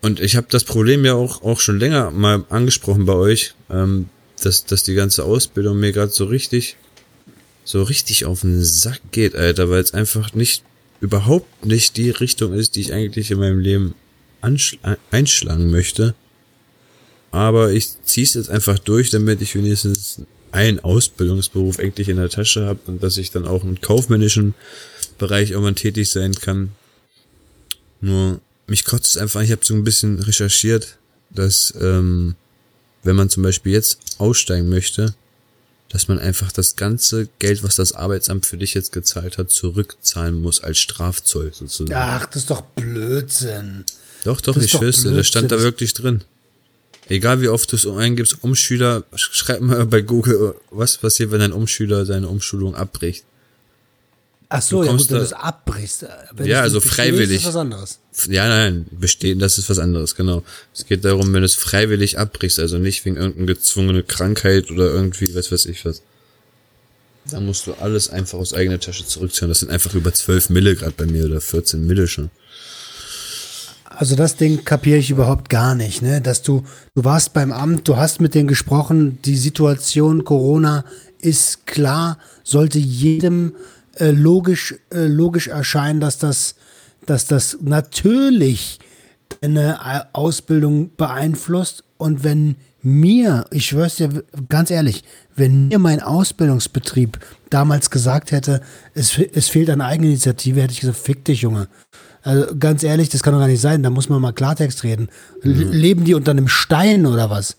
Und 0.00 0.20
ich 0.20 0.36
habe 0.36 0.46
das 0.50 0.64
Problem 0.64 1.04
ja 1.04 1.14
auch, 1.14 1.42
auch 1.42 1.60
schon 1.60 1.78
länger 1.78 2.10
mal 2.10 2.44
angesprochen 2.50 3.04
bei 3.04 3.14
euch, 3.14 3.54
ähm, 3.68 4.08
dass, 4.42 4.64
dass 4.64 4.84
die 4.84 4.94
ganze 4.94 5.24
Ausbildung 5.24 5.80
mir 5.80 5.92
gerade 5.92 6.12
so 6.12 6.24
richtig, 6.24 6.76
so 7.64 7.82
richtig 7.82 8.24
auf 8.24 8.42
den 8.42 8.62
Sack 8.64 9.00
geht, 9.10 9.34
Alter, 9.34 9.70
weil 9.70 9.80
es 9.80 9.94
einfach 9.94 10.34
nicht, 10.34 10.62
überhaupt 11.00 11.64
nicht 11.64 11.96
die 11.96 12.10
Richtung 12.10 12.52
ist, 12.52 12.76
die 12.76 12.80
ich 12.80 12.92
eigentlich 12.92 13.30
in 13.30 13.38
meinem 13.38 13.60
Leben 13.60 13.94
einschlagen 15.10 15.70
möchte. 15.70 16.14
Aber 17.30 17.72
ich 17.72 18.02
zieh's 18.04 18.34
jetzt 18.34 18.50
einfach 18.50 18.78
durch, 18.78 19.10
damit 19.10 19.42
ich 19.42 19.54
wenigstens 19.54 20.22
einen 20.50 20.80
Ausbildungsberuf 20.80 21.78
endlich 21.78 22.08
in 22.08 22.16
der 22.16 22.30
Tasche 22.30 22.66
habe 22.66 22.80
und 22.86 23.02
dass 23.02 23.16
ich 23.16 23.30
dann 23.30 23.46
auch 23.46 23.64
im 23.64 23.80
kaufmännischen 23.80 24.54
Bereich 25.18 25.50
irgendwann 25.50 25.74
tätig 25.74 26.08
sein 26.08 26.34
kann. 26.34 26.70
Nur 28.00 28.40
mich 28.68 28.84
kotzt 28.84 29.16
es 29.16 29.20
einfach, 29.20 29.40
ich 29.42 29.50
habe 29.52 29.64
so 29.64 29.74
ein 29.74 29.84
bisschen 29.84 30.18
recherchiert, 30.20 30.98
dass 31.30 31.74
ähm, 31.80 32.34
wenn 33.02 33.16
man 33.16 33.28
zum 33.30 33.42
Beispiel 33.42 33.72
jetzt 33.72 33.98
aussteigen 34.18 34.68
möchte, 34.68 35.14
dass 35.90 36.06
man 36.08 36.18
einfach 36.18 36.52
das 36.52 36.76
ganze 36.76 37.28
Geld, 37.38 37.62
was 37.62 37.76
das 37.76 37.92
Arbeitsamt 37.92 38.44
für 38.44 38.58
dich 38.58 38.74
jetzt 38.74 38.92
gezahlt 38.92 39.38
hat, 39.38 39.50
zurückzahlen 39.50 40.40
muss 40.40 40.62
als 40.62 40.78
Strafzoll 40.78 41.52
sozusagen. 41.54 41.92
Ach, 41.94 42.26
das 42.26 42.42
ist 42.42 42.50
doch 42.50 42.60
Blödsinn. 42.60 43.84
doch, 44.24 44.40
doch, 44.42 44.54
das 44.54 44.64
ich 44.64 44.70
schwör's 44.72 45.02
dir, 45.02 45.12
das 45.12 45.26
stand 45.26 45.50
da 45.50 45.60
wirklich 45.62 45.94
drin. 45.94 46.22
Egal 47.08 47.40
wie 47.40 47.48
oft 47.48 47.72
du 47.72 47.76
es 47.76 47.86
eingibst, 47.86 48.44
Umschüler, 48.44 49.02
sch- 49.14 49.32
schreib 49.32 49.62
mal 49.62 49.86
bei 49.86 50.02
Google, 50.02 50.54
was 50.70 50.98
passiert, 50.98 51.30
wenn 51.30 51.40
ein 51.40 51.52
Umschüler 51.52 52.04
seine 52.04 52.28
Umschulung 52.28 52.74
abbricht. 52.74 53.24
Ach 54.50 54.62
so, 54.62 54.80
Du 54.80 54.86
ja 54.88 54.92
gut, 54.96 55.10
wenn 55.10 55.18
du 55.18 55.22
es 55.22 55.32
abbrichst. 55.32 56.04
äh, 56.04 56.08
Wenn 56.32 56.46
Ja, 56.46 56.62
also 56.62 56.80
freiwillig. 56.80 57.42
Ist 57.42 57.46
was 57.46 57.56
anderes. 57.56 57.98
Ja, 58.28 58.48
nein, 58.48 58.86
bestehen, 58.90 59.38
das 59.38 59.58
ist 59.58 59.68
was 59.68 59.78
anderes, 59.78 60.14
genau. 60.14 60.42
Es 60.74 60.86
geht 60.86 61.04
darum, 61.04 61.32
wenn 61.34 61.42
du 61.42 61.46
es 61.46 61.54
freiwillig 61.54 62.18
abbrichst, 62.18 62.58
also 62.58 62.78
nicht 62.78 63.04
wegen 63.04 63.16
irgendeiner 63.16 63.46
gezwungene 63.46 64.02
Krankheit 64.02 64.70
oder 64.70 64.86
irgendwie, 64.90 65.34
was 65.34 65.52
weiß 65.52 65.66
ich 65.66 65.84
was. 65.84 66.02
Da 67.30 67.40
musst 67.40 67.66
du 67.66 67.74
alles 67.74 68.08
einfach 68.08 68.38
aus 68.38 68.54
eigener 68.54 68.80
Tasche 68.80 69.04
zurückzahlen. 69.04 69.50
Das 69.50 69.60
sind 69.60 69.70
einfach 69.70 69.92
über 69.94 70.14
12 70.14 70.48
Mille 70.48 70.74
gerade 70.76 70.94
bei 70.96 71.04
mir 71.04 71.26
oder 71.26 71.42
14 71.42 71.86
Mille 71.86 72.06
schon. 72.06 72.30
Also 73.84 74.16
das 74.16 74.36
Ding 74.36 74.64
kapiere 74.64 74.98
ich 74.98 75.10
überhaupt 75.10 75.50
gar 75.50 75.74
nicht, 75.74 76.00
ne? 76.00 76.20
Dass 76.22 76.40
du, 76.42 76.64
du 76.94 77.04
warst 77.04 77.34
beim 77.34 77.52
Amt, 77.52 77.86
du 77.88 77.96
hast 77.96 78.20
mit 78.20 78.34
denen 78.34 78.48
gesprochen, 78.48 79.18
die 79.24 79.36
Situation 79.36 80.24
Corona 80.24 80.84
ist 81.20 81.66
klar, 81.66 82.18
sollte 82.44 82.78
jedem 82.78 83.54
äh, 84.00 84.10
logisch, 84.10 84.74
äh, 84.92 85.06
logisch 85.06 85.48
erscheinen, 85.48 86.00
dass 86.00 86.18
das, 86.18 86.54
dass 87.06 87.26
das 87.26 87.58
natürlich 87.60 88.78
eine 89.40 89.78
äh, 89.84 90.00
Ausbildung 90.12 90.90
beeinflusst 90.96 91.84
und 91.96 92.24
wenn 92.24 92.56
mir, 92.82 93.44
ich 93.50 93.66
schwör's 93.66 93.96
dir 93.96 94.24
ganz 94.48 94.70
ehrlich, 94.70 95.04
wenn 95.34 95.68
mir 95.68 95.78
mein 95.78 96.00
Ausbildungsbetrieb 96.00 97.18
damals 97.50 97.90
gesagt 97.90 98.32
hätte, 98.32 98.60
es, 98.94 99.18
es 99.18 99.48
fehlt 99.48 99.70
an 99.70 99.80
Eigeninitiative, 99.80 100.62
hätte 100.62 100.72
ich 100.72 100.80
gesagt, 100.80 100.98
fick 100.98 101.24
dich, 101.24 101.42
Junge. 101.42 101.68
Also 102.22 102.54
ganz 102.58 102.82
ehrlich, 102.82 103.08
das 103.08 103.22
kann 103.22 103.32
doch 103.32 103.40
gar 103.40 103.48
nicht 103.48 103.60
sein, 103.60 103.82
da 103.82 103.90
muss 103.90 104.08
man 104.08 104.20
mal 104.20 104.32
Klartext 104.32 104.84
reden. 104.84 105.08
L 105.42 105.52
Leben 105.52 106.04
die 106.04 106.14
unter 106.14 106.30
einem 106.32 106.48
Stein 106.48 107.06
oder 107.06 107.30
was? 107.30 107.56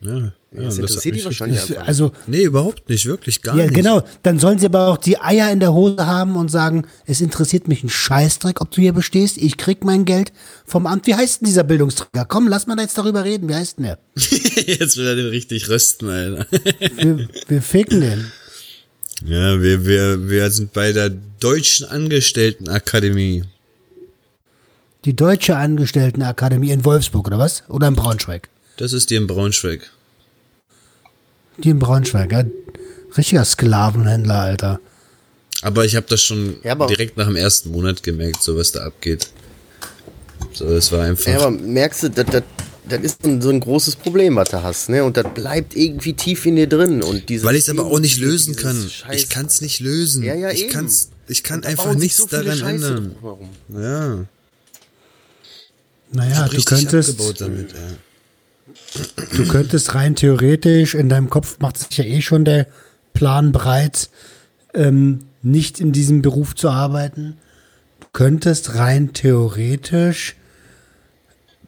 Ja, 0.00 0.32
ja 0.52 0.62
Das 0.64 0.78
interessiert 0.78 1.16
die 1.16 1.24
wahrscheinlich 1.24 1.60
einfach. 1.60 1.86
also, 1.86 2.12
Nee, 2.26 2.42
überhaupt 2.44 2.88
nicht, 2.88 3.06
wirklich 3.06 3.40
gar 3.42 3.56
ja, 3.56 3.64
nicht. 3.64 3.74
genau. 3.74 4.02
Dann 4.22 4.38
sollen 4.38 4.58
sie 4.58 4.66
aber 4.66 4.88
auch 4.88 4.96
die 4.96 5.18
Eier 5.20 5.50
in 5.52 5.60
der 5.60 5.72
Hose 5.72 6.06
haben 6.06 6.36
und 6.36 6.50
sagen, 6.50 6.86
es 7.06 7.20
interessiert 7.20 7.68
mich 7.68 7.84
ein 7.84 7.88
Scheißdreck, 7.88 8.60
ob 8.60 8.70
du 8.70 8.80
hier 8.80 8.92
bestehst. 8.92 9.36
Ich 9.38 9.56
krieg 9.56 9.84
mein 9.84 10.04
Geld 10.04 10.32
vom 10.66 10.86
Amt. 10.86 11.06
Wie 11.06 11.14
heißt 11.14 11.40
denn 11.40 11.46
dieser 11.46 11.62
Bildungsträger? 11.64 12.24
Komm, 12.24 12.48
lass 12.48 12.66
mal 12.66 12.76
da 12.76 12.82
jetzt 12.82 12.98
darüber 12.98 13.24
reden. 13.24 13.48
Wie 13.48 13.54
heißt 13.54 13.78
denn 13.78 13.84
der? 13.84 13.98
Jetzt 14.66 14.96
will 14.96 15.06
er 15.06 15.16
den 15.16 15.26
richtig 15.26 15.68
rösten, 15.68 16.08
Alter. 16.08 16.46
Wir, 16.96 17.28
wir 17.48 17.62
ficken 17.62 18.00
den. 18.00 18.32
Ja, 19.24 19.60
wir, 19.60 19.84
wir, 19.86 20.28
wir 20.28 20.50
sind 20.50 20.72
bei 20.72 20.92
der 20.92 21.10
Deutschen 21.10 21.86
Angestelltenakademie. 21.86 23.44
Die 25.04 25.14
Deutsche 25.16 25.56
Angestelltenakademie 25.56 26.70
in 26.70 26.84
Wolfsburg, 26.84 27.26
oder 27.26 27.38
was? 27.38 27.62
Oder 27.68 27.88
in 27.88 27.94
Braunschweig? 27.96 28.48
Das 28.76 28.92
ist 28.92 29.10
die 29.10 29.14
in 29.16 29.26
Braunschweig. 29.26 29.90
Die 31.64 31.70
in 31.70 31.78
Braunschweig, 31.78 32.32
ja. 32.32 32.44
Richtiger 33.16 33.44
Sklavenhändler, 33.44 34.38
Alter. 34.40 34.80
Aber 35.62 35.84
ich 35.84 35.96
habe 35.96 36.06
das 36.08 36.22
schon 36.22 36.56
Ja, 36.62 36.72
aber- 36.72 36.86
direkt 36.86 37.16
nach 37.16 37.26
dem 37.26 37.36
ersten 37.36 37.70
Monat 37.70 38.02
gemerkt, 38.02 38.42
so 38.42 38.56
was 38.56 38.72
da 38.72 38.84
abgeht. 38.84 39.28
So, 40.52 40.66
es 40.66 40.90
war 40.90 41.02
einfach. 41.04 41.30
Ja, 41.30 41.38
aber 41.40 41.50
merkst 41.50 42.04
du, 42.04 42.10
das, 42.10 42.26
das, 42.26 42.42
das 42.88 43.00
ist 43.02 43.22
so 43.22 43.28
ein, 43.28 43.42
so 43.42 43.50
ein 43.50 43.60
großes 43.60 43.96
Problem, 43.96 44.36
was 44.36 44.48
du 44.48 44.62
hast, 44.62 44.88
ne? 44.88 45.04
Und 45.04 45.16
das 45.16 45.26
bleibt 45.34 45.76
irgendwie 45.76 46.14
tief 46.14 46.46
in 46.46 46.56
dir 46.56 46.66
drin. 46.66 47.02
Und 47.02 47.28
dieses 47.28 47.44
weil 47.46 47.56
ich 47.56 47.62
es 47.64 47.68
aber 47.68 47.84
auch 47.84 47.98
nicht 48.00 48.18
lösen 48.18 48.56
kann. 48.56 48.76
Scheiß- 48.88 49.12
Ich 49.12 49.28
kann 49.28 49.46
es 49.46 49.60
nicht 49.60 49.80
lösen. 49.80 50.22
Ja, 50.22 50.34
ja, 50.34 50.50
ich 50.50 50.64
eben. 50.64 50.72
kann's, 50.72 51.10
ich 51.28 51.42
kann 51.42 51.62
einfach 51.64 51.94
nichts 51.94 52.16
so 52.18 52.26
daran 52.26 52.56
Scheiße 52.56 52.64
ändern. 52.86 53.16
drumherum. 53.20 53.48
Ja. 53.68 54.24
Naja, 56.12 56.48
du 56.48 56.62
könntest, 56.64 57.40
damit, 57.40 57.72
ja. 57.72 57.78
Du 59.36 59.48
könntest 59.48 59.94
rein 59.94 60.14
theoretisch, 60.14 60.94
in 60.94 61.08
deinem 61.08 61.30
Kopf 61.30 61.58
macht 61.60 61.78
sich 61.78 61.96
ja 61.98 62.04
eh 62.04 62.20
schon 62.20 62.44
der 62.44 62.66
Plan 63.12 63.52
breit, 63.52 64.10
ähm, 64.74 65.20
nicht 65.42 65.80
in 65.80 65.92
diesem 65.92 66.22
Beruf 66.22 66.54
zu 66.54 66.70
arbeiten. 66.70 67.36
Du 68.00 68.06
könntest 68.12 68.74
rein 68.76 69.12
theoretisch 69.12 70.36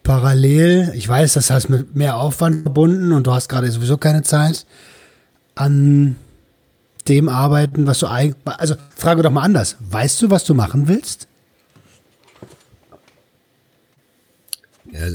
parallel, 0.03 0.93
ich 0.95 1.09
weiß, 1.09 1.35
das 1.35 1.51
heißt 1.51 1.71
mit 1.71 1.95
mehr 1.95 2.17
Aufwand 2.17 2.63
verbunden 2.63 3.13
und 3.13 3.27
du 3.27 3.33
hast 3.33 3.49
gerade 3.49 3.71
sowieso 3.71 3.97
keine 3.99 4.23
Zeit, 4.23 4.67
an 5.55 6.17
dem 7.09 7.29
arbeiten, 7.29 7.87
was 7.87 7.99
du 8.01 8.07
eigentlich, 8.07 8.37
also 8.45 8.75
frage 8.97 9.23
doch 9.23 9.31
mal 9.31 9.43
anders, 9.43 9.77
weißt 9.81 10.23
du, 10.23 10.31
was 10.31 10.45
du 10.45 10.55
machen 10.55 10.89
willst? 10.89 11.29
ja 14.93 15.07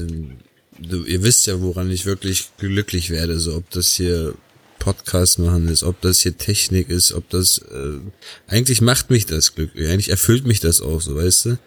du, 0.78 1.04
ihr 1.04 1.22
wisst 1.22 1.46
ja, 1.46 1.60
woran 1.60 1.90
ich 1.90 2.06
wirklich 2.06 2.50
glücklich 2.58 3.10
werde. 3.10 3.38
So, 3.38 3.56
ob 3.56 3.70
das 3.70 3.92
hier 3.92 4.34
Podcast 4.78 5.38
machen 5.38 5.68
ist, 5.68 5.82
ob 5.82 6.00
das 6.00 6.20
hier 6.20 6.36
Technik 6.36 6.88
ist, 6.88 7.12
ob 7.12 7.28
das. 7.30 7.58
Äh, 7.58 7.98
eigentlich 8.46 8.80
macht 8.80 9.10
mich 9.10 9.26
das 9.26 9.54
glücklich. 9.54 9.88
Eigentlich 9.88 10.10
erfüllt 10.10 10.46
mich 10.46 10.60
das 10.60 10.80
auch, 10.80 11.00
so 11.00 11.16
weißt 11.16 11.46
du. 11.46 11.58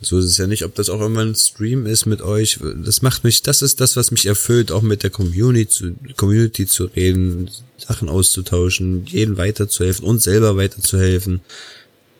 So 0.00 0.18
ist 0.18 0.26
es 0.26 0.36
ja 0.36 0.46
nicht, 0.46 0.64
ob 0.64 0.74
das 0.74 0.90
auch 0.90 1.00
immer 1.00 1.22
ein 1.22 1.34
Stream 1.34 1.86
ist 1.86 2.04
mit 2.04 2.20
euch. 2.20 2.58
Das 2.84 3.00
macht 3.00 3.24
mich, 3.24 3.42
das 3.42 3.62
ist 3.62 3.80
das, 3.80 3.96
was 3.96 4.10
mich 4.10 4.26
erfüllt, 4.26 4.70
auch 4.70 4.82
mit 4.82 5.02
der 5.02 5.10
Community 5.10 5.68
zu, 5.68 5.96
Community 6.16 6.66
zu 6.66 6.84
reden, 6.84 7.50
Sachen 7.78 8.10
auszutauschen, 8.10 9.06
jedem 9.06 9.38
weiterzuhelfen 9.38 10.04
und 10.04 10.22
selber 10.22 10.56
weiterzuhelfen. 10.56 11.40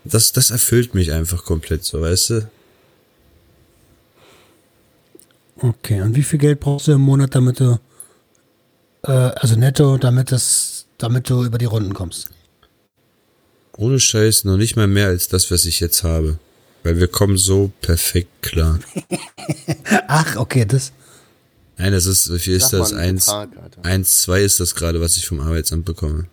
Das, 0.04 0.32
das 0.32 0.50
erfüllt 0.50 0.94
mich 0.94 1.12
einfach 1.12 1.44
komplett, 1.44 1.84
so, 1.84 2.00
weißt 2.00 2.30
du? 2.30 2.50
Okay, 5.58 6.02
und 6.02 6.14
wie 6.14 6.22
viel 6.22 6.38
Geld 6.38 6.60
brauchst 6.60 6.86
du 6.86 6.92
im 6.92 7.00
Monat, 7.00 7.34
damit 7.34 7.60
du, 7.60 7.78
äh, 9.04 9.10
also 9.10 9.56
netto, 9.56 9.96
damit 9.96 10.32
das, 10.32 10.86
damit 10.98 11.30
du 11.30 11.44
über 11.44 11.58
die 11.58 11.64
Runden 11.64 11.94
kommst? 11.94 12.28
Ohne 13.76 14.00
Scheiß 14.00 14.44
noch 14.44 14.56
nicht 14.56 14.76
mal 14.76 14.86
mehr 14.86 15.08
als 15.08 15.28
das, 15.28 15.50
was 15.50 15.64
ich 15.64 15.80
jetzt 15.80 16.02
habe. 16.02 16.38
Weil 16.82 16.98
wir 16.98 17.08
kommen 17.08 17.36
so 17.36 17.72
perfekt 17.80 18.42
klar. 18.42 18.78
Ach, 20.08 20.36
okay, 20.36 20.64
das. 20.64 20.92
Nein, 21.78 21.92
das 21.92 22.06
ist, 22.06 22.32
wie 22.32 22.38
viel 22.38 22.54
ist 22.54 22.70
das? 22.70 22.92
Eins, 22.92 23.28
eins, 23.82 24.18
zwei 24.18 24.42
ist 24.42 24.60
das 24.60 24.74
gerade, 24.74 25.00
was 25.00 25.16
ich 25.16 25.26
vom 25.26 25.40
Arbeitsamt 25.40 25.84
bekomme. 25.84 26.26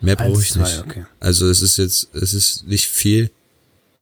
Mehr 0.00 0.16
brauche 0.16 0.40
ich 0.40 0.56
nicht. 0.56 0.80
okay. 0.80 1.04
Also 1.20 1.48
es 1.48 1.62
ist 1.62 1.76
jetzt, 1.76 2.08
es 2.14 2.34
ist 2.34 2.66
nicht 2.66 2.88
viel, 2.88 3.30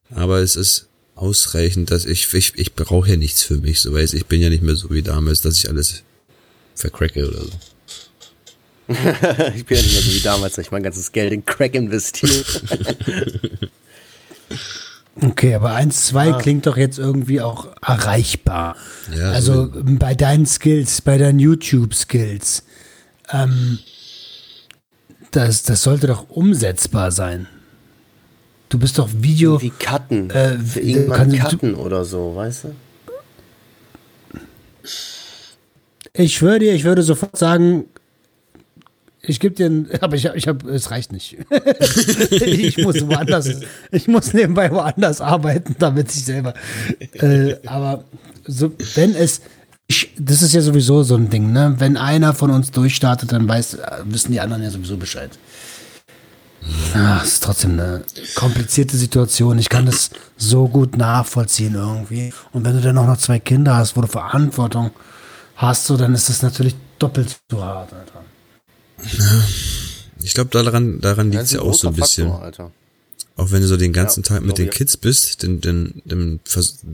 aber 0.09 0.39
es 0.39 0.55
ist 0.55 0.87
ausreichend, 1.21 1.91
dass 1.91 2.05
ich, 2.05 2.33
ich, 2.33 2.53
ich 2.55 2.73
brauche 2.73 3.09
ja 3.09 3.17
nichts 3.17 3.43
für 3.43 3.57
mich, 3.57 3.79
so 3.79 3.93
weiß 3.93 4.13
ich 4.13 4.25
bin 4.25 4.41
ja 4.41 4.49
nicht 4.49 4.63
mehr 4.63 4.75
so 4.75 4.89
wie 4.89 5.01
damals, 5.01 5.41
dass 5.41 5.57
ich 5.57 5.69
alles 5.69 6.03
vercracke 6.75 7.27
oder 7.27 7.41
so. 7.41 7.51
Ich 9.55 9.65
bin 9.65 9.77
ja 9.77 9.83
nicht 9.83 9.93
mehr 9.93 10.01
so 10.01 10.11
wie 10.11 10.19
damals, 10.21 10.55
dass 10.55 10.65
ich 10.65 10.71
mein 10.71 10.83
ganzes 10.83 11.11
Geld 11.11 11.31
in 11.31 11.45
Crack 11.45 11.75
investiere. 11.75 12.43
Okay, 15.21 15.53
aber 15.55 15.73
1, 15.73 16.07
2 16.07 16.33
klingt 16.41 16.65
doch 16.65 16.77
jetzt 16.77 16.97
irgendwie 16.97 17.41
auch 17.41 17.67
erreichbar. 17.85 18.77
Ja, 19.15 19.31
also 19.31 19.69
bei 19.73 20.15
deinen 20.15 20.45
Skills, 20.45 21.01
bei 21.01 21.17
deinen 21.17 21.39
YouTube-Skills. 21.39 22.63
Ähm, 23.31 23.79
das, 25.31 25.63
das 25.63 25.83
sollte 25.83 26.07
doch 26.07 26.29
umsetzbar 26.29 27.11
sein. 27.11 27.47
Du 28.71 28.79
bist 28.79 28.97
doch 28.97 29.09
Video. 29.13 29.61
Wie 29.61 29.69
Cutten. 29.69 30.29
Äh, 30.29 30.57
irgendwann 30.75 31.37
Cutten 31.37 31.75
oder 31.75 32.05
so, 32.05 32.33
weißt 32.37 32.63
du? 32.63 32.75
Ich 36.13 36.35
schwöre 36.35 36.59
dir, 36.59 36.73
ich 36.73 36.85
würde 36.85 37.03
sofort 37.03 37.37
sagen, 37.37 37.83
ich 39.21 39.41
gebe 39.41 39.55
dir, 39.55 39.65
ein, 39.65 39.89
aber 39.99 40.15
ich 40.15 40.25
habe, 40.25 40.37
ich 40.37 40.47
hab, 40.47 40.65
es 40.65 40.89
reicht 40.89 41.11
nicht. 41.11 41.37
ich 42.31 42.77
muss 42.77 43.05
woanders, 43.05 43.49
ich 43.91 44.07
muss 44.07 44.33
nebenbei 44.33 44.71
woanders 44.71 45.19
arbeiten, 45.19 45.75
damit 45.77 46.09
ich 46.09 46.23
selber. 46.23 46.53
Äh, 47.15 47.55
aber 47.65 48.05
so, 48.47 48.71
wenn 48.95 49.15
es, 49.15 49.41
ich, 49.87 50.13
das 50.17 50.41
ist 50.41 50.53
ja 50.53 50.61
sowieso 50.61 51.03
so 51.03 51.15
ein 51.15 51.29
Ding, 51.29 51.51
ne? 51.51 51.75
Wenn 51.77 51.97
einer 51.97 52.33
von 52.33 52.51
uns 52.51 52.71
durchstartet, 52.71 53.33
dann 53.33 53.49
weiß, 53.49 53.73
äh, 53.73 53.97
wissen 54.05 54.31
die 54.31 54.39
anderen 54.39 54.63
ja 54.63 54.69
sowieso 54.69 54.95
Bescheid. 54.95 55.31
Es 57.23 57.33
ist 57.33 57.43
trotzdem 57.43 57.71
eine 57.71 58.03
komplizierte 58.35 58.97
Situation. 58.97 59.57
Ich 59.57 59.69
kann 59.69 59.85
das 59.85 60.09
so 60.37 60.67
gut 60.67 60.97
nachvollziehen 60.97 61.75
irgendwie. 61.75 62.33
Und 62.51 62.65
wenn 62.65 62.75
du 62.75 62.81
dann 62.81 62.97
auch 62.97 63.07
noch 63.07 63.17
zwei 63.17 63.39
Kinder 63.39 63.75
hast, 63.75 63.95
wo 63.97 64.01
du 64.01 64.07
Verantwortung 64.07 64.91
hast, 65.55 65.85
so, 65.85 65.97
dann 65.97 66.13
ist 66.13 66.29
das 66.29 66.41
natürlich 66.41 66.75
doppelt 66.99 67.37
so 67.49 67.63
hart, 67.63 67.91
Alter. 67.93 68.23
Ich 70.21 70.33
glaube, 70.33 70.51
daran, 70.51 71.01
daran 71.01 71.31
liegt 71.31 71.43
es 71.43 71.51
ja 71.51 71.61
auch 71.61 71.73
so 71.73 71.87
ein 71.87 71.95
bisschen. 71.95 72.27
Faktor, 72.27 72.45
Alter. 72.45 72.71
Auch 73.37 73.49
wenn 73.51 73.61
du 73.61 73.67
so 73.67 73.77
den 73.77 73.93
ganzen 73.93 74.23
Ja, 74.23 74.29
Tag 74.29 74.43
mit 74.43 74.57
den 74.57 74.67
ich. 74.67 74.71
Kids 74.75 74.97
bist, 74.97 75.41
dann, 75.41 75.61
dann, 75.61 76.01
dann 76.05 76.39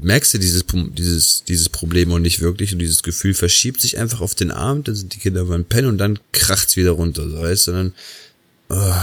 merkst 0.02 0.34
du 0.36 0.38
dieses, 0.38 0.64
dieses, 0.96 1.44
dieses 1.44 1.68
Problem 1.68 2.12
auch 2.12 2.20
nicht 2.20 2.40
wirklich 2.40 2.72
und 2.72 2.80
dieses 2.80 3.04
Gefühl 3.04 3.34
verschiebt 3.34 3.82
sich 3.82 3.98
einfach 3.98 4.22
auf 4.22 4.36
den 4.36 4.52
Abend, 4.52 4.88
dann 4.88 4.96
sind 4.96 5.14
die 5.14 5.20
Kinder 5.20 5.44
beim 5.46 5.66
Pennen 5.66 5.90
und 5.90 5.98
dann 5.98 6.20
kracht's 6.32 6.78
wieder 6.78 6.92
runter, 6.92 7.28
so, 7.28 7.42
weißt 7.42 7.68
du, 7.68 7.72
dann 7.74 7.94
oh, 8.70 8.94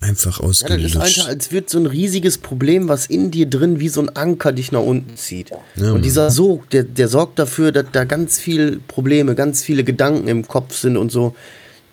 einfach 0.00 0.40
Ja, 0.40 0.46
das 0.48 0.62
ausgelöscht. 0.62 0.94
ist 0.96 1.00
einfach, 1.18 1.28
als 1.28 1.52
wird 1.52 1.70
so 1.70 1.78
ein 1.78 1.86
riesiges 1.86 2.38
Problem, 2.38 2.88
was 2.88 3.06
in 3.06 3.30
dir 3.30 3.46
drin 3.48 3.80
wie 3.80 3.88
so 3.88 4.00
ein 4.00 4.08
Anker 4.16 4.52
dich 4.52 4.72
nach 4.72 4.80
unten 4.80 5.16
zieht. 5.16 5.50
Ja, 5.76 5.92
und 5.92 6.02
dieser 6.04 6.30
Sog, 6.30 6.68
der, 6.70 6.84
der 6.84 7.08
sorgt 7.08 7.38
dafür, 7.38 7.70
dass 7.72 7.86
da 7.92 8.04
ganz 8.04 8.38
viele 8.38 8.78
Probleme, 8.78 9.34
ganz 9.34 9.62
viele 9.62 9.84
Gedanken 9.84 10.28
im 10.28 10.48
Kopf 10.48 10.76
sind 10.76 10.96
und 10.96 11.12
so. 11.12 11.34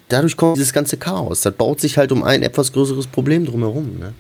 Dadurch 0.09 0.37
kommt 0.37 0.55
dieses 0.57 0.71
ganze 0.71 0.95
Chaos. 0.97 1.41
Das 1.41 1.53
baut 1.53 1.81
sich 1.81 1.97
halt 1.97 2.11
um 2.13 2.23
ein 2.23 2.41
etwas 2.43 2.71
größeres 2.71 3.07
Problem 3.07 3.45
drumherum. 3.45 3.97
Ne? 3.99 4.13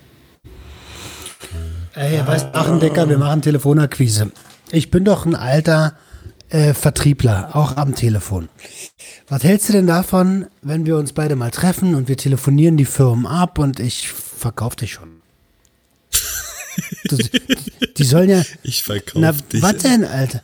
Ey, 1.95 2.19
weißt 2.27 2.47
du, 2.47 2.55
Achendecker, 2.55 3.09
wir 3.09 3.17
machen 3.17 3.41
Telefonakquise. 3.41 4.31
Ich 4.71 4.91
bin 4.91 5.05
doch 5.05 5.25
ein 5.25 5.33
alter 5.33 5.93
äh, 6.49 6.73
Vertriebler, 6.73 7.49
auch 7.53 7.77
am 7.77 7.95
Telefon. 7.95 8.49
Was 9.27 9.43
hältst 9.43 9.69
du 9.69 9.73
denn 9.73 9.87
davon, 9.87 10.47
wenn 10.61 10.85
wir 10.85 10.97
uns 10.97 11.13
beide 11.13 11.35
mal 11.35 11.51
treffen 11.51 11.95
und 11.95 12.07
wir 12.07 12.17
telefonieren 12.17 12.77
die 12.77 12.85
Firmen 12.85 13.27
ab 13.27 13.59
und 13.59 13.79
ich 13.79 14.09
verkaufe 14.09 14.77
dich 14.77 14.93
schon? 14.93 15.21
Das, 17.05 17.19
die 17.97 18.03
sollen 18.03 18.29
ja. 18.29 18.43
ich 18.63 18.83
verkaufe 18.83 19.43
dich. 19.51 19.61
was 19.61 19.77
denn, 19.77 20.03
Alter? 20.03 20.41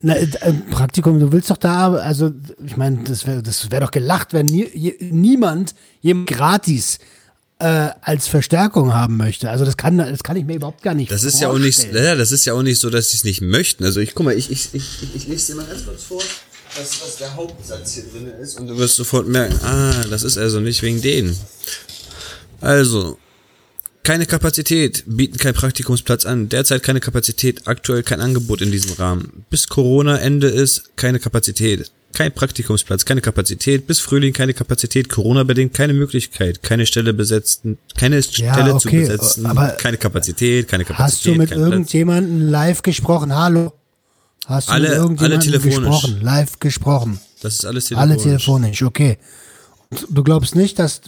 Na, 0.00 0.14
äh, 0.14 0.24
äh, 0.40 0.52
Praktikum, 0.70 1.18
du 1.18 1.32
willst 1.32 1.50
doch 1.50 1.56
da, 1.56 1.92
also, 1.94 2.30
ich 2.64 2.76
meine, 2.76 3.04
das 3.04 3.26
wäre 3.26 3.42
das 3.42 3.70
wär 3.70 3.80
doch 3.80 3.90
gelacht, 3.90 4.32
wenn 4.32 4.46
nie, 4.46 4.68
je, 4.74 4.94
niemand 5.00 5.74
jemand 6.00 6.28
gratis 6.28 6.98
äh, 7.58 7.90
als 8.02 8.28
Verstärkung 8.28 8.92
haben 8.92 9.16
möchte. 9.16 9.48
Also, 9.50 9.64
das 9.64 9.76
kann, 9.76 9.96
das 9.96 10.22
kann 10.22 10.36
ich 10.36 10.44
mir 10.44 10.56
überhaupt 10.56 10.82
gar 10.82 10.94
nicht 10.94 11.10
Das 11.10 11.24
ist 11.24 11.40
ja 11.40 11.48
auch 11.48 11.58
nicht, 11.58 11.80
vorstellen. 11.80 12.18
das 12.18 12.30
ist 12.30 12.44
ja 12.44 12.52
auch 12.52 12.62
nicht 12.62 12.78
so, 12.78 12.90
dass 12.90 13.10
sie 13.10 13.16
es 13.16 13.24
nicht 13.24 13.40
möchten. 13.40 13.84
Also 13.84 14.00
ich, 14.00 14.14
guck 14.14 14.26
mal, 14.26 14.34
ich, 14.36 14.50
ich, 14.50 14.74
ich, 14.74 15.02
ich, 15.02 15.16
ich 15.16 15.28
lese 15.28 15.52
dir 15.52 15.56
mal 15.56 15.66
ganz 15.66 15.84
kurz 15.84 16.02
vor, 16.04 16.22
was, 16.78 17.00
was 17.02 17.16
der 17.16 17.34
Hauptsatz 17.34 17.94
hier 17.94 18.04
drin 18.04 18.28
ist 18.40 18.58
und 18.58 18.66
du 18.66 18.78
wirst 18.78 18.96
sofort 18.96 19.26
merken, 19.28 19.58
ah, 19.64 20.04
das 20.10 20.22
ist 20.22 20.38
also 20.38 20.60
nicht 20.60 20.82
wegen 20.82 21.00
denen. 21.00 21.36
Also, 22.60 23.18
keine 24.02 24.26
Kapazität, 24.26 25.04
bieten 25.06 25.38
keinen 25.38 25.54
Praktikumsplatz 25.54 26.26
an, 26.26 26.48
derzeit 26.48 26.82
keine 26.82 27.00
Kapazität, 27.00 27.66
aktuell 27.66 28.02
kein 28.02 28.20
Angebot 28.20 28.62
in 28.62 28.70
diesem 28.70 28.92
Rahmen. 28.92 29.44
Bis 29.50 29.68
Corona 29.68 30.18
Ende 30.18 30.48
ist, 30.48 30.96
keine 30.96 31.18
Kapazität. 31.18 31.90
Kein 32.12 32.32
Praktikumsplatz, 32.32 33.04
keine 33.04 33.20
Kapazität, 33.20 33.86
bis 33.86 33.98
Frühling 33.98 34.32
keine 34.32 34.54
Kapazität, 34.54 35.10
Corona-bedingt 35.10 35.74
keine 35.74 35.92
Möglichkeit, 35.92 36.62
keine 36.62 36.86
Stelle 36.86 37.12
besetzen, 37.12 37.78
keine 37.94 38.22
Stelle 38.22 38.78
zu 38.78 38.88
okay, 38.88 39.00
besetzen, 39.00 39.44
aber 39.44 39.70
keine 39.70 39.98
Kapazität, 39.98 40.66
keine 40.66 40.84
Kapazität. 40.86 41.14
Hast 41.14 41.26
du 41.26 41.34
mit 41.34 41.50
irgendjemandem 41.50 42.48
live 42.48 42.80
gesprochen? 42.80 43.34
Hallo? 43.34 43.72
Hast 44.46 44.68
du 44.68 44.72
Alle- 44.72 45.08
mit 45.08 45.20
alle 45.20 45.38
telefonisch. 45.38 45.76
gesprochen? 45.76 46.20
Live 46.22 46.58
gesprochen? 46.60 47.20
Das 47.42 47.54
ist 47.54 47.64
alles 47.66 47.86
telefonisch. 47.86 48.12
Alle 48.14 48.22
telefonisch, 48.22 48.82
okay. 48.82 49.18
Du 50.10 50.22
glaubst 50.24 50.54
nicht, 50.54 50.78
dass. 50.78 51.00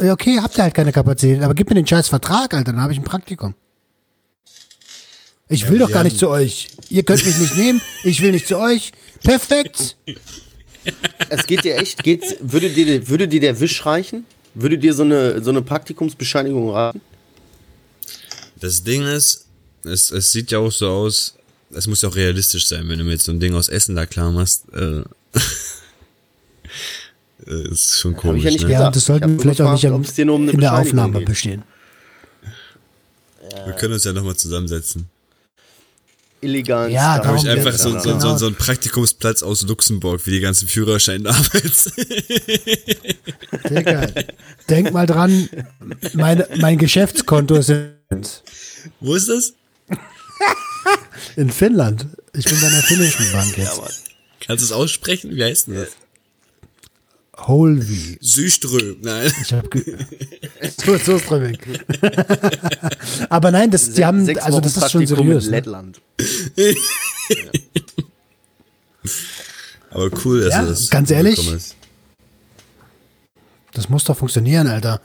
Äh, 0.00 0.10
okay, 0.10 0.38
habt 0.40 0.56
ihr 0.58 0.62
halt 0.62 0.74
keine 0.74 0.92
Kapazität, 0.92 1.42
aber 1.42 1.54
gib 1.54 1.68
mir 1.68 1.74
den 1.76 1.86
scheiß 1.86 2.08
Vertrag, 2.08 2.54
Alter, 2.54 2.72
dann 2.72 2.80
habe 2.82 2.92
ich 2.92 2.98
ein 2.98 3.04
Praktikum. 3.04 3.54
Ich 5.48 5.68
will 5.68 5.78
doch 5.78 5.88
wir 5.88 5.94
gar 5.94 6.04
nicht 6.04 6.18
zu 6.18 6.28
euch. 6.28 6.68
Ihr 6.88 7.02
könnt 7.02 7.24
mich 7.24 7.38
nicht 7.38 7.56
nehmen, 7.56 7.80
ich 8.04 8.20
will 8.20 8.32
nicht 8.32 8.46
zu 8.48 8.58
euch. 8.58 8.92
Perfekt. 9.22 9.96
Es 11.28 11.46
geht 11.46 11.64
dir 11.64 11.76
echt, 11.76 12.02
geht's, 12.02 12.36
würde, 12.40 12.70
dir, 12.70 13.08
würde 13.08 13.26
dir 13.28 13.40
der 13.40 13.58
Wisch 13.60 13.84
reichen? 13.86 14.24
Würde 14.54 14.78
dir 14.78 14.94
so 14.94 15.02
eine, 15.02 15.42
so 15.42 15.50
eine 15.50 15.62
Praktikumsbescheinigung 15.62 16.70
reichen? 16.70 17.00
Das 18.60 18.82
Ding 18.82 19.02
ist, 19.02 19.46
es, 19.84 20.10
es 20.10 20.32
sieht 20.32 20.50
ja 20.50 20.58
auch 20.58 20.72
so 20.72 20.88
aus, 20.88 21.34
es 21.76 21.86
muss 21.86 22.02
ja 22.02 22.08
auch 22.08 22.16
realistisch 22.16 22.66
sein, 22.66 22.88
wenn 22.88 22.98
du 22.98 23.04
mir 23.04 23.12
jetzt 23.12 23.24
so 23.24 23.32
ein 23.32 23.40
Ding 23.40 23.54
aus 23.54 23.68
Essen 23.68 23.94
da 23.96 24.06
klar 24.06 24.32
machst. 24.32 24.64
Äh, 24.72 25.02
äh, 27.46 27.68
ist 27.70 28.00
schon 28.00 28.16
komisch, 28.16 28.38
ich 28.38 28.44
ja 28.44 28.50
nicht 28.50 28.64
ne? 28.64 28.72
Ja, 28.72 28.90
das 28.90 29.04
sollten 29.04 29.38
vielleicht 29.38 29.60
auch 29.60 29.72
nicht 29.72 29.86
um 30.28 30.48
in 30.48 30.60
der 30.60 30.74
Aufnahme 30.74 31.18
geht. 31.18 31.28
bestehen. 31.28 31.62
Wir 33.64 33.74
können 33.74 33.94
uns 33.94 34.04
ja 34.04 34.12
nochmal 34.12 34.36
zusammensetzen. 34.36 35.08
Illegalen 36.40 36.92
Ja, 36.92 37.18
Da 37.18 37.28
habe 37.28 37.38
ich 37.38 37.48
einfach 37.48 37.72
so, 37.72 37.92
so, 37.92 37.98
so, 37.98 38.18
Genau. 38.18 38.36
so 38.36 38.46
einen 38.46 38.56
Praktikumsplatz 38.56 39.42
aus 39.42 39.62
Luxemburg, 39.62 40.26
wie 40.26 40.32
die 40.32 40.40
ganzen 40.40 40.68
Führerschein 40.68 41.24
damals. 41.24 41.90
Digga, 43.70 44.08
denk 44.68 44.92
mal 44.92 45.06
dran, 45.06 45.48
meine, 46.12 46.46
mein 46.58 46.76
Geschäftskonto 46.78 47.56
ist 47.56 47.70
in, 47.70 47.96
Wo 49.00 49.14
ist 49.14 49.28
das? 49.28 49.54
in 51.36 51.50
Finnland. 51.50 52.06
Ich 52.34 52.44
bin 52.44 52.60
bei 52.60 52.66
einer 52.66 52.82
finnischen 52.82 53.32
Bank 53.32 53.56
jetzt. 53.56 53.80
Kannst 54.46 54.62
du 54.62 54.66
es 54.66 54.72
aussprechen? 54.72 55.34
Wie 55.34 55.42
heißt 55.44 55.68
denn 55.68 55.74
das? 55.74 55.88
Holvi. 57.38 58.16
Süström, 58.20 58.96
nein. 59.02 59.30
Ich 59.42 59.52
hab 59.52 59.68
so, 60.86 60.96
so 60.96 61.18
strömig. 61.18 61.58
Aber 63.28 63.50
nein, 63.50 63.70
das, 63.70 63.92
die 63.92 64.04
haben, 64.06 64.24
Sechs 64.24 64.40
also 64.42 64.56
Wochen 64.58 64.64
das 64.64 64.76
ist 64.78 64.90
schon 64.90 65.06
seriös. 65.06 65.44
in 65.44 65.50
Ne? 65.50 65.56
Lettland. 65.58 66.00
Aber 69.90 70.10
cool, 70.24 70.40
dass 70.44 70.52
Ja, 70.54 70.62
du 70.62 70.68
das 70.68 70.90
ganz 70.90 71.10
ehrlich? 71.10 71.52
Das 73.74 73.88
muss 73.88 74.04
doch 74.04 74.16
funktionieren, 74.16 74.66
Alter. 74.66 75.00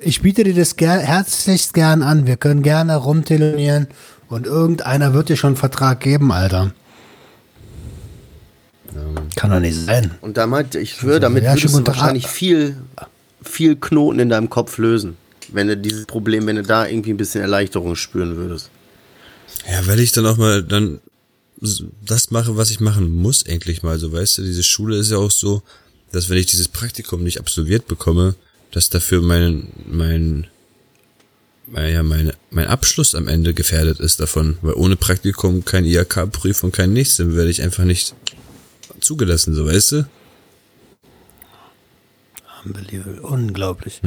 Ich 0.00 0.20
biete 0.22 0.44
dir 0.44 0.54
das 0.54 0.76
ger 0.76 0.98
herzlichst 0.98 1.72
gern 1.72 2.02
an. 2.02 2.26
Wir 2.26 2.36
können 2.36 2.62
gerne 2.62 2.96
rumtelefonieren 2.96 3.86
und 4.32 4.46
irgendeiner 4.46 5.12
wird 5.12 5.28
dir 5.28 5.36
schon 5.36 5.48
einen 5.48 5.56
Vertrag 5.56 6.00
geben, 6.00 6.32
Alter. 6.32 6.72
Kann 9.36 9.50
doch 9.50 9.60
nicht 9.60 9.76
sein. 9.76 10.12
Und 10.22 10.38
damit, 10.38 10.74
ich 10.74 10.94
schwöre, 10.94 11.20
damit 11.20 11.44
Ja, 11.44 11.54
würdest 11.54 11.74
du 11.74 11.86
wahrscheinlich 11.86 12.26
viel, 12.26 12.76
viel 13.42 13.76
Knoten 13.76 14.20
in 14.20 14.28
deinem 14.30 14.48
Kopf 14.48 14.78
lösen. 14.78 15.16
Wenn 15.48 15.68
du 15.68 15.76
dieses 15.76 16.06
Problem, 16.06 16.46
wenn 16.46 16.56
du 16.56 16.62
da 16.62 16.86
irgendwie 16.86 17.10
ein 17.10 17.18
bisschen 17.18 17.42
Erleichterung 17.42 17.94
spüren 17.94 18.36
würdest. 18.36 18.70
Ja, 19.70 19.86
weil 19.86 20.00
ich 20.00 20.12
dann 20.12 20.24
auch 20.24 20.38
mal 20.38 20.62
dann 20.62 21.00
das 22.06 22.30
mache, 22.30 22.56
was 22.56 22.70
ich 22.70 22.80
machen 22.80 23.12
muss, 23.12 23.42
endlich 23.42 23.82
mal. 23.82 23.98
So, 23.98 24.12
weißt 24.12 24.38
du, 24.38 24.42
diese 24.42 24.62
Schule 24.62 24.96
ist 24.96 25.10
ja 25.10 25.18
auch 25.18 25.30
so, 25.30 25.62
dass 26.10 26.30
wenn 26.30 26.38
ich 26.38 26.46
dieses 26.46 26.68
Praktikum 26.68 27.22
nicht 27.22 27.38
absolviert 27.38 27.86
bekomme, 27.86 28.34
dass 28.70 28.88
dafür 28.88 29.20
mein, 29.20 29.68
mein, 29.86 30.46
mein, 31.66 31.92
ja, 31.92 32.02
mein, 32.02 32.32
mein 32.50 32.66
Abschluss 32.66 33.14
am 33.14 33.28
Ende 33.28 33.54
gefährdet 33.54 34.00
ist 34.00 34.20
davon. 34.20 34.58
Weil 34.62 34.74
ohne 34.74 34.96
Praktikum 34.96 35.64
kein 35.64 35.84
IHK-Prüfung, 35.84 36.72
kein 36.72 36.92
nichts, 36.92 37.16
dann 37.16 37.36
werde 37.36 37.50
ich 37.50 37.62
einfach 37.62 37.84
nicht 37.84 38.14
zugelassen, 39.00 39.54
so, 39.54 39.66
weißt 39.66 39.92
du? 39.92 40.08
Unbelievable. 42.64 43.20
Unglaublich. 43.22 44.00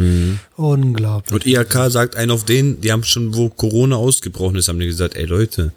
Unglaublich. 0.56 1.34
Und 1.34 1.46
IHK 1.46 1.92
sagt 1.92 2.16
einen 2.16 2.32
auf 2.32 2.46
den, 2.46 2.80
die 2.80 2.92
haben 2.92 3.04
schon, 3.04 3.36
wo 3.36 3.50
Corona 3.50 3.98
ausgebrochen 3.98 4.56
ist, 4.56 4.70
haben 4.70 4.80
die 4.80 4.86
gesagt, 4.86 5.16
ey 5.16 5.26
Leute, 5.26 5.74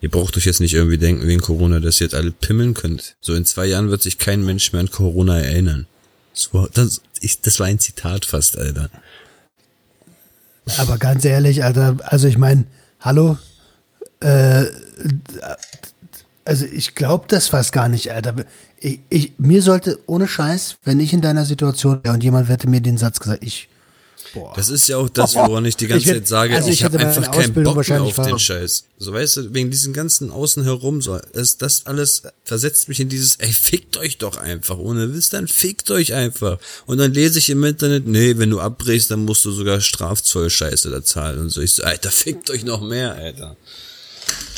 ihr 0.00 0.10
braucht 0.10 0.36
euch 0.36 0.46
jetzt 0.46 0.60
nicht 0.60 0.72
irgendwie 0.72 0.96
denken 0.96 1.26
wegen 1.26 1.42
Corona, 1.42 1.80
dass 1.80 2.00
ihr 2.00 2.06
jetzt 2.06 2.14
alle 2.14 2.30
pimmeln 2.30 2.72
könnt. 2.72 3.16
So 3.20 3.34
in 3.34 3.44
zwei 3.44 3.66
Jahren 3.66 3.90
wird 3.90 4.02
sich 4.02 4.18
kein 4.18 4.44
Mensch 4.44 4.72
mehr 4.72 4.80
an 4.80 4.90
Corona 4.90 5.40
erinnern. 5.40 5.86
Das 6.32 6.54
war, 6.54 6.70
das, 6.72 7.02
ich, 7.20 7.42
das 7.42 7.60
war 7.60 7.66
ein 7.66 7.78
Zitat 7.78 8.24
fast, 8.24 8.56
Alter. 8.56 8.88
Aber 10.78 10.98
ganz 10.98 11.24
ehrlich, 11.24 11.64
Alter, 11.64 11.96
also 12.04 12.28
ich 12.28 12.38
meine, 12.38 12.64
hallo, 13.00 13.36
äh, 14.20 14.64
also 16.44 16.66
ich 16.66 16.94
glaube 16.94 17.24
das 17.28 17.48
fast 17.48 17.72
gar 17.72 17.88
nicht, 17.88 18.12
Alter. 18.12 18.34
Ich, 18.78 19.00
ich, 19.08 19.32
mir 19.38 19.62
sollte, 19.62 19.98
ohne 20.06 20.26
Scheiß, 20.26 20.76
wenn 20.84 21.00
ich 21.00 21.12
in 21.12 21.20
deiner 21.20 21.44
Situation 21.44 22.00
wäre 22.02 22.14
und 22.14 22.22
jemand 22.24 22.48
hätte 22.48 22.68
mir 22.68 22.80
den 22.80 22.98
Satz 22.98 23.20
gesagt, 23.20 23.44
ich, 23.44 23.68
boah. 24.34 24.52
Das 24.56 24.68
ist 24.68 24.88
ja 24.88 24.96
auch 24.98 25.08
das, 25.08 25.34
woran 25.34 25.64
ich 25.64 25.76
die 25.76 25.86
ganze 25.86 26.08
Ich 26.08 26.14
Zeit 26.14 26.28
sage, 26.28 26.54
also 26.56 26.68
ich, 26.68 26.74
ich 26.74 26.84
habe 26.84 26.98
einfach 26.98 27.30
keinen 27.30 27.52
Bock 27.54 27.86
mehr 27.88 28.02
auf 28.02 28.14
den 28.14 28.24
ver- 28.30 28.38
Scheiß. 28.38 28.84
So 28.98 29.12
weißt 29.12 29.36
du, 29.36 29.54
wegen 29.54 29.70
diesen 29.70 29.92
ganzen 29.92 30.30
Außen 30.30 30.62
herum, 30.64 31.02
so, 31.02 31.18
das, 31.32 31.56
das 31.58 31.86
alles 31.86 32.22
versetzt 32.44 32.88
mich 32.88 33.00
in 33.00 33.08
dieses, 33.08 33.36
ey, 33.36 33.52
fickt 33.52 33.96
euch 33.96 34.18
doch 34.18 34.36
einfach. 34.36 34.78
Ohne 34.78 35.12
Wiss, 35.14 35.30
dann 35.30 35.48
fickt 35.48 35.90
euch 35.90 36.14
einfach. 36.14 36.58
Und 36.86 36.98
dann 36.98 37.12
lese 37.12 37.38
ich 37.38 37.50
im 37.50 37.62
Internet, 37.64 38.06
nee, 38.06 38.38
wenn 38.38 38.50
du 38.50 38.60
abbrichst, 38.60 39.10
dann 39.10 39.24
musst 39.24 39.44
du 39.44 39.50
sogar 39.50 39.80
Strafzoll-Scheiße 39.80 40.90
da 40.90 41.02
zahlen 41.04 41.38
und 41.40 41.50
so. 41.50 41.60
Ich 41.60 41.72
so, 41.74 41.82
Alter, 41.82 42.10
fickt 42.10 42.50
euch 42.50 42.64
noch 42.64 42.80
mehr, 42.80 43.14
Alter. 43.14 43.56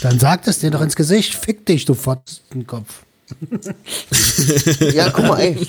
Dann 0.03 0.19
sagt 0.19 0.47
es 0.49 0.59
dir 0.59 0.71
doch 0.71 0.83
ins 0.83 0.97
Gesicht, 0.97 1.35
fick 1.35 1.65
dich, 1.67 1.85
du 1.85 1.95
Fotzenkopf. 1.95 3.03
Ja, 4.95 5.11
guck 5.11 5.27
mal, 5.27 5.41
ey. 5.41 5.67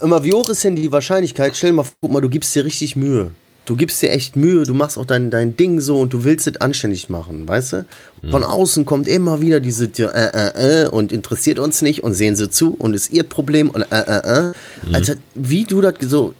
Immer, 0.00 0.22
wie 0.24 0.32
hoch 0.32 0.48
ist 0.48 0.64
denn 0.64 0.76
die 0.76 0.90
Wahrscheinlichkeit? 0.92 1.56
Stell 1.56 1.70
dir 1.70 1.76
mal 1.76 1.86
guck 2.00 2.12
mal, 2.12 2.20
du 2.20 2.28
gibst 2.28 2.54
dir 2.54 2.64
richtig 2.64 2.96
Mühe. 2.96 3.30
Du 3.64 3.76
gibst 3.76 4.02
dir 4.02 4.10
echt 4.10 4.34
Mühe, 4.34 4.64
du 4.64 4.74
machst 4.74 4.98
auch 4.98 5.06
dein, 5.06 5.30
dein 5.30 5.56
Ding 5.56 5.80
so 5.80 6.00
und 6.00 6.12
du 6.12 6.24
willst 6.24 6.48
es 6.48 6.56
anständig 6.56 7.08
machen, 7.08 7.46
weißt 7.46 7.72
du? 7.72 7.86
Von 8.28 8.42
außen 8.42 8.84
kommt 8.84 9.06
immer 9.06 9.40
wieder 9.40 9.60
diese 9.60 9.84
äh, 9.84 10.02
äh, 10.02 10.84
äh 10.84 10.88
und 10.88 11.12
interessiert 11.12 11.60
uns 11.60 11.80
nicht 11.80 12.02
und 12.02 12.14
sehen 12.14 12.34
sie 12.34 12.50
zu 12.50 12.74
und 12.74 12.94
ist 12.94 13.12
ihr 13.12 13.22
Problem 13.22 13.70
und 13.70 13.82
äh, 13.82 14.00
äh, 14.00 14.50
äh. 14.50 14.52
Alter, 14.92 15.14
wie 15.36 15.62
du 15.62 15.80
das 15.80 15.94
so, 16.00 16.34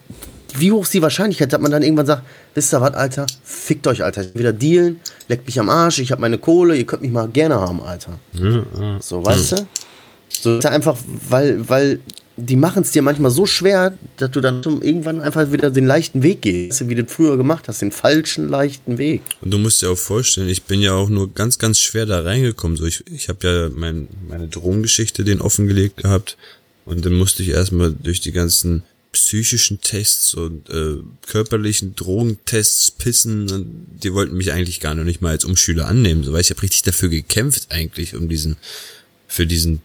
wie 0.59 0.73
hoch 0.73 0.83
ist 0.83 0.95
die 0.95 1.03
Wahrscheinlichkeit, 1.03 1.53
dass 1.53 1.61
man 1.61 1.71
dann 1.71 1.83
irgendwann 1.83 2.07
sagt, 2.07 2.25
wisst 2.55 2.75
ihr 2.75 2.81
was, 2.81 2.95
Alter, 2.95 3.27
fickt 3.45 3.87
euch, 3.87 4.03
Alter, 4.03 4.25
wieder 4.35 4.53
dealen, 4.53 5.01
leckt 5.29 5.47
mich 5.47 5.61
am 5.61 5.71
Arsch, 5.71 6.01
ich 6.01 6.11
habe 6.11 6.21
meine 6.21 6.39
Kohle, 6.39 6.75
ihr 6.77 6.87
könnt 6.87 7.03
mich 7.03 7.13
mal 7.13 7.29
gerne 7.29 7.55
haben, 7.55 7.81
Alter. 7.83 8.19
So, 9.01 9.25
weißt 9.25 9.53
du? 9.53 9.67
So 10.29 10.69
einfach, 10.69 10.97
weil, 11.29 11.69
weil 11.69 12.01
die 12.37 12.57
machen 12.57 12.83
es 12.83 12.93
dir 12.93 13.03
manchmal 13.03 13.31
so 13.31 13.45
schwer, 13.45 13.97
dass 14.17 14.31
du 14.31 14.41
dann 14.41 14.63
irgendwann 14.63 15.21
einfach 15.21 15.53
wieder 15.53 15.71
den 15.71 15.87
leichten 15.87 16.23
Weg 16.23 16.43
gehst, 16.43 16.89
wie 16.89 16.95
du 16.95 17.05
früher 17.07 17.37
gemacht 17.37 17.69
hast, 17.69 17.83
den 17.83 17.93
falschen 17.93 18.49
leichten 18.49 18.99
Weg. 18.99 19.23
Und 19.43 19.51
du 19.51 19.59
musst 19.59 19.83
dir 19.83 19.91
auch 19.91 19.99
vorstellen, 19.99 20.49
ich 20.49 20.63
bin 20.63 20.81
ja 20.81 20.95
auch 20.95 21.11
nur 21.11 21.33
ganz, 21.33 21.59
ganz 21.59 21.79
schwer 21.79 22.07
da 22.07 22.21
reingekommen. 22.21 22.77
So, 22.77 22.87
ich, 22.87 23.05
ich 23.11 23.29
habe 23.29 23.47
ja 23.47 23.69
mein, 23.75 24.09
meine 24.29 24.49
Drogengeschichte 24.49 25.25
den 25.25 25.41
offengelegt 25.41 25.99
gehabt 25.99 26.39
und 26.85 27.05
dann 27.05 27.15
musste 27.15 27.43
ich 27.43 27.51
erstmal 27.51 27.93
durch 27.93 28.21
die 28.21 28.33
ganzen 28.33 28.83
psychischen 29.13 29.83
Tests 29.83 30.33
und 30.33 30.71
äh, 30.71 30.97
körperlichen 31.27 31.95
Drogentests 31.95 32.93
pissen 32.93 33.51
und 33.51 33.87
die 34.03 34.15
wollten 34.15 34.37
mich 34.37 34.53
eigentlich 34.53 34.81
gar 34.81 34.95
noch 34.95 35.05
nicht 35.05 35.21
mal 35.21 35.31
als 35.31 35.45
Umschüler 35.45 35.87
annehmen. 35.87 36.25
So, 36.25 36.33
weil 36.33 36.41
ich 36.41 36.51
habe 36.51 36.63
richtig 36.63 36.83
dafür 36.83 37.11
gekämpft 37.11 37.67
eigentlich 37.69 38.17
um 38.17 38.31
diesen, 38.31 38.57
für 39.29 39.47
diesen, 39.47 39.83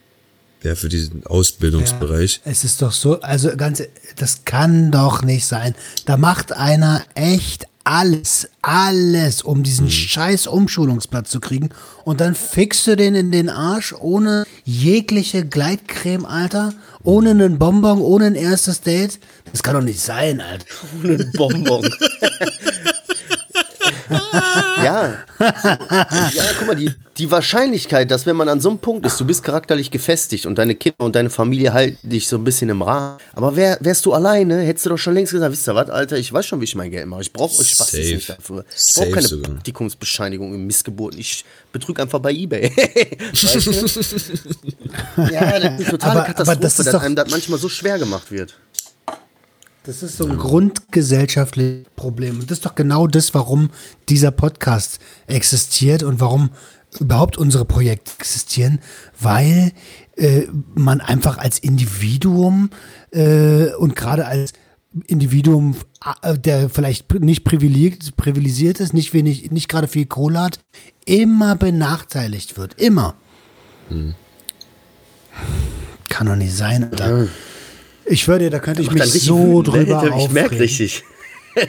ja, 0.63 0.75
für 0.75 0.89
diesen 0.89 1.25
Ausbildungsbereich. 1.25 2.41
Es 2.45 2.63
ist 2.63 2.81
doch 2.81 2.91
so, 2.91 3.21
also 3.21 3.55
ganz, 3.55 3.83
das 4.15 4.45
kann 4.45 4.91
doch 4.91 5.21
nicht 5.21 5.45
sein. 5.45 5.75
Da 6.05 6.17
macht 6.17 6.51
einer 6.51 7.03
echt 7.15 7.67
alles, 7.87 8.49
alles, 8.61 9.43
um 9.43 9.63
diesen 9.63 9.89
scheiß 9.89 10.47
Umschulungsplatz 10.47 11.29
zu 11.29 11.39
kriegen. 11.39 11.69
Und 12.03 12.19
dann 12.19 12.35
fixst 12.35 12.85
du 12.85 12.97
den 12.97 13.15
in 13.15 13.31
den 13.31 13.49
Arsch 13.49 13.93
ohne 13.97 14.45
jegliche 14.65 15.45
Gleitcreme, 15.45 16.25
Alter. 16.25 16.73
Ohne 17.03 17.29
einen 17.29 17.57
Bonbon, 17.57 18.01
ohne 18.01 18.25
ein 18.25 18.35
erstes 18.35 18.81
Date. 18.81 19.19
Das 19.53 19.63
kann 19.63 19.75
doch 19.75 19.81
nicht 19.81 20.01
sein, 20.01 20.41
Alter. 20.41 20.65
Bonbon. 21.37 21.89
ja. 24.09 25.13
Ja, 25.39 26.43
guck 26.59 26.67
mal, 26.67 26.75
die, 26.75 26.91
die 27.17 27.29
Wahrscheinlichkeit, 27.31 28.09
dass 28.11 28.25
wenn 28.25 28.35
man 28.35 28.49
an 28.49 28.59
so 28.61 28.69
einem 28.69 28.79
Punkt 28.79 29.05
ist, 29.05 29.19
du 29.19 29.25
bist 29.25 29.43
charakterlich 29.43 29.91
gefestigt 29.91 30.45
und 30.45 30.57
deine 30.57 30.75
Kinder 30.75 30.99
und 31.03 31.15
deine 31.15 31.29
Familie 31.29 31.73
halten 31.73 32.09
dich 32.09 32.27
so 32.27 32.37
ein 32.37 32.43
bisschen 32.43 32.69
im 32.69 32.81
Rahmen. 32.81 33.17
Aber 33.33 33.55
wär, 33.55 33.77
wärst 33.81 34.05
du 34.05 34.13
alleine, 34.13 34.61
hättest 34.61 34.85
du 34.85 34.89
doch 34.91 34.97
schon 34.97 35.13
längst 35.13 35.31
gesagt, 35.33 35.51
wisst 35.51 35.67
ihr 35.67 35.75
was, 35.75 35.89
Alter, 35.89 36.17
ich 36.17 36.31
weiß 36.31 36.45
schon, 36.45 36.59
wie 36.61 36.65
ich 36.65 36.75
mein 36.75 36.91
Geld 36.91 37.05
mache. 37.07 37.21
Ich 37.21 37.33
brauche 37.33 37.59
euch 37.59 37.69
Spaß 37.71 37.93
nicht 37.93 38.29
dafür. 38.29 38.65
Ich 38.75 38.95
brauche 38.95 39.11
keine 39.11 39.27
sogar. 39.27 39.51
Praktikumsbescheinigung 39.53 40.53
im 40.53 40.65
Missgeburten. 40.67 41.19
Ich 41.19 41.43
betrüge 41.71 42.01
einfach 42.01 42.19
bei 42.19 42.31
Ebay. 42.31 42.71
weißt 43.33 43.67
du? 43.67 43.71
Ja, 45.31 45.59
das 45.59 45.63
ist 45.63 45.79
eine 45.79 45.85
totale 45.85 46.11
Aber- 46.11 46.19
aber 46.21 46.23
Katastrophe, 46.25 46.59
das 46.61 46.79
ist 46.79 46.85
dass 46.87 46.93
doch- 46.93 47.01
einem 47.03 47.15
das 47.15 47.29
manchmal 47.29 47.59
so 47.59 47.69
schwer 47.69 47.99
gemacht 47.99 48.31
wird. 48.31 48.55
Das 49.87 50.03
ist 50.03 50.17
so 50.17 50.25
ein 50.27 50.37
grundgesellschaftliches 50.37 51.85
Problem. 51.95 52.41
Und 52.41 52.51
das 52.51 52.57
ist 52.57 52.65
doch 52.65 52.75
genau 52.75 53.07
das, 53.07 53.33
warum 53.33 53.69
dieser 54.09 54.31
Podcast 54.31 54.99
existiert 55.27 56.03
und 56.03 56.19
warum 56.19 56.49
überhaupt 56.99 57.37
unsere 57.37 57.63
Projekte 57.63 58.11
existieren, 58.19 58.79
weil 59.17 59.71
äh, 60.17 60.41
man 60.75 60.99
einfach 60.99 61.37
als 61.37 61.57
Individuum 61.59 62.69
äh, 63.11 63.67
und 63.75 63.95
gerade 63.95 64.25
als 64.25 64.51
Individuum, 65.05 65.77
der 66.35 66.69
vielleicht 66.69 67.13
nicht 67.21 67.45
privilegiert, 67.45 68.17
privilegiert 68.17 68.81
ist, 68.81 68.93
nicht 68.93 69.13
wenig, 69.13 69.51
nicht 69.51 69.69
gerade 69.69 69.87
viel 69.87 70.05
Kohle 70.05 70.41
hat, 70.41 70.59
immer 71.05 71.55
benachteiligt 71.55 72.57
wird. 72.57 72.73
Immer. 72.73 73.15
Kann 76.09 76.27
doch 76.27 76.35
nicht 76.35 76.53
sein, 76.53 76.83
Alter. 76.83 77.29
Ich 78.09 78.21
schwöre 78.23 78.39
dir, 78.39 78.49
da 78.49 78.59
könnte 78.59 78.81
ich 78.81 78.87
dann 78.87 78.97
mich 78.97 79.23
so 79.23 79.57
ne? 79.57 79.63
drüber 79.63 80.03
Ich 80.03 80.29
merke 80.31 80.47
aufregen. 80.47 80.57
richtig. 80.57 81.03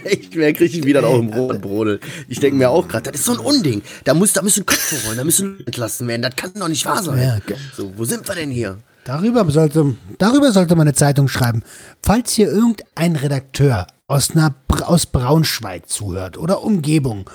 Ich 0.05 0.35
merke 0.37 0.61
richtig, 0.61 0.85
wie 0.85 0.93
das 0.93 1.03
auch 1.03 1.19
im 1.19 1.31
Brot 1.31 1.63
brodelt. 1.63 2.03
Ich 2.29 2.41
denke 2.41 2.59
mir 2.59 2.69
auch 2.69 2.87
gerade, 2.87 3.11
das 3.11 3.21
ist 3.21 3.25
so 3.27 3.33
ein 3.33 3.39
Unding. 3.39 3.81
Da, 4.05 4.13
muss, 4.13 4.35
da 4.35 4.43
müssen 4.43 4.67
Köpfe 4.67 4.97
rollen, 5.07 5.17
da 5.17 5.25
müssen 5.25 5.61
entlassen 5.65 6.07
werden. 6.07 6.21
Das 6.21 6.37
kann 6.37 6.53
doch 6.55 6.69
nicht 6.69 6.85
wahr 6.85 7.03
sein. 7.03 7.41
So, 7.75 7.91
wo 7.97 8.05
sind 8.05 8.29
wir 8.29 8.35
denn 8.35 8.51
hier? 8.51 8.77
Darüber 9.05 9.51
sollte, 9.51 9.97
darüber 10.19 10.53
sollte 10.53 10.77
man 10.77 10.87
eine 10.87 10.95
Zeitung 10.95 11.27
schreiben. 11.29 11.63
Falls 12.03 12.33
hier 12.33 12.51
irgendein 12.51 13.17
Redakteur 13.17 13.87
aus, 14.09 14.33
einer, 14.33 14.55
aus 14.85 15.07
Braunschweig 15.07 15.89
zuhört 15.89 16.37
oder 16.37 16.63
Umgebung 16.63 17.31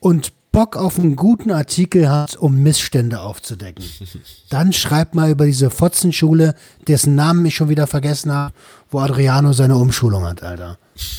und 0.00 0.32
Bock 0.56 0.74
auf 0.74 0.98
einen 0.98 1.16
guten 1.16 1.50
Artikel 1.50 2.08
hat, 2.08 2.34
um 2.36 2.62
Missstände 2.62 3.20
aufzudecken, 3.20 3.84
dann 4.48 4.72
schreibt 4.72 5.14
mal 5.14 5.30
über 5.30 5.44
diese 5.44 5.68
Fotzenschule, 5.68 6.54
dessen 6.88 7.14
Namen 7.14 7.44
ich 7.44 7.54
schon 7.54 7.68
wieder 7.68 7.86
vergessen 7.86 8.32
habe, 8.32 8.54
wo 8.90 9.00
Adriano 9.00 9.52
seine 9.52 9.76
Umschulung 9.76 10.24
hat, 10.24 10.42
Alter. 10.42 10.78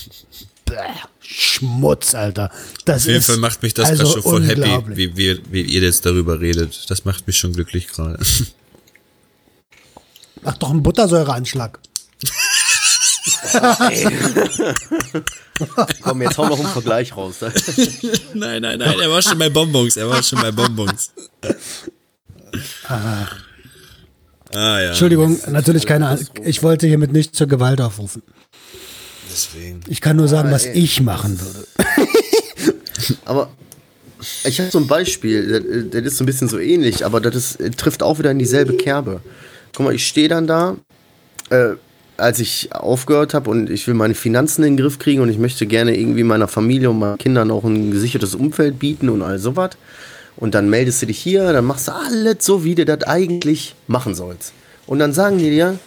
Bäh, 0.66 0.74
Schmutz, 1.22 2.16
Alter. 2.16 2.50
Das 2.86 3.04
Auf 3.04 3.10
jeden 3.10 3.22
Fall 3.22 3.38
macht 3.38 3.62
mich 3.62 3.76
das 3.76 3.90
also 3.90 4.08
schon 4.08 4.24
voll 4.24 4.44
happy, 4.44 4.98
wie, 4.98 5.16
wie, 5.16 5.40
wie 5.52 5.62
ihr 5.62 5.82
jetzt 5.82 6.04
darüber 6.08 6.42
redet. 6.42 6.90
Das 6.90 7.06
macht 7.06 7.28
mich 7.28 7.38
schon 7.38 7.54
glücklich 7.54 7.90
gerade. 7.90 8.18
Mach 10.42 10.58
doch 10.58 10.72
einen 10.72 10.82
Buttersäureanschlag. 10.82 11.78
Komm, 16.02 16.22
jetzt 16.22 16.38
hau 16.38 16.48
noch 16.48 16.60
einen 16.60 16.70
Vergleich 16.70 17.16
raus. 17.16 17.36
nein, 18.34 18.62
nein, 18.62 18.80
nein, 18.80 19.00
er 19.00 19.10
war 19.10 19.22
schon 19.22 19.38
bei 19.38 19.50
Bonbons, 19.50 19.98
er 19.98 20.10
war 20.10 20.24
schon 20.24 20.42
bei 20.42 20.52
Bonbons. 20.52 21.12
Ah, 22.88 23.28
ja. 24.54 24.90
Entschuldigung, 24.90 25.40
natürlich 25.50 25.86
keine 25.86 26.08
Ahnung. 26.08 26.26
Ich 26.44 26.64
wollte 26.64 26.88
hiermit 26.88 27.12
nicht 27.12 27.36
zur 27.36 27.48
Gewalt 27.48 27.82
aufrufen. 27.82 28.24
Deswegen. 29.32 29.82
Ich 29.88 30.02
kann 30.02 30.16
nur 30.16 30.28
sagen, 30.28 30.52
was 30.52 30.66
ey. 30.66 30.80
ich 30.80 31.02
machen 31.02 31.40
würde. 31.40 31.68
Aber 33.26 33.50
ich 34.44 34.60
habe 34.60 34.72
so 34.72 34.80
ein 34.80 34.88
Beispiel, 34.88 35.90
das, 35.92 36.02
das 36.02 36.14
ist 36.14 36.18
so 36.18 36.24
ein 36.24 36.28
bisschen 36.28 36.48
so 36.48 36.58
ähnlich, 36.58 37.06
aber 37.06 37.22
das 37.22 37.36
ist, 37.36 37.78
trifft 37.78 38.02
auch 38.02 38.18
wieder 38.18 38.32
in 38.32 38.40
dieselbe 38.40 38.76
Kerbe. 38.76 39.22
Guck 39.76 39.86
mal, 39.86 39.94
ich 39.94 40.08
stehe 40.08 40.28
dann 40.28 40.48
da, 40.48 40.76
äh, 41.50 41.76
als 42.18 42.40
ich 42.40 42.70
aufgehört 42.74 43.34
habe 43.34 43.50
und 43.50 43.70
ich 43.70 43.88
will 43.88 43.94
meine 43.94 44.16
Finanzen 44.16 44.64
in 44.64 44.76
den 44.76 44.84
Griff 44.84 45.00
kriegen 45.00 45.22
und 45.22 45.30
ich 45.30 45.38
möchte 45.38 45.66
gerne 45.66 45.96
irgendwie 45.96 46.24
meiner 46.24 46.48
Familie 46.48 46.90
und 46.90 47.00
meinen 47.00 47.18
Kindern 47.18 47.52
auch 47.52 47.64
ein 47.64 47.92
gesichertes 47.92 48.36
Umfeld 48.36 48.80
bieten 48.80 49.10
und 49.10 49.22
all 49.22 49.40
sowas. 49.40 49.72
Und 50.36 50.54
dann 50.54 50.70
meldest 50.70 51.02
du 51.02 51.08
dich 51.08 51.20
hier, 51.20 51.52
dann 51.52 51.66
machst 51.66 51.88
du 51.88 51.94
alles 51.94 52.38
so, 52.40 52.64
wie 52.64 52.76
du 52.76 52.86
das 52.86 53.04
eigentlich 53.04 53.76
machen 53.88 54.14
sollst. 54.14 54.54
Und 54.86 55.00
dann 55.00 55.14
sagen 55.14 55.38
die 55.38 55.50
dir, 55.50 55.80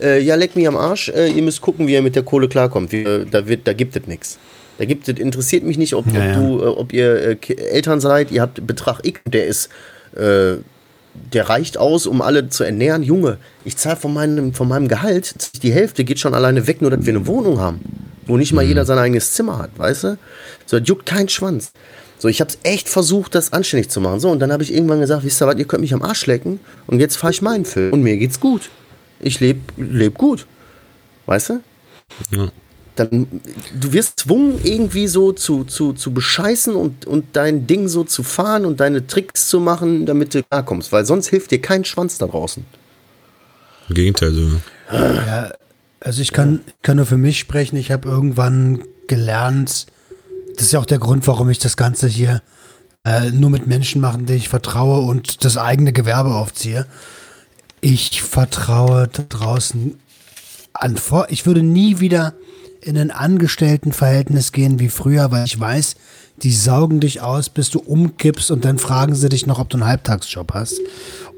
äh, 0.00 0.20
ja, 0.20 0.34
leck 0.34 0.56
mich 0.56 0.68
am 0.68 0.76
Arsch, 0.76 1.08
äh, 1.08 1.28
ihr 1.28 1.42
müsst 1.42 1.60
gucken, 1.60 1.86
wie 1.86 1.94
ihr 1.94 2.02
mit 2.02 2.16
der 2.16 2.22
Kohle 2.22 2.48
klarkommt. 2.48 2.92
Wir, 2.92 3.24
da, 3.24 3.46
wird, 3.46 3.66
da 3.66 3.72
gibt 3.72 3.96
es 3.96 4.06
nichts. 4.06 4.38
Da 4.78 4.84
gibt 4.84 5.08
es, 5.08 5.18
interessiert 5.18 5.64
mich 5.64 5.78
nicht, 5.78 5.94
ob, 5.94 6.06
Ja, 6.12 6.26
ja. 6.26 6.34
du, 6.34 6.60
äh, 6.60 6.66
ob 6.66 6.92
ihr 6.92 7.38
äh, 7.48 7.54
Eltern 7.54 8.00
seid, 8.00 8.30
ihr 8.30 8.42
habt 8.42 8.66
Betrag 8.66 9.00
X, 9.04 9.20
der 9.26 9.46
ist, 9.46 9.68
äh, 10.16 10.56
der 11.14 11.48
reicht 11.48 11.78
aus, 11.78 12.06
um 12.06 12.22
alle 12.22 12.48
zu 12.48 12.64
ernähren. 12.64 13.02
Junge, 13.02 13.38
ich 13.64 13.76
zahle 13.76 13.96
von 13.96 14.12
meinem, 14.12 14.54
von 14.54 14.68
meinem 14.68 14.88
Gehalt, 14.88 15.62
die 15.62 15.72
Hälfte 15.72 16.04
geht 16.04 16.18
schon 16.18 16.34
alleine 16.34 16.66
weg, 16.66 16.80
nur 16.82 16.90
dass 16.90 17.04
wir 17.04 17.14
eine 17.14 17.26
Wohnung 17.26 17.60
haben. 17.60 17.80
Wo 18.26 18.36
nicht 18.36 18.52
mal 18.52 18.64
jeder 18.64 18.84
sein 18.84 18.98
eigenes 18.98 19.32
Zimmer 19.32 19.58
hat, 19.58 19.70
weißt 19.76 20.04
du? 20.04 20.18
So, 20.66 20.78
das 20.78 20.88
juckt 20.88 21.06
kein 21.06 21.28
Schwanz. 21.28 21.72
So, 22.18 22.28
ich 22.28 22.40
habe 22.40 22.50
es 22.50 22.58
echt 22.62 22.88
versucht, 22.88 23.34
das 23.34 23.52
anständig 23.52 23.90
zu 23.90 24.00
machen. 24.00 24.20
So, 24.20 24.30
und 24.30 24.40
dann 24.40 24.52
habe 24.52 24.62
ich 24.62 24.72
irgendwann 24.72 25.00
gesagt, 25.00 25.24
wisst 25.24 25.42
ihr 25.42 25.46
was, 25.46 25.56
ihr 25.56 25.64
könnt 25.64 25.80
mich 25.80 25.94
am 25.94 26.02
Arsch 26.02 26.26
lecken 26.26 26.60
und 26.86 27.00
jetzt 27.00 27.16
fahre 27.16 27.32
ich 27.32 27.42
meinen 27.42 27.64
Film. 27.64 27.92
Und 27.92 28.02
mir 28.02 28.16
geht's 28.18 28.38
gut. 28.38 28.70
Ich 29.20 29.40
lebe 29.40 29.60
leb 29.76 30.18
gut. 30.18 30.46
Weißt 31.26 31.50
du? 31.50 31.60
Ja. 32.30 32.50
Dann, 33.00 33.26
du 33.80 33.92
wirst 33.92 34.18
gezwungen, 34.18 34.60
irgendwie 34.62 35.06
so 35.06 35.32
zu, 35.32 35.64
zu, 35.64 35.94
zu 35.94 36.12
bescheißen 36.12 36.74
und, 36.74 37.06
und 37.06 37.24
dein 37.32 37.66
Ding 37.66 37.88
so 37.88 38.04
zu 38.04 38.22
fahren 38.22 38.66
und 38.66 38.80
deine 38.80 39.06
Tricks 39.06 39.48
zu 39.48 39.60
machen, 39.60 40.06
damit 40.06 40.34
du 40.34 40.42
klarkommst. 40.42 40.92
Weil 40.92 41.06
sonst 41.06 41.28
hilft 41.28 41.50
dir 41.50 41.60
kein 41.60 41.84
Schwanz 41.84 42.18
da 42.18 42.26
draußen. 42.26 42.64
Im 43.88 43.94
Gegenteil, 43.94 44.32
so. 44.32 44.50
Ja, 44.92 45.52
also 46.00 46.22
ich 46.22 46.32
kann, 46.32 46.60
kann 46.82 46.96
nur 46.96 47.06
für 47.06 47.16
mich 47.16 47.38
sprechen. 47.38 47.76
Ich 47.76 47.90
habe 47.90 48.08
irgendwann 48.08 48.82
gelernt, 49.06 49.86
das 50.54 50.66
ist 50.66 50.72
ja 50.72 50.80
auch 50.80 50.86
der 50.86 50.98
Grund, 50.98 51.26
warum 51.26 51.48
ich 51.48 51.58
das 51.58 51.76
Ganze 51.76 52.06
hier 52.06 52.42
äh, 53.04 53.30
nur 53.30 53.50
mit 53.50 53.66
Menschen 53.66 54.00
machen, 54.00 54.26
denen 54.26 54.38
ich 54.38 54.48
vertraue 54.48 55.06
und 55.06 55.44
das 55.44 55.56
eigene 55.56 55.92
Gewerbe 55.92 56.34
aufziehe. 56.34 56.86
Ich 57.80 58.22
vertraue 58.22 59.08
da 59.08 59.24
draußen 59.28 59.98
an 60.72 60.96
vor. 60.96 61.26
Ich 61.30 61.46
würde 61.46 61.62
nie 61.62 62.00
wieder 62.00 62.34
in 62.82 62.96
ein 62.96 63.10
Angestelltenverhältnis 63.10 64.52
gehen 64.52 64.78
wie 64.78 64.88
früher, 64.88 65.30
weil 65.30 65.44
ich 65.44 65.58
weiß, 65.58 65.96
die 66.42 66.52
saugen 66.52 67.00
dich 67.00 67.20
aus, 67.20 67.48
bis 67.48 67.70
du 67.70 67.80
umkippst 67.80 68.50
und 68.50 68.64
dann 68.64 68.78
fragen 68.78 69.14
sie 69.14 69.28
dich 69.28 69.46
noch, 69.46 69.58
ob 69.58 69.68
du 69.68 69.76
einen 69.76 69.86
Halbtagsjob 69.86 70.54
hast. 70.54 70.80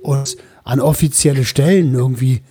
Und 0.02 0.36
an 0.64 0.80
offizielle 0.80 1.44
Stellen 1.44 1.94
irgendwie 1.94 2.42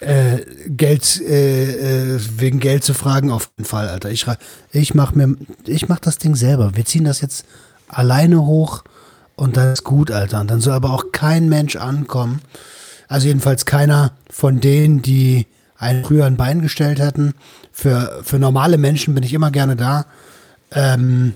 äh, 0.00 0.38
Geld 0.68 1.20
äh, 1.20 2.14
äh, 2.14 2.20
wegen 2.36 2.58
Geld 2.58 2.82
zu 2.82 2.92
fragen, 2.94 3.30
auf 3.30 3.50
jeden 3.56 3.68
Fall, 3.68 3.88
Alter. 3.88 4.10
Ich, 4.10 4.26
ich 4.72 4.94
mach 4.94 5.14
mir, 5.14 5.36
ich 5.64 5.88
mach 5.88 6.00
das 6.00 6.18
Ding 6.18 6.34
selber. 6.34 6.72
Wir 6.74 6.84
ziehen 6.84 7.04
das 7.04 7.20
jetzt 7.20 7.44
alleine 7.86 8.44
hoch 8.44 8.82
und 9.36 9.56
dann 9.56 9.72
ist 9.72 9.84
gut, 9.84 10.10
Alter. 10.10 10.40
Und 10.40 10.50
dann 10.50 10.60
soll 10.60 10.74
aber 10.74 10.92
auch 10.92 11.12
kein 11.12 11.48
Mensch 11.48 11.76
ankommen. 11.76 12.40
Also 13.06 13.28
jedenfalls 13.28 13.64
keiner 13.64 14.12
von 14.28 14.60
denen, 14.60 15.02
die 15.02 15.46
ein 15.82 16.36
Bein 16.36 16.62
gestellt 16.62 17.00
hätten. 17.00 17.34
Für, 17.72 18.20
für 18.22 18.38
normale 18.38 18.78
Menschen 18.78 19.14
bin 19.14 19.22
ich 19.24 19.34
immer 19.34 19.50
gerne 19.50 19.76
da. 19.76 20.06
Ähm, 20.70 21.34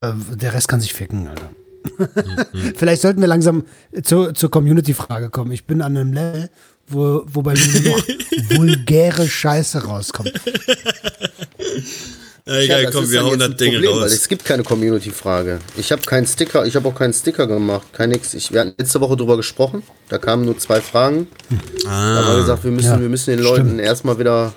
äh, 0.00 0.12
der 0.34 0.54
Rest 0.54 0.68
kann 0.68 0.80
sich 0.80 0.94
ficken, 0.94 1.28
Alter. 1.28 1.50
Vielleicht 2.76 3.02
sollten 3.02 3.20
wir 3.20 3.28
langsam 3.28 3.64
zur, 4.02 4.34
zur 4.34 4.50
Community-Frage 4.50 5.30
kommen. 5.30 5.52
Ich 5.52 5.64
bin 5.64 5.82
an 5.82 5.96
einem 5.96 6.12
Level, 6.12 6.50
wo, 6.88 7.22
wo 7.26 7.42
bei 7.42 7.54
mir 7.54 7.80
nur 7.80 7.96
noch 7.96 8.06
vulgäre 8.58 9.26
Scheiße 9.26 9.84
rauskommt. 9.84 10.32
Ja, 12.48 12.58
egal, 12.60 12.84
das 12.84 12.94
komm, 12.94 13.10
wir 13.10 13.24
hauen 13.24 13.38
das 13.40 13.56
Ding 13.56 13.72
Problem, 13.72 13.90
Weil 13.92 14.02
raus. 14.04 14.12
es 14.12 14.28
gibt 14.28 14.44
keine 14.44 14.62
Community-Frage. 14.62 15.58
Ich 15.76 15.90
habe 15.90 16.02
keinen 16.02 16.26
Sticker, 16.28 16.64
ich 16.64 16.76
habe 16.76 16.88
auch 16.88 16.94
keinen 16.94 17.12
Sticker 17.12 17.48
gemacht, 17.48 17.88
kein 17.92 18.10
nix. 18.10 18.34
Ich, 18.34 18.52
wir 18.52 18.60
hatten 18.60 18.74
letzte 18.78 19.00
Woche 19.00 19.16
drüber 19.16 19.36
gesprochen, 19.36 19.82
da 20.08 20.18
kamen 20.18 20.44
nur 20.44 20.56
zwei 20.58 20.80
Fragen. 20.80 21.26
Da 21.82 21.90
haben 21.90 22.26
wir 22.26 22.32
Ah, 22.34 22.36
gesagt, 22.40 22.62
wir 22.64 22.70
müssen, 22.70 22.86
Ja, 22.92 23.00
wir 23.00 23.08
müssen 23.08 23.30
den 23.36 23.40
Leuten 23.42 23.66
stimmt. 23.66 23.80
erstmal 23.80 24.18
wieder, 24.20 24.52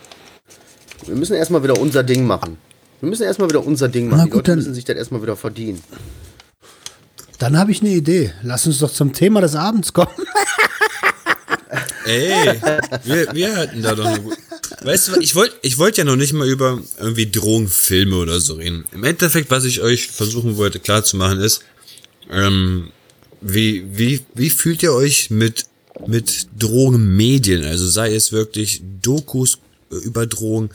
wir 1.07 1.15
müssen 1.15 1.33
erstmal 1.35 1.63
wieder 1.63 1.79
unser 1.79 2.03
Ding 2.03 2.27
machen. 2.27 2.57
Wir 3.01 3.09
müssen 3.09 3.23
erstmal 3.23 3.49
wieder 3.49 3.65
unser 3.65 3.87
Ding 3.87 4.05
machen. 4.07 4.17
Na 4.19 4.23
Die 4.25 4.29
gut, 4.29 4.37
Leute 4.41 4.51
dann- 4.51 4.59
müssen 4.59 4.75
sich 4.75 4.85
das 4.85 4.95
erstmal 4.95 5.23
wieder 5.23 5.35
verdienen. 5.35 5.81
Dann 7.39 7.57
habe 7.57 7.71
ich 7.71 7.81
eine 7.81 7.89
Idee. 7.89 8.33
Lass 8.43 8.67
uns 8.67 8.77
doch 8.79 8.91
zum 8.91 9.13
Thema 9.13 9.41
des 9.41 9.55
Abends 9.55 9.93
kommen. 9.93 10.09
ey, 12.05 12.59
wir, 13.05 13.33
wir 13.33 13.55
hatten 13.55 13.81
da 13.81 13.95
doch 13.95 14.05
eine. 14.05 14.19
Weißt 14.81 15.09
du, 15.09 15.19
ich 15.19 15.35
wollte 15.35 15.55
ich 15.61 15.77
wollt 15.77 15.97
ja 15.97 16.03
noch 16.03 16.15
nicht 16.15 16.33
mal 16.33 16.47
über 16.47 16.81
irgendwie 16.97 17.29
Drogenfilme 17.29 18.15
oder 18.15 18.39
so 18.39 18.55
reden. 18.55 18.85
Im 18.91 19.03
Endeffekt, 19.03 19.51
was 19.51 19.65
ich 19.65 19.81
euch 19.81 20.07
versuchen 20.07 20.57
wollte 20.57 20.79
klarzumachen, 20.79 21.39
ist, 21.39 21.61
ähm, 22.29 22.91
wie, 23.41 23.85
wie, 23.91 24.21
wie 24.33 24.49
fühlt 24.49 24.81
ihr 24.83 24.93
euch 24.93 25.29
mit, 25.29 25.65
mit 26.07 26.47
Drogenmedien? 26.57 27.63
Also 27.63 27.87
sei 27.87 28.13
es 28.13 28.31
wirklich 28.31 28.81
Dokus 29.01 29.59
äh, 29.91 29.95
über 29.95 30.27
Drogen, 30.27 30.69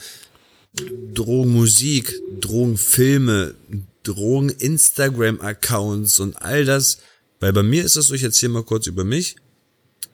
Drogenmusik, 1.15 2.21
Drogenfilme, 2.41 3.55
Drogen-Instagram-Accounts 4.03 6.21
und 6.21 6.43
all 6.43 6.65
das. 6.65 6.99
Weil 7.41 7.53
bei 7.53 7.63
mir 7.63 7.85
ist 7.85 7.97
das 7.97 8.07
so, 8.07 8.15
ich 8.15 8.23
erzähle 8.23 8.53
mal 8.53 8.65
kurz 8.65 8.87
über 8.87 9.05
mich. 9.05 9.37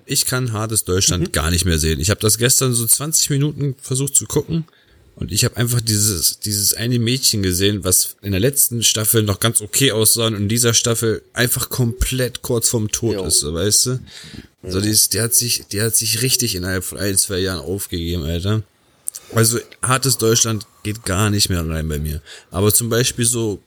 Ich 0.07 0.26
kann 0.26 0.53
hartes 0.53 0.84
Deutschland 0.84 1.32
gar 1.32 1.51
nicht 1.51 1.64
mehr 1.64 1.78
sehen. 1.78 2.01
Ich 2.01 2.11
habe 2.11 2.20
das 2.20 2.38
gestern 2.38 2.74
so 2.74 2.86
20 2.86 3.30
Minuten 3.30 3.74
versucht 3.80 4.16
zu 4.16 4.26
gucken 4.26 4.64
und 5.16 5.32
ich 5.32 5.45
habe 5.45 5.57
einfach 5.57 5.80
dieses 5.80 6.41
dieses 6.41 6.74
eine 6.74 6.99
Mädchen 6.99 7.43
gesehen, 7.43 7.84
was 7.84 8.16
in 8.22 8.32
der 8.32 8.41
letzten 8.41 8.82
Staffel 8.82 9.22
noch 9.22 9.41
ganz 9.41 9.61
okay 9.61 9.93
aussah 9.93 10.26
und 10.26 10.34
in 10.34 10.49
dieser 10.49 10.74
Staffel 10.74 11.22
einfach 11.32 11.68
komplett 11.68 12.43
kurz 12.43 12.68
vorm 12.70 12.91
Tod 12.91 13.14
Jo. 13.14 13.24
ist, 13.24 13.41
so, 13.41 13.55
weißt 13.55 13.86
du? 13.86 14.01
So 14.62 14.80
die, 14.80 14.91
ist, 14.91 15.14
die 15.14 15.20
hat 15.20 15.34
sich 15.34 15.64
die 15.72 15.80
hat 15.80 15.97
sich 15.97 16.22
richtig 16.22 16.55
innerhalb 16.55 16.84
von 16.84 16.99
ein, 16.99 17.16
zwei 17.16 17.38
Jahren 17.38 17.61
aufgegeben, 17.61 18.24
Alter. 18.24 18.62
Also 19.34 19.59
hartes 19.82 20.18
Deutschland 20.18 20.66
geht 20.82 21.05
gar 21.05 21.30
nicht 21.30 21.49
mehr 21.51 21.66
rein 21.66 21.88
bei 21.88 21.99
mir. 21.99 22.20
Aber 22.51 22.72
zum 22.72 22.88
Beispiel 22.88 23.24
so 23.24 23.62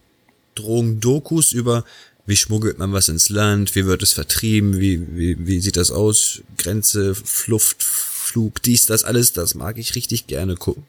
Drogendokus 0.55 1.51
über, 1.51 1.85
wie 2.25 2.35
schmuggelt 2.35 2.77
man 2.77 2.93
was 2.93 3.09
ins 3.09 3.29
Land, 3.29 3.75
wie 3.75 3.85
wird 3.85 4.01
es 4.01 4.13
vertrieben, 4.13 4.79
wie, 4.79 5.01
wie, 5.15 5.45
wie 5.45 5.59
sieht 5.59 5.77
das 5.77 5.91
aus, 5.91 6.41
Grenze, 6.57 7.15
Flucht, 7.15 7.83
Flug, 7.83 8.61
dies, 8.61 8.85
das, 8.85 9.03
alles, 9.03 9.33
das 9.33 9.55
mag 9.55 9.77
ich 9.77 9.95
richtig 9.95 10.27
gerne 10.27 10.55
gucken. 10.55 10.83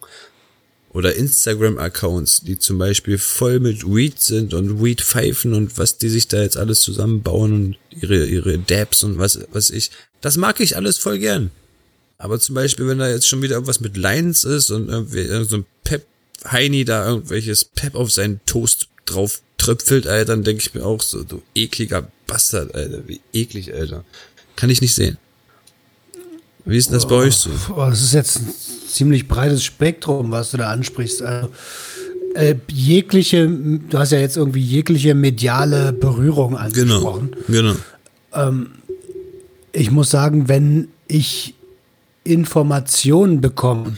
Oder 0.91 1.17
Instagram-Accounts, 1.17 2.43
die 2.43 2.57
zum 2.57 2.79
Beispiel 2.79 3.19
voll 3.19 3.59
mit 3.59 3.85
Weed 3.85 4.21
sind 4.21 4.55
und 4.55 4.81
Weed-Pfeifen 4.81 5.53
und 5.53 5.77
was 5.77 5.99
die 5.99 6.09
sich 6.09 6.29
da 6.29 6.41
jetzt 6.41 6.57
alles 6.57 6.83
zusammenbauen 6.83 7.53
und 7.53 7.77
ihre, 7.91 8.27
ihre 8.27 8.59
Dabs 8.61 9.03
und 9.03 9.19
was, 9.19 9.41
was 9.53 9.71
ich. 9.71 9.91
Das 10.21 10.37
mag 10.37 10.61
ich 10.61 10.77
alles 10.77 10.99
voll 10.99 11.19
gern. 11.19 11.51
Aber 12.17 12.39
zum 12.39 12.55
Beispiel, 12.55 12.87
wenn 12.87 12.99
da 12.99 13.09
jetzt 13.09 13.27
schon 13.27 13.43
wieder 13.43 13.57
irgendwas 13.57 13.81
mit 13.81 13.97
Lines 13.97 14.45
ist 14.45 14.71
und 14.71 14.89
irgendwie 14.89 15.23
irgend 15.23 15.51
so 15.51 15.57
ein 15.57 15.67
Pep 15.83 16.07
Heini 16.49 16.85
da 16.85 17.09
irgendwelches 17.09 17.65
Pep 17.65 17.95
auf 17.95 18.13
seinen 18.13 18.41
Toast 18.47 18.89
drauf 19.07 19.41
tröpfelt, 19.59 20.07
Alter, 20.07 20.33
dann 20.35 20.45
denke 20.45 20.63
ich 20.63 20.75
mir 20.75 20.85
auch 20.85 21.01
so, 21.03 21.23
du 21.25 21.43
ekliger 21.55 22.07
Bastard, 22.27 22.75
Alter, 22.75 23.07
wie 23.07 23.21
eklig, 23.33 23.73
Alter. 23.75 24.05
Kann 24.57 24.71
ich 24.71 24.81
nicht 24.81 24.95
sehen. 24.95 25.19
Wie 26.65 26.77
ist 26.79 26.87
denn 26.87 26.95
das 26.95 27.07
bei 27.07 27.17
euch 27.17 27.35
so? 27.37 27.51
Boah, 27.69 27.91
das 27.91 28.03
ist 28.03 28.15
jetzt 28.15 28.37
ein 28.39 28.49
ziemlich 28.89 29.29
breites 29.29 29.63
Spektrum, 29.65 30.31
was 30.31 30.51
du 30.53 30.57
da 30.57 30.71
ansprichst. 30.71 31.21
Also, 31.23 31.51
äh, 32.35 32.55
jegliche, 32.69 33.47
du 33.49 33.99
hast 33.99 34.13
ja 34.13 34.19
jetzt 34.19 34.37
irgendwie 34.37 34.61
jegliche 34.63 35.15
mediale 35.15 35.93
Berührung 35.93 36.51
Genau, 36.51 36.61
angesprochen. 36.63 37.37
genau. 37.49 37.75
Ich 39.73 39.91
muss 39.91 40.11
sagen, 40.11 40.49
wenn 40.49 40.89
ich 41.07 41.55
Informationen 42.25 43.41
bekomme 43.41 43.97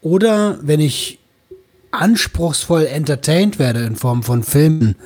oder 0.00 0.58
wenn 0.62 0.80
ich 0.80 1.18
anspruchsvoll 2.00 2.86
entertained 2.86 3.58
werde 3.58 3.84
in 3.84 3.96
Form 3.96 4.22
von 4.22 4.42
Filmen, 4.42 4.96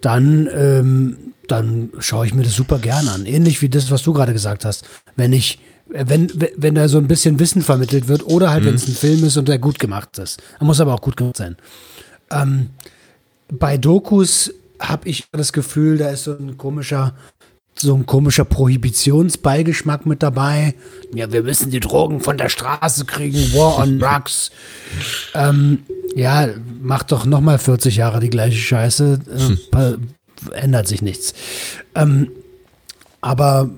dann, 0.00 0.48
ähm, 0.54 1.16
dann 1.48 1.90
schaue 1.98 2.26
ich 2.26 2.34
mir 2.34 2.42
das 2.42 2.54
super 2.54 2.78
gern 2.78 3.08
an. 3.08 3.26
Ähnlich 3.26 3.62
wie 3.62 3.68
das, 3.68 3.90
was 3.90 4.02
du 4.02 4.12
gerade 4.12 4.32
gesagt 4.32 4.64
hast. 4.64 4.86
Wenn 5.16 5.32
ich, 5.32 5.58
wenn, 5.86 6.30
wenn 6.56 6.74
da 6.74 6.88
so 6.88 6.98
ein 6.98 7.08
bisschen 7.08 7.38
Wissen 7.38 7.62
vermittelt 7.62 8.08
wird 8.08 8.26
oder 8.26 8.50
halt, 8.50 8.64
wenn 8.64 8.74
es 8.74 8.88
ein 8.88 8.94
Film 8.94 9.24
ist 9.24 9.36
und 9.36 9.48
der 9.48 9.58
gut 9.58 9.78
gemacht 9.78 10.18
ist. 10.18 10.42
Er 10.58 10.66
muss 10.66 10.80
aber 10.80 10.94
auch 10.94 11.00
gut 11.00 11.16
gemacht 11.16 11.36
sein. 11.36 11.56
Ähm, 12.30 12.70
bei 13.48 13.76
Dokus 13.76 14.52
habe 14.80 15.08
ich 15.08 15.24
das 15.32 15.52
Gefühl, 15.52 15.98
da 15.98 16.10
ist 16.10 16.24
so 16.24 16.32
ein 16.36 16.58
komischer 16.58 17.14
so 17.76 17.94
ein 17.94 18.06
komischer 18.06 18.44
Prohibitionsbeigeschmack 18.44 20.06
mit 20.06 20.22
dabei. 20.22 20.74
Ja, 21.12 21.32
wir 21.32 21.42
müssen 21.42 21.70
die 21.70 21.80
Drogen 21.80 22.20
von 22.20 22.38
der 22.38 22.48
Straße 22.48 23.04
kriegen, 23.04 23.36
War 23.54 23.78
on 23.78 23.98
Drugs. 24.00 24.50
ähm, 25.34 25.80
ja, 26.14 26.48
macht 26.80 27.10
doch 27.12 27.26
noch 27.26 27.40
mal 27.40 27.58
40 27.58 27.96
Jahre 27.96 28.20
die 28.20 28.30
gleiche 28.30 28.58
Scheiße, 28.58 29.20
äh, 29.72 29.76
hm. 29.76 30.08
ändert 30.52 30.86
sich 30.86 31.02
nichts. 31.02 31.34
Ähm, 31.94 32.30
aber 33.20 33.70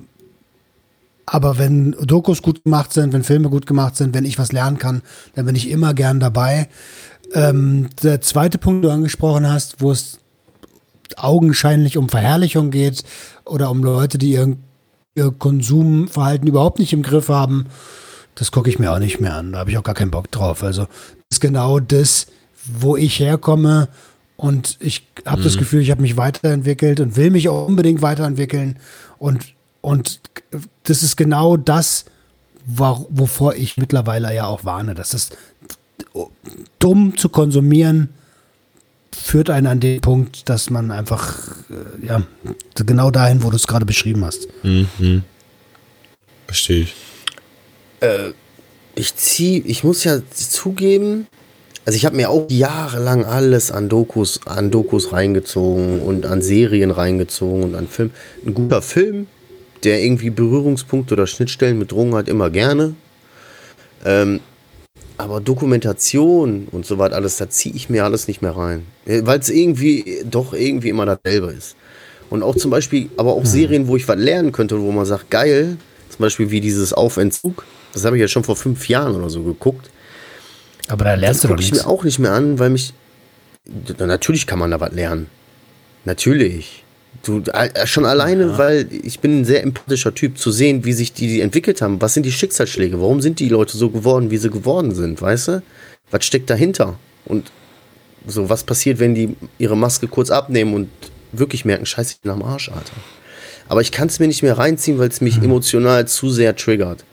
aber 1.28 1.58
wenn 1.58 1.92
Dokus 2.02 2.40
gut 2.40 2.62
gemacht 2.62 2.92
sind, 2.92 3.12
wenn 3.12 3.24
Filme 3.24 3.50
gut 3.50 3.66
gemacht 3.66 3.96
sind, 3.96 4.14
wenn 4.14 4.24
ich 4.24 4.38
was 4.38 4.52
lernen 4.52 4.78
kann, 4.78 5.02
dann 5.34 5.46
bin 5.46 5.56
ich 5.56 5.68
immer 5.68 5.92
gern 5.92 6.20
dabei. 6.20 6.68
Ähm, 7.34 7.88
der 8.00 8.20
zweite 8.20 8.58
Punkt, 8.58 8.84
den 8.84 8.88
du 8.88 8.94
angesprochen 8.94 9.50
hast, 9.50 9.80
wo 9.80 9.90
es 9.90 10.20
augenscheinlich 11.16 11.96
um 11.96 12.08
Verherrlichung 12.08 12.70
geht 12.70 13.02
oder 13.46 13.70
um 13.70 13.82
Leute, 13.82 14.18
die 14.18 14.32
ihr, 14.32 14.56
ihr 15.14 15.30
Konsumverhalten 15.30 16.46
überhaupt 16.46 16.78
nicht 16.78 16.92
im 16.92 17.02
Griff 17.02 17.28
haben, 17.28 17.66
das 18.34 18.52
gucke 18.52 18.68
ich 18.68 18.78
mir 18.78 18.92
auch 18.92 18.98
nicht 18.98 19.20
mehr 19.20 19.34
an. 19.34 19.52
Da 19.52 19.60
habe 19.60 19.70
ich 19.70 19.78
auch 19.78 19.82
gar 19.82 19.94
keinen 19.94 20.10
Bock 20.10 20.30
drauf. 20.30 20.62
Also 20.62 20.82
das 20.82 21.36
ist 21.36 21.40
genau 21.40 21.80
das, 21.80 22.26
wo 22.66 22.96
ich 22.96 23.18
herkomme 23.18 23.88
und 24.36 24.76
ich 24.80 25.06
habe 25.24 25.40
mhm. 25.40 25.44
das 25.44 25.56
Gefühl, 25.56 25.80
ich 25.80 25.90
habe 25.90 26.02
mich 26.02 26.16
weiterentwickelt 26.16 27.00
und 27.00 27.16
will 27.16 27.30
mich 27.30 27.48
auch 27.48 27.66
unbedingt 27.66 28.02
weiterentwickeln 28.02 28.78
und 29.18 29.54
und 29.80 30.20
das 30.82 31.04
ist 31.04 31.16
genau 31.16 31.56
das, 31.56 32.06
wovor 32.66 33.54
ich 33.54 33.76
mittlerweile 33.76 34.34
ja 34.34 34.46
auch 34.46 34.64
warne. 34.64 34.94
Das 34.94 35.14
ist 35.14 35.36
dumm 36.80 37.16
zu 37.16 37.28
konsumieren, 37.28 38.08
führt 39.22 39.50
einen 39.50 39.66
an 39.66 39.80
den 39.80 40.00
Punkt, 40.00 40.48
dass 40.48 40.70
man 40.70 40.90
einfach, 40.90 41.38
äh, 41.70 42.06
ja, 42.06 42.22
genau 42.74 43.10
dahin, 43.10 43.42
wo 43.42 43.50
du 43.50 43.56
es 43.56 43.66
gerade 43.66 43.86
beschrieben 43.86 44.24
hast. 44.24 44.48
Mhm. 44.62 45.22
Verstehe 46.46 46.82
ich. 46.82 46.94
Äh, 48.00 48.30
ich 48.94 49.16
ziehe, 49.16 49.60
ich 49.60 49.84
muss 49.84 50.04
ja 50.04 50.20
zugeben, 50.30 51.26
also 51.84 51.96
ich 51.96 52.04
habe 52.04 52.16
mir 52.16 52.30
auch 52.30 52.46
jahrelang 52.50 53.24
alles 53.24 53.70
an 53.70 53.88
Dokus, 53.88 54.40
an 54.46 54.70
Dokus 54.70 55.12
reingezogen 55.12 56.02
und 56.02 56.26
an 56.26 56.42
Serien 56.42 56.90
reingezogen 56.90 57.62
und 57.62 57.74
an 57.74 57.88
Filmen. 57.88 58.12
Ein 58.44 58.54
guter 58.54 58.82
Film, 58.82 59.26
der 59.84 60.02
irgendwie 60.02 60.30
Berührungspunkte 60.30 61.14
oder 61.14 61.26
Schnittstellen 61.26 61.78
mit 61.78 61.92
Drogen 61.92 62.14
hat, 62.14 62.28
immer 62.28 62.50
gerne. 62.50 62.94
Ähm, 64.04 64.40
aber 65.18 65.40
Dokumentation 65.40 66.68
und 66.70 66.86
so 66.86 66.98
weiter, 66.98 67.16
alles, 67.16 67.36
da 67.36 67.48
ziehe 67.48 67.74
ich 67.74 67.88
mir 67.88 68.04
alles 68.04 68.28
nicht 68.28 68.42
mehr 68.42 68.56
rein. 68.56 68.86
Weil 69.04 69.38
es 69.38 69.48
irgendwie 69.48 70.24
doch 70.28 70.52
irgendwie 70.52 70.90
immer 70.90 71.06
dasselbe 71.06 71.52
ist. 71.52 71.76
Und 72.28 72.42
auch 72.42 72.56
zum 72.56 72.70
Beispiel, 72.70 73.08
aber 73.16 73.32
auch 73.32 73.40
hm. 73.40 73.46
Serien, 73.46 73.88
wo 73.88 73.96
ich 73.96 74.06
was 74.08 74.18
lernen 74.18 74.52
könnte, 74.52 74.80
wo 74.80 74.92
man 74.92 75.06
sagt, 75.06 75.30
geil, 75.30 75.76
zum 76.10 76.18
Beispiel 76.18 76.50
wie 76.50 76.60
dieses 76.60 76.92
Aufentzug, 76.92 77.64
das 77.92 78.04
habe 78.04 78.16
ich 78.16 78.20
ja 78.20 78.28
schon 78.28 78.44
vor 78.44 78.56
fünf 78.56 78.88
Jahren 78.88 79.14
oder 79.14 79.30
so 79.30 79.42
geguckt. 79.42 79.90
Aber 80.88 81.04
da 81.04 81.14
lernst 81.14 81.38
das 81.38 81.42
du 81.42 81.48
doch 81.48 81.56
nichts. 81.56 81.76
ich 81.76 81.84
mir 81.84 81.88
auch 81.88 82.04
nicht 82.04 82.18
mehr 82.18 82.32
an, 82.32 82.58
weil 82.58 82.70
mich, 82.70 82.92
natürlich 83.98 84.46
kann 84.46 84.58
man 84.58 84.70
da 84.70 84.80
was 84.80 84.92
lernen. 84.92 85.28
Natürlich. 86.04 86.84
Du, 87.22 87.42
äh, 87.52 87.86
schon 87.86 88.04
alleine, 88.04 88.46
ja. 88.46 88.58
weil 88.58 88.88
ich 88.90 89.20
bin 89.20 89.40
ein 89.40 89.44
sehr 89.44 89.62
empathischer 89.62 90.14
Typ, 90.14 90.38
zu 90.38 90.50
sehen, 90.50 90.84
wie 90.84 90.92
sich 90.92 91.12
die, 91.12 91.28
die 91.28 91.40
entwickelt 91.40 91.80
haben. 91.82 92.00
Was 92.00 92.14
sind 92.14 92.26
die 92.26 92.32
Schicksalsschläge? 92.32 93.00
Warum 93.00 93.20
sind 93.20 93.38
die 93.38 93.48
Leute 93.48 93.76
so 93.76 93.90
geworden, 93.90 94.30
wie 94.30 94.36
sie 94.36 94.50
geworden 94.50 94.94
sind? 94.94 95.22
Weißt 95.22 95.48
du? 95.48 95.62
Was 96.10 96.24
steckt 96.24 96.50
dahinter? 96.50 96.98
Und 97.24 97.50
so, 98.26 98.48
was 98.48 98.64
passiert, 98.64 98.98
wenn 98.98 99.14
die 99.14 99.36
ihre 99.58 99.76
Maske 99.76 100.08
kurz 100.08 100.30
abnehmen 100.30 100.74
und 100.74 100.88
wirklich 101.32 101.64
merken, 101.64 101.86
scheiße, 101.86 102.14
ich 102.14 102.20
bin 102.20 102.32
am 102.32 102.42
Arsch, 102.42 102.68
Alter. 102.68 102.94
Aber 103.68 103.80
ich 103.80 103.92
kann 103.92 104.08
es 104.08 104.18
mir 104.18 104.26
nicht 104.28 104.42
mehr 104.42 104.58
reinziehen, 104.58 104.98
weil 104.98 105.08
es 105.08 105.20
mich 105.20 105.38
mhm. 105.38 105.44
emotional 105.44 106.06
zu 106.06 106.30
sehr 106.30 106.54
triggert. 106.56 107.04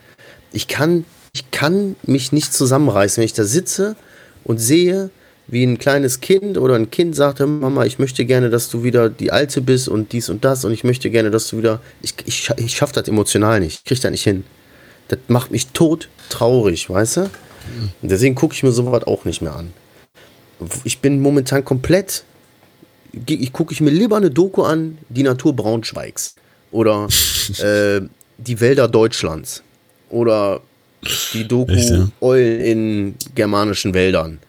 Ich 0.51 0.67
kann, 0.67 1.05
ich 1.33 1.49
kann 1.51 1.95
mich 2.03 2.31
nicht 2.31 2.53
zusammenreißen, 2.53 3.17
wenn 3.17 3.25
ich 3.25 3.33
da 3.33 3.43
sitze 3.43 3.95
und 4.43 4.59
sehe, 4.59 5.09
wie 5.47 5.63
ein 5.63 5.77
kleines 5.77 6.21
Kind 6.21 6.57
oder 6.57 6.75
ein 6.75 6.89
Kind 6.89 7.15
sagt, 7.15 7.39
Mama, 7.39 7.85
ich 7.85 7.99
möchte 7.99 8.25
gerne, 8.25 8.49
dass 8.49 8.69
du 8.69 8.83
wieder 8.83 9.09
die 9.09 9.31
Alte 9.31 9.61
bist 9.61 9.89
und 9.89 10.11
dies 10.13 10.29
und 10.29 10.45
das 10.45 10.63
und 10.65 10.71
ich 10.71 10.83
möchte 10.83 11.09
gerne, 11.09 11.31
dass 11.31 11.49
du 11.49 11.57
wieder. 11.57 11.81
Ich, 12.01 12.15
ich, 12.25 12.49
ich 12.57 12.75
schaffe 12.75 12.93
das 12.93 13.07
emotional 13.07 13.59
nicht. 13.59 13.79
Ich 13.79 13.83
kriege 13.83 14.01
das 14.01 14.11
nicht 14.11 14.23
hin. 14.23 14.45
Das 15.09 15.19
macht 15.27 15.51
mich 15.51 15.67
tot 15.67 16.07
traurig, 16.29 16.89
weißt 16.89 17.17
du? 17.17 17.21
Und 18.01 18.11
deswegen 18.11 18.35
gucke 18.35 18.53
ich 18.53 18.63
mir 18.63 18.71
sowas 18.71 19.03
auch 19.05 19.25
nicht 19.25 19.41
mehr 19.41 19.55
an. 19.55 19.73
Ich 20.83 20.99
bin 20.99 21.21
momentan 21.21 21.65
komplett. 21.65 22.23
Ich 23.27 23.53
gucke 23.53 23.73
ich 23.73 23.81
mir 23.81 23.91
lieber 23.91 24.17
eine 24.17 24.31
Doku 24.31 24.63
an, 24.63 24.97
die 25.09 25.23
Natur 25.23 25.55
Braunschweigs. 25.55 26.35
Oder 26.71 27.07
äh, 27.59 28.01
die 28.37 28.59
Wälder 28.59 28.87
Deutschlands. 28.87 29.61
Oder 30.09 30.61
die 31.33 31.47
Doku 31.47 31.73
Echt, 31.73 31.89
ja? 31.89 32.07
Eulen 32.21 32.61
in 32.61 33.15
germanischen 33.35 33.93
Wäldern 33.93 34.39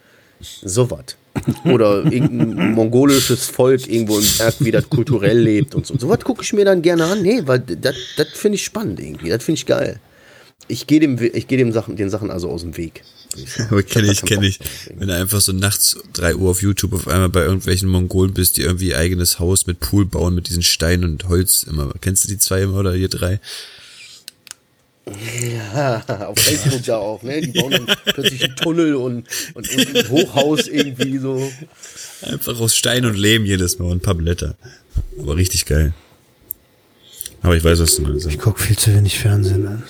Sowas. 0.64 1.16
Oder 1.64 2.05
irgendein 2.05 2.72
mongolisches 2.72 3.47
Volk 3.47 3.88
irgendwo 3.88 4.18
im 4.18 4.26
Berg, 4.38 4.55
wie 4.61 4.70
das 4.70 4.88
kulturell 4.88 5.38
lebt 5.38 5.74
und 5.74 5.86
so. 5.86 5.99
Sowas 5.99 6.20
gucke 6.20 6.42
ich 6.42 6.53
mir 6.53 6.64
dann 6.64 6.82
gerne 6.82 7.05
an. 7.05 7.22
Nee, 7.22 7.42
weil 7.45 7.61
das 7.61 7.97
finde 8.34 8.57
ich 8.57 8.64
spannend 8.64 9.01
irgendwie. 9.01 9.28
Das 9.28 9.42
finde 9.42 9.59
ich 9.59 9.66
geil. 9.66 10.01
Ich 10.66 10.86
gehe 10.86 11.01
dem, 11.01 11.18
ich 11.20 11.47
geh 11.47 11.57
dem 11.57 11.72
Sachen, 11.72 11.97
den 11.97 12.09
Sachen 12.09 12.30
also 12.30 12.49
aus 12.49 12.62
dem 12.62 12.76
Weg. 12.76 13.03
Aber 13.70 13.82
kenne 13.82 14.11
ich, 14.11 14.22
kenne 14.22 14.47
ich. 14.47 14.61
Wenn 14.95 15.09
du 15.09 15.14
einfach 15.14 15.40
so 15.40 15.53
nachts 15.53 15.99
3 16.14 16.36
Uhr 16.36 16.51
auf 16.51 16.62
YouTube 16.62 16.95
auf 16.95 17.09
einmal 17.09 17.28
bei 17.28 17.42
irgendwelchen 17.42 17.88
Mongolen 17.88 18.32
bist, 18.32 18.57
die 18.57 18.62
irgendwie 18.62 18.90
ihr 18.90 18.99
eigenes 18.99 19.38
Haus 19.38 19.66
mit 19.66 19.80
Pool 19.80 20.07
bauen, 20.07 20.34
mit 20.34 20.49
diesen 20.49 20.62
Steinen 20.62 21.11
und 21.11 21.28
Holz 21.28 21.64
immer. 21.64 21.92
Kennst 22.01 22.24
du 22.24 22.28
die 22.28 22.38
zwei 22.38 22.62
immer 22.62 22.78
oder 22.78 22.95
hier 22.95 23.09
drei? 23.09 23.40
Ja, 25.07 26.02
auf 26.28 26.38
Facebook 26.38 26.86
ja 26.86 26.96
auch, 26.96 27.22
ne? 27.22 27.40
Die 27.42 27.52
bauen 27.52 27.72
dann 27.72 27.96
plötzlich 28.05 28.42
einen 28.42 28.57
Tunnel 28.57 28.94
und, 28.94 29.28
und, 29.55 29.70
und 29.70 29.96
ein 29.96 30.09
Hochhaus 30.09 30.66
irgendwie 30.66 31.18
so. 31.18 31.52
Einfach 32.22 32.59
aus 32.59 32.74
Stein 32.74 33.05
und 33.05 33.16
Lehm 33.16 33.44
jedes 33.44 33.78
Mal 33.78 33.86
und 33.86 33.98
ein 33.98 34.00
paar 34.00 34.14
Blätter. 34.14 34.55
Aber 35.20 35.36
richtig 35.36 35.66
geil. 35.66 35.92
Aber 37.42 37.55
ich 37.55 37.62
weiß, 37.62 37.80
was 37.80 37.96
du 37.96 38.02
meinst. 38.02 38.26
Ich 38.26 38.38
gucke 38.38 38.62
viel 38.62 38.78
zu 38.78 38.94
wenig 38.94 39.18
Fernsehen 39.18 39.66
an. 39.68 39.82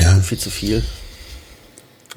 Ja. 0.00 0.16
Viel 0.20 0.38
zu 0.38 0.50
viel. 0.50 0.82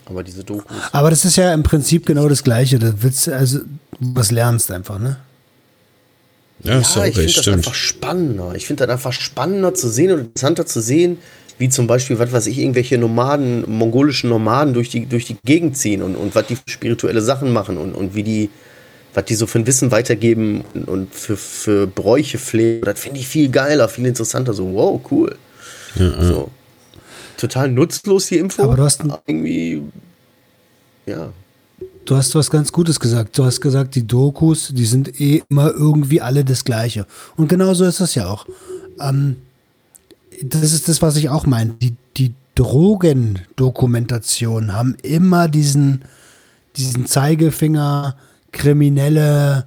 Aber 0.05 0.23
diese 0.23 0.43
Dokus. 0.43 0.75
Aber 0.91 1.11
das 1.11 1.23
ist 1.23 1.35
ja 1.35 1.53
im 1.53 1.61
Prinzip 1.61 2.07
genau 2.07 2.27
das 2.27 2.43
Gleiche. 2.43 2.79
Da 2.79 2.91
willst 2.99 3.27
du 3.27 3.35
also 3.35 3.59
was 3.99 4.31
lernst 4.31 4.71
einfach, 4.71 4.97
ne? 4.97 5.17
Ja, 6.63 6.75
ja 6.75 6.83
so, 6.83 7.03
ich 7.03 7.15
finde 7.15 7.33
das 7.33 7.47
einfach 7.47 7.73
spannender. 7.73 8.53
Ich 8.55 8.67
finde 8.67 8.85
das 8.85 8.93
einfach 8.93 9.13
spannender 9.13 9.73
zu 9.73 9.89
sehen 9.89 10.11
und 10.11 10.19
interessanter 10.19 10.65
zu 10.65 10.81
sehen, 10.81 11.17
wie 11.57 11.69
zum 11.69 11.87
Beispiel, 11.87 12.19
was 12.19 12.31
weiß 12.31 12.47
ich, 12.47 12.59
irgendwelche 12.59 12.97
Nomaden, 12.97 13.69
mongolischen 13.69 14.29
Nomaden 14.29 14.73
durch 14.73 14.89
die, 14.89 15.05
durch 15.05 15.25
die 15.25 15.37
Gegend 15.43 15.77
ziehen 15.77 16.01
und, 16.01 16.15
und 16.15 16.35
was 16.35 16.47
die 16.47 16.57
spirituelle 16.67 17.21
Sachen 17.21 17.51
machen 17.51 17.77
und, 17.77 17.93
und 17.93 18.15
wie 18.15 18.23
die, 18.23 18.49
was 19.13 19.25
die 19.25 19.35
so 19.35 19.45
für 19.47 19.59
ein 19.59 19.67
Wissen 19.67 19.91
weitergeben 19.91 20.63
und, 20.73 20.87
und 20.87 21.15
für, 21.15 21.37
für 21.37 21.87
Bräuche 21.87 22.37
pflegen. 22.37 22.85
Das 22.85 22.99
finde 22.99 23.19
ich 23.19 23.27
viel 23.27 23.49
geiler, 23.49 23.89
viel 23.89 24.05
interessanter. 24.05 24.53
So, 24.53 24.73
wow, 24.73 25.01
cool. 25.11 25.35
Ja, 25.95 26.23
so. 26.23 26.51
Total 27.37 27.69
nutzlos 27.69 28.27
die 28.27 28.37
Info. 28.37 28.63
Aber 28.63 28.75
du 28.75 28.83
hast 28.83 29.01
irgendwie, 29.25 29.81
ja 31.05 31.31
du 32.09 32.17
hast 32.17 32.33
was 32.33 32.49
ganz 32.49 32.71
Gutes 32.71 32.99
gesagt. 32.99 33.37
Du 33.37 33.45
hast 33.45 33.61
gesagt, 33.61 33.93
die 33.93 34.07
Dokus, 34.07 34.71
die 34.73 34.85
sind 34.85 35.21
eh 35.21 35.43
immer 35.47 35.69
irgendwie 35.69 36.21
alle 36.21 36.43
das 36.43 36.65
Gleiche. 36.65 37.05
Und 37.37 37.49
genauso 37.49 37.85
ist 37.85 37.99
es 37.99 38.15
ja 38.15 38.25
auch. 38.27 38.47
Ähm, 38.99 39.35
das 40.41 40.73
ist 40.73 40.89
das, 40.89 41.03
was 41.03 41.17
ich 41.17 41.29
auch 41.29 41.45
meine. 41.45 41.73
Die, 41.73 41.95
die 42.17 42.33
Drogendokumentationen 42.55 44.73
haben 44.73 44.97
immer 45.03 45.47
diesen, 45.47 46.01
diesen 46.77 47.05
Zeigefinger, 47.05 48.15
kriminelle 48.51 49.65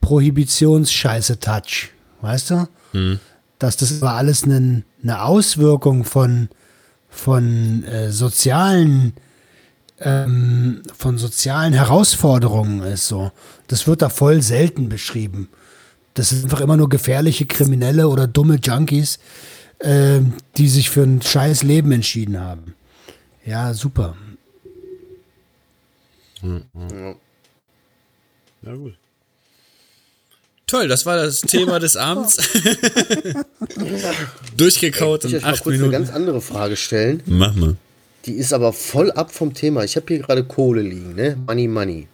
Prohibitionsscheiße-Touch. 0.00 1.90
Weißt 2.20 2.50
du? 2.50 2.66
Mhm. 2.94 3.20
Dass 3.60 3.76
das 3.76 4.02
aber 4.02 4.14
alles 4.14 4.42
eine, 4.42 4.82
eine 5.04 5.22
Auswirkung 5.22 6.02
von, 6.02 6.48
von 7.08 7.84
äh, 7.84 8.10
sozialen 8.10 9.12
ähm, 10.00 10.82
von 10.96 11.18
sozialen 11.18 11.72
Herausforderungen 11.72 12.82
ist. 12.82 13.08
So. 13.08 13.30
Das 13.68 13.86
wird 13.86 14.02
da 14.02 14.08
voll 14.08 14.42
selten 14.42 14.88
beschrieben. 14.88 15.48
Das 16.14 16.30
sind 16.30 16.44
einfach 16.44 16.60
immer 16.60 16.76
nur 16.76 16.88
gefährliche 16.88 17.46
Kriminelle 17.46 18.08
oder 18.08 18.26
dumme 18.26 18.56
Junkies, 18.56 19.18
äh, 19.78 20.20
die 20.56 20.68
sich 20.68 20.90
für 20.90 21.02
ein 21.02 21.22
scheiß 21.22 21.62
Leben 21.62 21.92
entschieden 21.92 22.40
haben. 22.40 22.74
Ja, 23.44 23.74
super. 23.74 24.16
Ja, 26.42 27.12
gut. 28.74 28.94
Toll, 30.66 30.88
das 30.88 31.06
war 31.06 31.16
das 31.16 31.42
Thema 31.42 31.78
des 31.78 31.96
Abends. 32.08 32.36
Durchgekaut 34.56 35.24
in 35.24 35.44
acht 35.44 35.64
Minuten. 35.64 35.74
Ich 35.74 35.82
eine 35.82 35.90
ganz 36.04 36.10
andere 36.10 36.40
Frage 36.40 36.76
stellen. 36.76 37.22
Mach 37.26 37.54
mal. 37.54 37.76
Die 38.26 38.32
ist 38.32 38.52
aber 38.52 38.72
voll 38.72 39.10
ab 39.12 39.32
vom 39.32 39.54
Thema. 39.54 39.84
Ich 39.84 39.96
habe 39.96 40.06
hier 40.08 40.18
gerade 40.18 40.44
Kohle 40.44 40.82
liegen, 40.82 41.14
ne? 41.14 41.36
Money, 41.46 41.68
Money. 41.68 42.08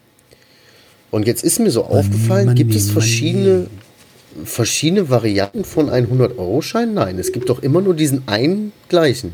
Und 1.11 1.27
jetzt 1.27 1.43
ist 1.45 1.59
mir 1.59 1.71
so 1.71 1.83
money, 1.85 1.95
aufgefallen, 1.99 2.47
money, 2.47 2.57
gibt 2.57 2.75
es 2.75 2.91
verschiedene, 2.91 3.51
money. 4.35 4.47
verschiedene 4.47 5.09
Varianten 5.11 5.65
von 5.65 5.91
100-Euro-Schein? 5.91 6.95
Nein, 6.95 7.19
es 7.19 7.33
gibt 7.33 7.49
doch 7.49 7.63
immer 7.63 7.81
nur 7.81 7.95
diesen 7.95 8.27
einen 8.29 8.73
gleichen. 8.89 9.33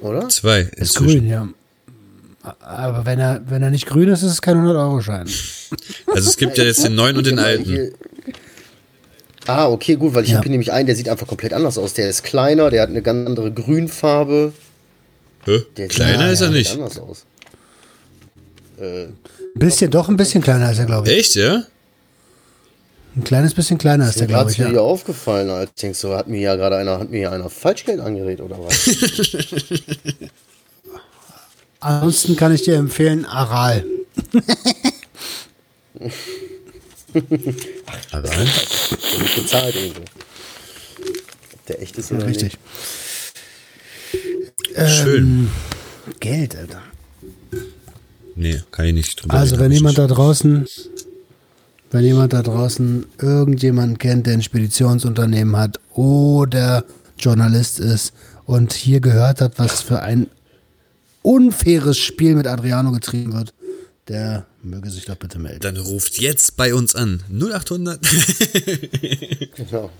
Oder? 0.00 0.28
Zwei. 0.28 0.60
Ist 0.76 0.96
grün, 0.96 1.26
ja. 1.28 1.48
Aber 2.60 3.04
wenn 3.04 3.18
er, 3.18 3.42
wenn 3.48 3.62
er 3.62 3.70
nicht 3.70 3.86
grün 3.86 4.08
ist, 4.08 4.22
ist 4.22 4.32
es 4.32 4.42
kein 4.42 4.56
100-Euro-Schein. 4.58 5.26
Also 6.12 6.28
es 6.28 6.36
gibt 6.36 6.58
ja 6.58 6.64
jetzt 6.64 6.82
den 6.82 6.96
neuen 6.96 7.16
und 7.16 7.24
den 7.24 7.36
Genau, 7.36 7.46
alten. 7.46 7.92
Ah, 9.46 9.68
okay, 9.68 9.94
gut, 9.94 10.14
weil 10.14 10.24
ich 10.24 10.30
Ja. 10.30 10.36
habe 10.38 10.44
hier 10.44 10.50
nämlich 10.50 10.72
einen, 10.72 10.86
der 10.86 10.96
sieht 10.96 11.08
einfach 11.08 11.28
komplett 11.28 11.52
anders 11.52 11.78
aus. 11.78 11.94
Der 11.94 12.08
ist 12.10 12.24
kleiner, 12.24 12.70
der 12.70 12.82
hat 12.82 12.88
eine 12.88 13.02
ganz 13.02 13.28
andere 13.28 13.52
Grünfarbe. 13.52 14.52
Hä? 15.44 15.62
Der 15.76 15.88
Kleiner 15.88 16.30
ist 16.30 16.40
er 16.40 16.50
nicht. 16.50 16.72
anders 16.72 16.98
aus. 16.98 17.24
Ein 18.78 19.16
bisschen, 19.54 19.90
doch 19.90 20.08
ein 20.08 20.16
bisschen 20.16 20.42
kleiner 20.42 20.70
ist 20.72 20.78
er, 20.78 20.86
glaube 20.86 21.10
ich. 21.10 21.18
Echt, 21.18 21.34
ja? 21.34 21.64
Ein 23.16 23.24
kleines 23.24 23.52
bisschen 23.54 23.76
kleiner 23.78 24.08
ist 24.08 24.16
er, 24.16 24.22
hat 24.22 24.28
glaube 24.28 24.46
es 24.50 24.52
ich. 24.52 24.58
mir 24.60 24.64
Ja. 24.66 24.70
hier 24.70 24.82
aufgefallen, 24.82 25.50
als 25.50 25.70
ich 25.74 25.80
denk 25.82 25.96
so, 25.96 26.14
hat 26.16 26.28
mir 26.28 26.40
ja 26.40 26.54
gerade 26.56 26.76
einer, 26.76 26.98
hat 26.98 27.10
mir 27.10 27.20
ja 27.22 27.30
einer 27.32 27.50
Falschgeld 27.50 28.00
angerät 28.00 28.40
oder 28.40 28.56
was? 28.58 28.88
Ansonsten 31.80 32.36
kann 32.36 32.54
ich 32.54 32.62
dir 32.62 32.76
empfehlen, 32.76 33.24
Aral. 33.26 33.84
Aber 38.12 38.28
Der 38.28 38.38
wird 38.38 39.34
bezahlt 39.36 39.74
irgendwo. 39.74 40.02
Ob 40.02 41.66
der 41.66 41.82
echt 41.82 41.98
ist 41.98 42.12
oder 42.12 42.26
Richtig. 42.26 42.52
Schön. 44.76 45.48
Geld, 46.20 46.56
Alter. 46.56 46.82
Nee, 48.36 48.60
kann 48.70 48.86
ich 48.86 48.94
nicht 48.94 49.22
drüber 49.22 49.34
Also, 49.34 49.54
reden, 49.56 49.64
wenn 49.64 49.72
jemand 49.72 49.98
nicht. 49.98 50.10
da 50.10 50.14
draußen, 50.14 50.66
wenn 51.90 52.04
jemand 52.04 52.32
da 52.32 52.42
draußen 52.42 53.04
irgendjemanden 53.20 53.98
kennt, 53.98 54.26
der 54.26 54.34
ein 54.34 54.42
Speditionsunternehmen 54.42 55.56
hat 55.56 55.78
oder 55.92 56.84
Journalist 57.18 57.80
ist 57.80 58.12
und 58.46 58.72
hier 58.72 59.00
gehört 59.00 59.40
hat, 59.40 59.58
was 59.58 59.82
für 59.82 60.00
ein 60.00 60.28
unfaires 61.22 61.98
Spiel 61.98 62.34
mit 62.34 62.46
Adriano 62.46 62.92
getrieben 62.92 63.34
wird, 63.34 63.52
der 64.08 64.46
möge 64.62 64.90
sich 64.90 65.04
doch 65.04 65.16
bitte 65.16 65.38
melden. 65.38 65.60
Dann 65.60 65.76
ruft 65.76 66.18
jetzt 66.18 66.56
bei 66.56 66.72
uns 66.74 66.94
an. 66.94 67.22
0800. 67.30 68.00
Genau. 69.56 69.90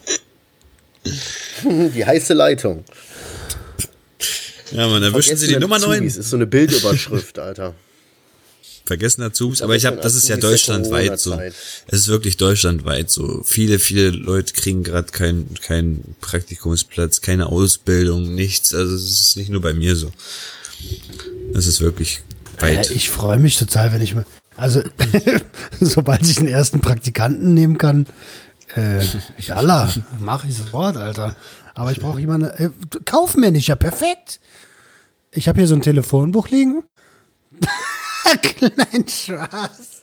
Die 1.95 2.05
heiße 2.05 2.35
Leitung. 2.35 2.85
Ja, 4.73 4.89
man, 4.89 5.03
erwischen 5.03 5.37
Sie 5.37 5.49
die 5.49 5.57
Nummer 5.57 5.79
9. 5.79 5.91
Azubis 5.91 6.17
Ist 6.17 6.31
so 6.31 6.37
eine 6.37 6.47
Bildüberschrift, 6.47 7.39
Alter. 7.39 7.75
Vergessen 8.85 9.23
Azubis, 9.23 9.63
aber 9.63 9.77
ich 9.77 9.87
habe, 9.87 9.99
das 9.99 10.15
ist 10.15 10.29
ja 10.29 10.37
deutschlandweit 10.37 11.21
so. 11.21 11.39
Es 11.87 12.01
ist 12.01 12.09
wirklich 12.09 12.37
deutschlandweit 12.37 13.09
so. 13.09 13.43
Viele, 13.45 13.79
viele 13.79 14.11
Leute 14.11 14.53
kriegen 14.53 14.83
gerade 14.83 15.13
keinen 15.13 15.55
kein 15.61 16.17
Praktikumsplatz, 16.21 17.21
keine 17.21 17.47
Ausbildung, 17.47 18.35
nichts. 18.35 18.75
Also 18.75 18.97
es 18.97 19.21
ist 19.21 19.37
nicht 19.37 19.51
nur 19.51 19.61
bei 19.61 19.75
mir 19.75 19.95
so. 19.95 20.11
Es 21.55 21.69
ist 21.69 21.81
wirklich 21.81 22.23
weit. 22.59 22.91
ich 22.91 23.11
freue 23.11 23.39
mich 23.39 23.59
total, 23.59 23.93
wenn 23.93 24.03
ich 24.03 24.15
mir, 24.15 24.25
also 24.57 24.83
sobald 25.81 26.23
ich 26.23 26.37
den 26.37 26.49
ersten 26.49 26.81
Praktikanten 26.81 27.55
nehmen 27.55 27.79
kann, 27.79 28.07
äh, 28.75 29.05
jalla, 29.39 29.93
mach 30.19 30.45
ich 30.45 30.57
sofort, 30.57 30.97
Alter. 30.97 31.37
Aber 31.81 31.93
ich 31.93 32.01
brauche 32.01 32.21
jemanden, 32.21 32.51
äh, 32.51 32.69
kauf 33.07 33.39
mir 33.39 33.51
nicht, 33.51 33.69
ja 33.69 33.75
perfekt. 33.75 34.39
Ich 35.31 35.49
habe 35.49 35.61
hier 35.61 35.67
so 35.67 35.75
ein 35.75 35.81
Telefonbuch 35.81 36.49
liegen. 36.49 36.83
Klein 38.43 39.09
Spaß. 39.09 40.03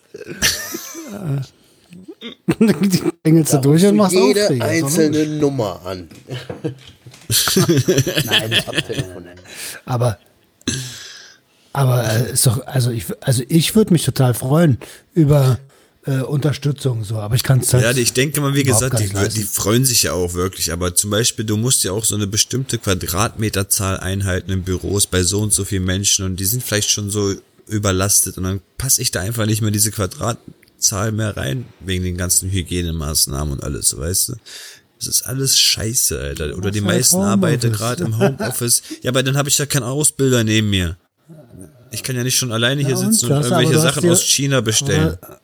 Die 2.60 3.04
klingelst 3.24 3.54
du 3.54 3.58
durch 3.60 3.86
und 3.86 3.96
machst 3.96 4.16
jede 4.16 4.42
Aufträge. 4.42 4.66
einzelne 4.66 5.28
Nummer 5.38 5.80
an. 5.86 6.10
Nein, 8.26 8.52
ich 8.54 8.68
hab 8.68 8.88
Telefon. 8.88 9.28
Aber, 9.86 10.18
aber 11.74 12.12
äh, 12.12 12.32
ist 12.32 12.48
doch, 12.48 12.66
also 12.66 12.90
ich, 12.90 13.06
also 13.22 13.44
ich 13.48 13.76
würde 13.76 13.94
mich 13.94 14.04
total 14.04 14.34
freuen 14.34 14.80
über 15.14 15.60
äh, 16.08 16.22
Unterstützung 16.22 17.04
so, 17.04 17.18
aber 17.18 17.36
ich 17.36 17.44
kann 17.44 17.60
es 17.60 17.74
halt. 17.74 17.84
Ja, 17.84 17.92
ich 17.92 18.14
denke 18.14 18.42
mal, 18.42 18.56
wie 18.56 18.64
gesagt, 18.64 19.00
die, 19.00 19.10
die 19.30 19.44
freuen 19.44 19.86
sich 19.86 20.04
ja 20.04 20.14
auch 20.14 20.34
wirklich. 20.34 20.72
Aber 20.72 20.96
zum 20.96 21.10
Beispiel, 21.12 21.46
du 21.46 21.58
musst 21.58 21.84
ja 21.84 21.92
auch 21.92 22.06
so 22.06 22.16
eine 22.16 22.28
bestimmte 22.28 22.78
Quadratmeterzahl 22.78 24.00
einhalten 24.00 24.52
in 24.52 24.64
Büros 24.64 25.06
bei 25.08 25.24
so 25.24 25.42
und 25.42 25.54
so 25.54 25.66
vielen 25.66 25.84
Menschen 25.86 26.26
und 26.26 26.38
die 26.40 26.46
sind 26.46 26.64
vielleicht 26.64 26.90
schon 26.90 27.10
so 27.10 27.34
überlastet 27.68 28.38
und 28.38 28.44
dann 28.46 28.62
passe 28.78 29.02
ich 29.02 29.12
da 29.12 29.20
einfach 29.20 29.46
nicht 29.46 29.62
mehr 29.62 29.72
diese 29.72 29.92
Quadratzahl 29.92 31.12
mehr 31.12 31.36
rein 31.36 31.66
wegen 31.82 32.04
den 32.06 32.16
ganzen 32.18 32.50
Hygienemaßnahmen 32.50 33.54
und 33.54 33.64
alles, 33.64 33.98
weißt 33.98 34.30
du? 34.30 34.34
Das 35.00 35.08
ist 35.08 35.24
alles 35.24 35.60
scheiße, 35.60 36.18
Alter. 36.20 36.58
Oder 36.58 36.72
die 36.72 36.82
meisten 36.82 37.18
arbeiten 37.18 37.72
gerade 37.72 38.06
im 38.06 38.18
Homeoffice. 38.18 38.82
Ja, 39.04 39.12
aber 39.12 39.22
dann 39.22 39.38
habe 39.38 39.50
ich 39.50 39.58
ja 39.58 39.66
keinen 39.68 39.84
Ausbilder 39.84 40.44
neben 40.44 40.70
mir. 40.72 40.98
Ich 41.92 42.02
kann 42.04 42.16
ja 42.16 42.24
nicht 42.24 42.38
schon 42.38 42.52
alleine 42.52 42.82
hier 42.82 42.92
Ja, 42.92 42.98
und? 42.98 43.14
sitzen 43.14 43.26
und 43.28 43.34
aber- 43.34 43.62
irgendwelche 43.62 43.80
Sachen 43.82 44.10
aus 44.10 44.24
China 44.24 44.62
bestellen. 44.62 45.18
Aber, 45.22 45.40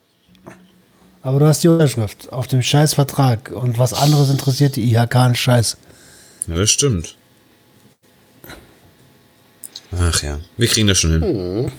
aber 1.24 1.38
du 1.38 1.46
hast 1.46 1.64
die 1.64 1.68
Unterschrift 1.68 2.30
auf 2.32 2.46
dem 2.48 2.60
Scheißvertrag 2.62 3.50
und 3.50 3.78
was 3.78 3.94
anderes 3.94 4.28
interessiert 4.28 4.76
die 4.76 4.92
IHK 4.92 5.16
einen 5.16 5.34
Scheiß. 5.34 5.78
Ja, 6.46 6.54
das 6.56 6.70
stimmt. 6.70 7.16
Ach 9.98 10.22
ja, 10.22 10.38
wir 10.58 10.68
kriegen 10.68 10.86
das 10.86 10.98
schon 10.98 11.12
hin. 11.12 11.72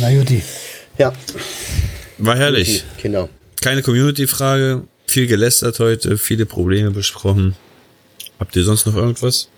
Na 0.00 0.10
Juti. 0.10 0.42
Ja, 0.96 1.12
War 2.16 2.36
herrlich. 2.36 2.84
Kinder. 2.96 3.28
Keine 3.60 3.82
Community-Frage, 3.82 4.84
viel 5.06 5.26
gelästert 5.26 5.78
heute, 5.78 6.16
viele 6.16 6.46
Probleme 6.46 6.90
besprochen. 6.90 7.54
Habt 8.40 8.56
ihr 8.56 8.64
sonst 8.64 8.86
noch 8.86 8.94
irgendwas? 8.94 9.48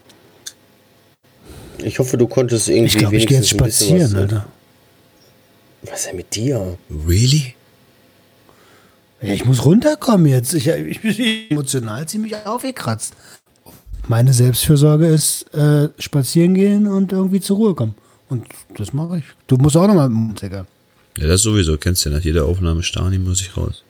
Ich 1.79 2.01
hoffe, 2.01 2.17
du 2.17 2.27
konntest 2.27 2.69
irgendwie 2.69 2.87
Ich 2.87 2.99
glaube, 2.99 3.17
ich 3.17 3.27
gehe 3.29 3.39
jetzt 3.39 3.53
wenigstens 3.53 3.61
ein 3.61 3.65
bisschen 3.67 3.99
spazieren, 3.99 4.13
was, 4.15 4.21
Alter. 4.21 4.47
Was 5.83 6.01
ist 6.01 6.09
denn 6.09 6.17
mit 6.17 6.35
dir? 6.35 6.79
Really? 7.07 7.55
Ja, 9.23 9.35
ich 9.35 9.45
muss 9.45 9.65
runterkommen 9.65 10.27
jetzt. 10.27 10.55
Ich, 10.55 10.67
ich 10.69 11.01
bin 11.01 11.51
emotional 11.51 12.07
ziemlich 12.09 12.35
aufgekratzt. 12.45 13.15
Meine 14.09 14.33
Selbstfürsorge 14.33 15.07
ist 15.07 15.53
äh, 15.55 15.89
spazieren 15.99 16.55
gehen 16.55 16.87
und 16.87 17.13
irgendwie 17.13 17.41
zur 17.41 17.59
Ruhe 17.59 17.75
kommen. 17.75 17.95
Und 18.29 18.47
das 18.77 18.93
mache 18.93 19.19
ich. 19.19 19.25
Du 19.47 19.57
musst 19.57 19.77
auch 19.77 19.87
nochmal 19.87 20.11
Digga. 20.41 20.67
Ja, 21.19 21.27
das 21.27 21.43
sowieso. 21.43 21.77
Kennst 21.77 22.05
du 22.05 22.11
ja 22.11 22.17
nach 22.17 22.25
jeder 22.25 22.45
Aufnahme 22.45 22.83
Stani 22.83 23.19
muss 23.19 23.41
ich 23.41 23.57
raus. 23.57 23.85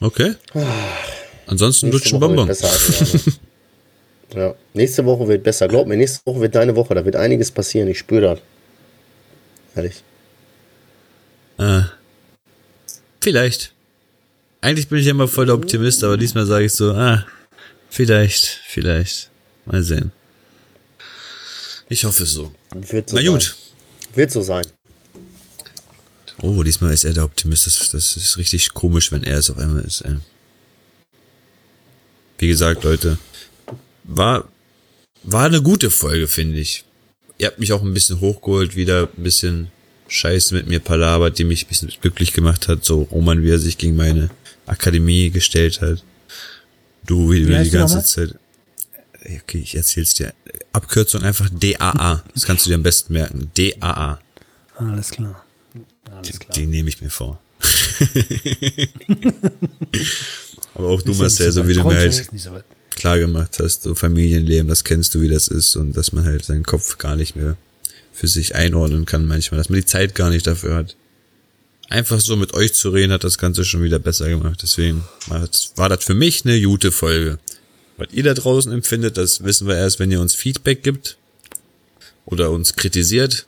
Okay. 0.00 0.34
Ansonsten 1.46 1.86
Nächste 1.88 2.14
lutschen 2.14 2.20
Bonbon. 2.20 2.48
ja. 4.34 4.54
Nächste 4.72 5.04
Woche 5.04 5.28
wird 5.28 5.42
besser. 5.44 5.68
Glaub 5.68 5.86
mir, 5.86 5.96
nächste 5.96 6.20
Woche 6.26 6.40
wird 6.40 6.54
deine 6.54 6.74
Woche. 6.74 6.94
Da 6.94 7.04
wird 7.04 7.16
einiges 7.16 7.50
passieren. 7.50 7.88
Ich 7.88 7.98
spüre 7.98 8.20
das. 8.22 8.38
Ehrlich. 9.74 10.02
Ah. 11.58 11.86
Vielleicht. 13.20 13.72
Eigentlich 14.60 14.88
bin 14.88 14.98
ich 14.98 15.06
ja 15.06 15.10
immer 15.10 15.28
voll 15.28 15.46
der 15.46 15.54
Optimist, 15.54 16.02
aber 16.04 16.16
diesmal 16.16 16.46
sage 16.46 16.64
ich 16.66 16.72
so, 16.72 16.92
ah, 16.92 17.26
vielleicht, 17.90 18.60
vielleicht. 18.66 19.30
Mal 19.66 19.82
sehen. 19.82 20.12
Ich 21.88 22.04
hoffe 22.04 22.24
es 22.24 22.32
so. 22.32 22.54
Wird 22.74 23.10
so 23.10 23.16
Na 23.16 23.22
sein. 23.22 23.32
gut. 23.32 23.56
Wird 24.14 24.30
so 24.30 24.42
sein. 24.42 24.64
Oh, 26.40 26.62
diesmal 26.62 26.92
ist 26.92 27.04
er 27.04 27.12
der 27.12 27.24
Optimist. 27.24 27.66
Das, 27.66 27.90
das 27.90 28.16
ist 28.16 28.36
richtig 28.36 28.74
komisch, 28.74 29.12
wenn 29.12 29.22
er 29.22 29.38
es 29.38 29.50
auf 29.50 29.58
einmal 29.58 29.84
ist. 29.84 30.02
Ey. 30.02 30.16
Wie 32.38 32.48
gesagt, 32.48 32.84
Leute, 32.84 33.18
war, 34.04 34.48
war 35.22 35.44
eine 35.46 35.62
gute 35.62 35.90
Folge, 35.90 36.26
finde 36.28 36.58
ich. 36.58 36.84
Ihr 37.38 37.46
habt 37.48 37.58
mich 37.58 37.72
auch 37.72 37.82
ein 37.82 37.94
bisschen 37.94 38.20
hochgeholt, 38.20 38.76
wieder 38.76 39.08
ein 39.16 39.22
bisschen 39.22 39.68
Scheiße 40.08 40.54
mit 40.54 40.66
mir 40.66 40.80
palabert, 40.80 41.38
die 41.38 41.44
mich 41.44 41.64
ein 41.64 41.68
bisschen 41.68 41.92
glücklich 42.00 42.32
gemacht 42.32 42.68
hat. 42.68 42.84
So 42.84 43.02
Roman, 43.02 43.42
wie 43.42 43.50
er 43.50 43.58
sich 43.58 43.78
gegen 43.78 43.96
meine 43.96 44.30
Akademie 44.66 45.30
gestellt 45.30 45.80
hat. 45.80 46.04
Du, 47.06 47.32
wie, 47.32 47.48
wie 47.48 47.64
die 47.64 47.70
ganze? 47.70 48.02
Zeit. 48.04 48.34
Okay, 49.24 49.58
ich 49.58 49.74
erzähl's 49.74 50.14
dir. 50.14 50.32
Abkürzung 50.72 51.22
einfach 51.22 51.48
DAA. 51.50 52.22
Das 52.34 52.44
kannst 52.44 52.66
du 52.66 52.70
dir 52.70 52.76
am 52.76 52.82
besten 52.82 53.14
merken. 53.14 53.50
DAA. 53.56 54.20
Alles 54.76 55.10
klar. 55.10 55.44
Die, 56.24 56.32
die 56.54 56.66
nehme 56.66 56.88
ich 56.88 57.00
mir 57.00 57.10
vor. 57.10 57.40
Aber 60.74 60.88
auch 60.88 61.02
du, 61.02 61.14
Marcel, 61.14 61.52
so 61.52 61.66
wie 61.66 61.74
du 61.74 61.84
mir 61.84 61.96
halt 61.96 62.28
klar 62.94 63.18
gemacht 63.18 63.58
hast, 63.60 63.82
so 63.82 63.94
Familienleben, 63.94 64.68
das 64.68 64.84
kennst 64.84 65.14
du, 65.14 65.20
wie 65.20 65.28
das 65.28 65.48
ist 65.48 65.76
und 65.76 65.96
dass 65.96 66.12
man 66.12 66.24
halt 66.24 66.44
seinen 66.44 66.64
Kopf 66.64 66.98
gar 66.98 67.16
nicht 67.16 67.36
mehr 67.36 67.56
für 68.12 68.28
sich 68.28 68.54
einordnen 68.54 69.06
kann 69.06 69.26
manchmal, 69.26 69.58
dass 69.58 69.68
man 69.68 69.80
die 69.80 69.86
Zeit 69.86 70.14
gar 70.14 70.30
nicht 70.30 70.46
dafür 70.46 70.76
hat. 70.76 70.96
Einfach 71.88 72.20
so 72.20 72.36
mit 72.36 72.54
euch 72.54 72.74
zu 72.74 72.90
reden, 72.90 73.12
hat 73.12 73.24
das 73.24 73.38
Ganze 73.38 73.64
schon 73.64 73.82
wieder 73.82 73.98
besser 73.98 74.28
gemacht. 74.28 74.60
Deswegen 74.62 75.04
war 75.26 75.88
das 75.88 76.04
für 76.04 76.14
mich 76.14 76.44
eine 76.44 76.60
gute 76.60 76.92
Folge. 76.92 77.38
Was 77.96 78.08
ihr 78.12 78.22
da 78.22 78.34
draußen 78.34 78.72
empfindet, 78.72 79.16
das 79.16 79.44
wissen 79.44 79.68
wir 79.68 79.76
erst, 79.76 79.98
wenn 79.98 80.10
ihr 80.10 80.20
uns 80.20 80.34
Feedback 80.34 80.82
gibt 80.82 81.18
oder 82.24 82.50
uns 82.50 82.74
kritisiert. 82.74 83.46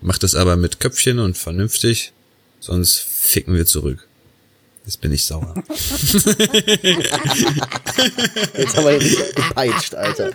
Macht 0.00 0.22
das 0.22 0.34
aber 0.34 0.56
mit 0.56 0.80
Köpfchen 0.80 1.18
und 1.18 1.36
vernünftig, 1.36 2.12
sonst 2.60 2.98
ficken 2.98 3.54
wir 3.54 3.66
zurück. 3.66 4.05
Jetzt 4.86 5.00
bin 5.00 5.10
ich 5.12 5.26
sauer. 5.26 5.52
Jetzt 8.56 8.76
haben 8.76 8.84
wir 8.84 9.00
hier 9.00 9.32
gepeitscht, 9.34 9.96
Alter. 9.96 10.30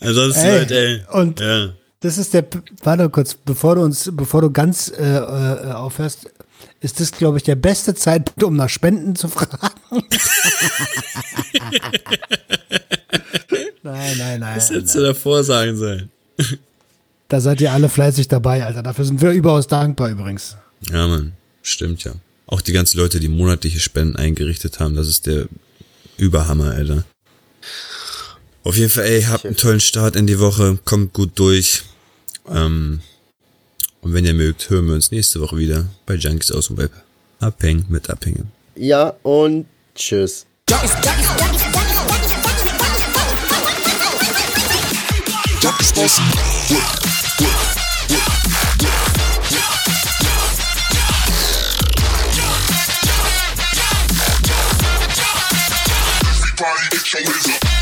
Ansonsten 0.00 0.44
ey, 0.44 0.50
halt, 0.50 0.70
ey. 0.70 1.02
Und 1.10 1.40
ja. 1.40 1.70
das 2.00 2.18
ist 2.18 2.34
der, 2.34 2.44
warte 2.84 3.08
kurz, 3.08 3.32
bevor 3.32 3.76
du 3.76 3.80
uns, 3.80 4.10
bevor 4.12 4.42
du 4.42 4.50
ganz 4.50 4.90
äh, 4.90 5.16
äh, 5.16 5.72
aufhörst, 5.72 6.30
ist 6.80 7.00
das, 7.00 7.12
glaube 7.12 7.38
ich, 7.38 7.44
der 7.44 7.56
beste 7.56 7.94
Zeitpunkt, 7.94 8.44
um 8.44 8.54
nach 8.54 8.68
Spenden 8.68 9.16
zu 9.16 9.28
fragen. 9.28 9.56
nein, 13.82 14.18
nein, 14.18 14.40
nein. 14.40 14.54
Das 14.54 14.68
hättest 14.68 14.96
du 14.96 15.00
davor 15.00 15.42
sagen 15.42 15.78
sollen. 15.78 16.10
Da 17.28 17.40
seid 17.40 17.62
ihr 17.62 17.72
alle 17.72 17.88
fleißig 17.88 18.28
dabei, 18.28 18.66
Alter. 18.66 18.82
Dafür 18.82 19.06
sind 19.06 19.22
wir 19.22 19.30
überaus 19.30 19.66
dankbar 19.66 20.10
übrigens. 20.10 20.58
Ja, 20.90 21.06
Mann. 21.08 21.37
Stimmt 21.68 22.02
ja. 22.04 22.14
Auch 22.46 22.62
die 22.62 22.72
ganzen 22.72 22.96
Leute, 22.96 23.20
die 23.20 23.28
monatliche 23.28 23.78
Spenden 23.78 24.16
eingerichtet 24.16 24.80
haben, 24.80 24.94
das 24.96 25.06
ist 25.06 25.26
der 25.26 25.48
Überhammer, 26.16 26.70
Alter. 26.70 27.04
Auf 28.64 28.78
jeden 28.78 28.88
Fall, 28.88 29.04
ey, 29.04 29.22
habt 29.24 29.44
einen 29.44 29.56
tollen 29.56 29.80
Start 29.80 30.16
in 30.16 30.26
die 30.26 30.38
Woche, 30.38 30.78
kommt 30.86 31.12
gut 31.12 31.38
durch. 31.38 31.82
Ähm, 32.48 33.00
und 34.00 34.14
wenn 34.14 34.24
ihr 34.24 34.32
mögt, 34.32 34.70
hören 34.70 34.86
wir 34.86 34.94
uns 34.94 35.10
nächste 35.10 35.42
Woche 35.42 35.58
wieder 35.58 35.86
bei 36.06 36.14
Junkies 36.14 36.50
aus 36.50 36.68
dem 36.68 36.78
Web. 36.78 36.92
Abhängen 37.38 37.84
mit 37.90 38.08
Abhängen. 38.08 38.50
Ja, 38.74 39.14
und 39.22 39.66
tschüss. 39.94 40.46
Junkies, 40.70 40.92
Junkies, 41.04 41.28
Junkies, 45.62 46.18
Junkies, 47.38 47.67
shoulders 57.08 57.46
up. 57.48 57.77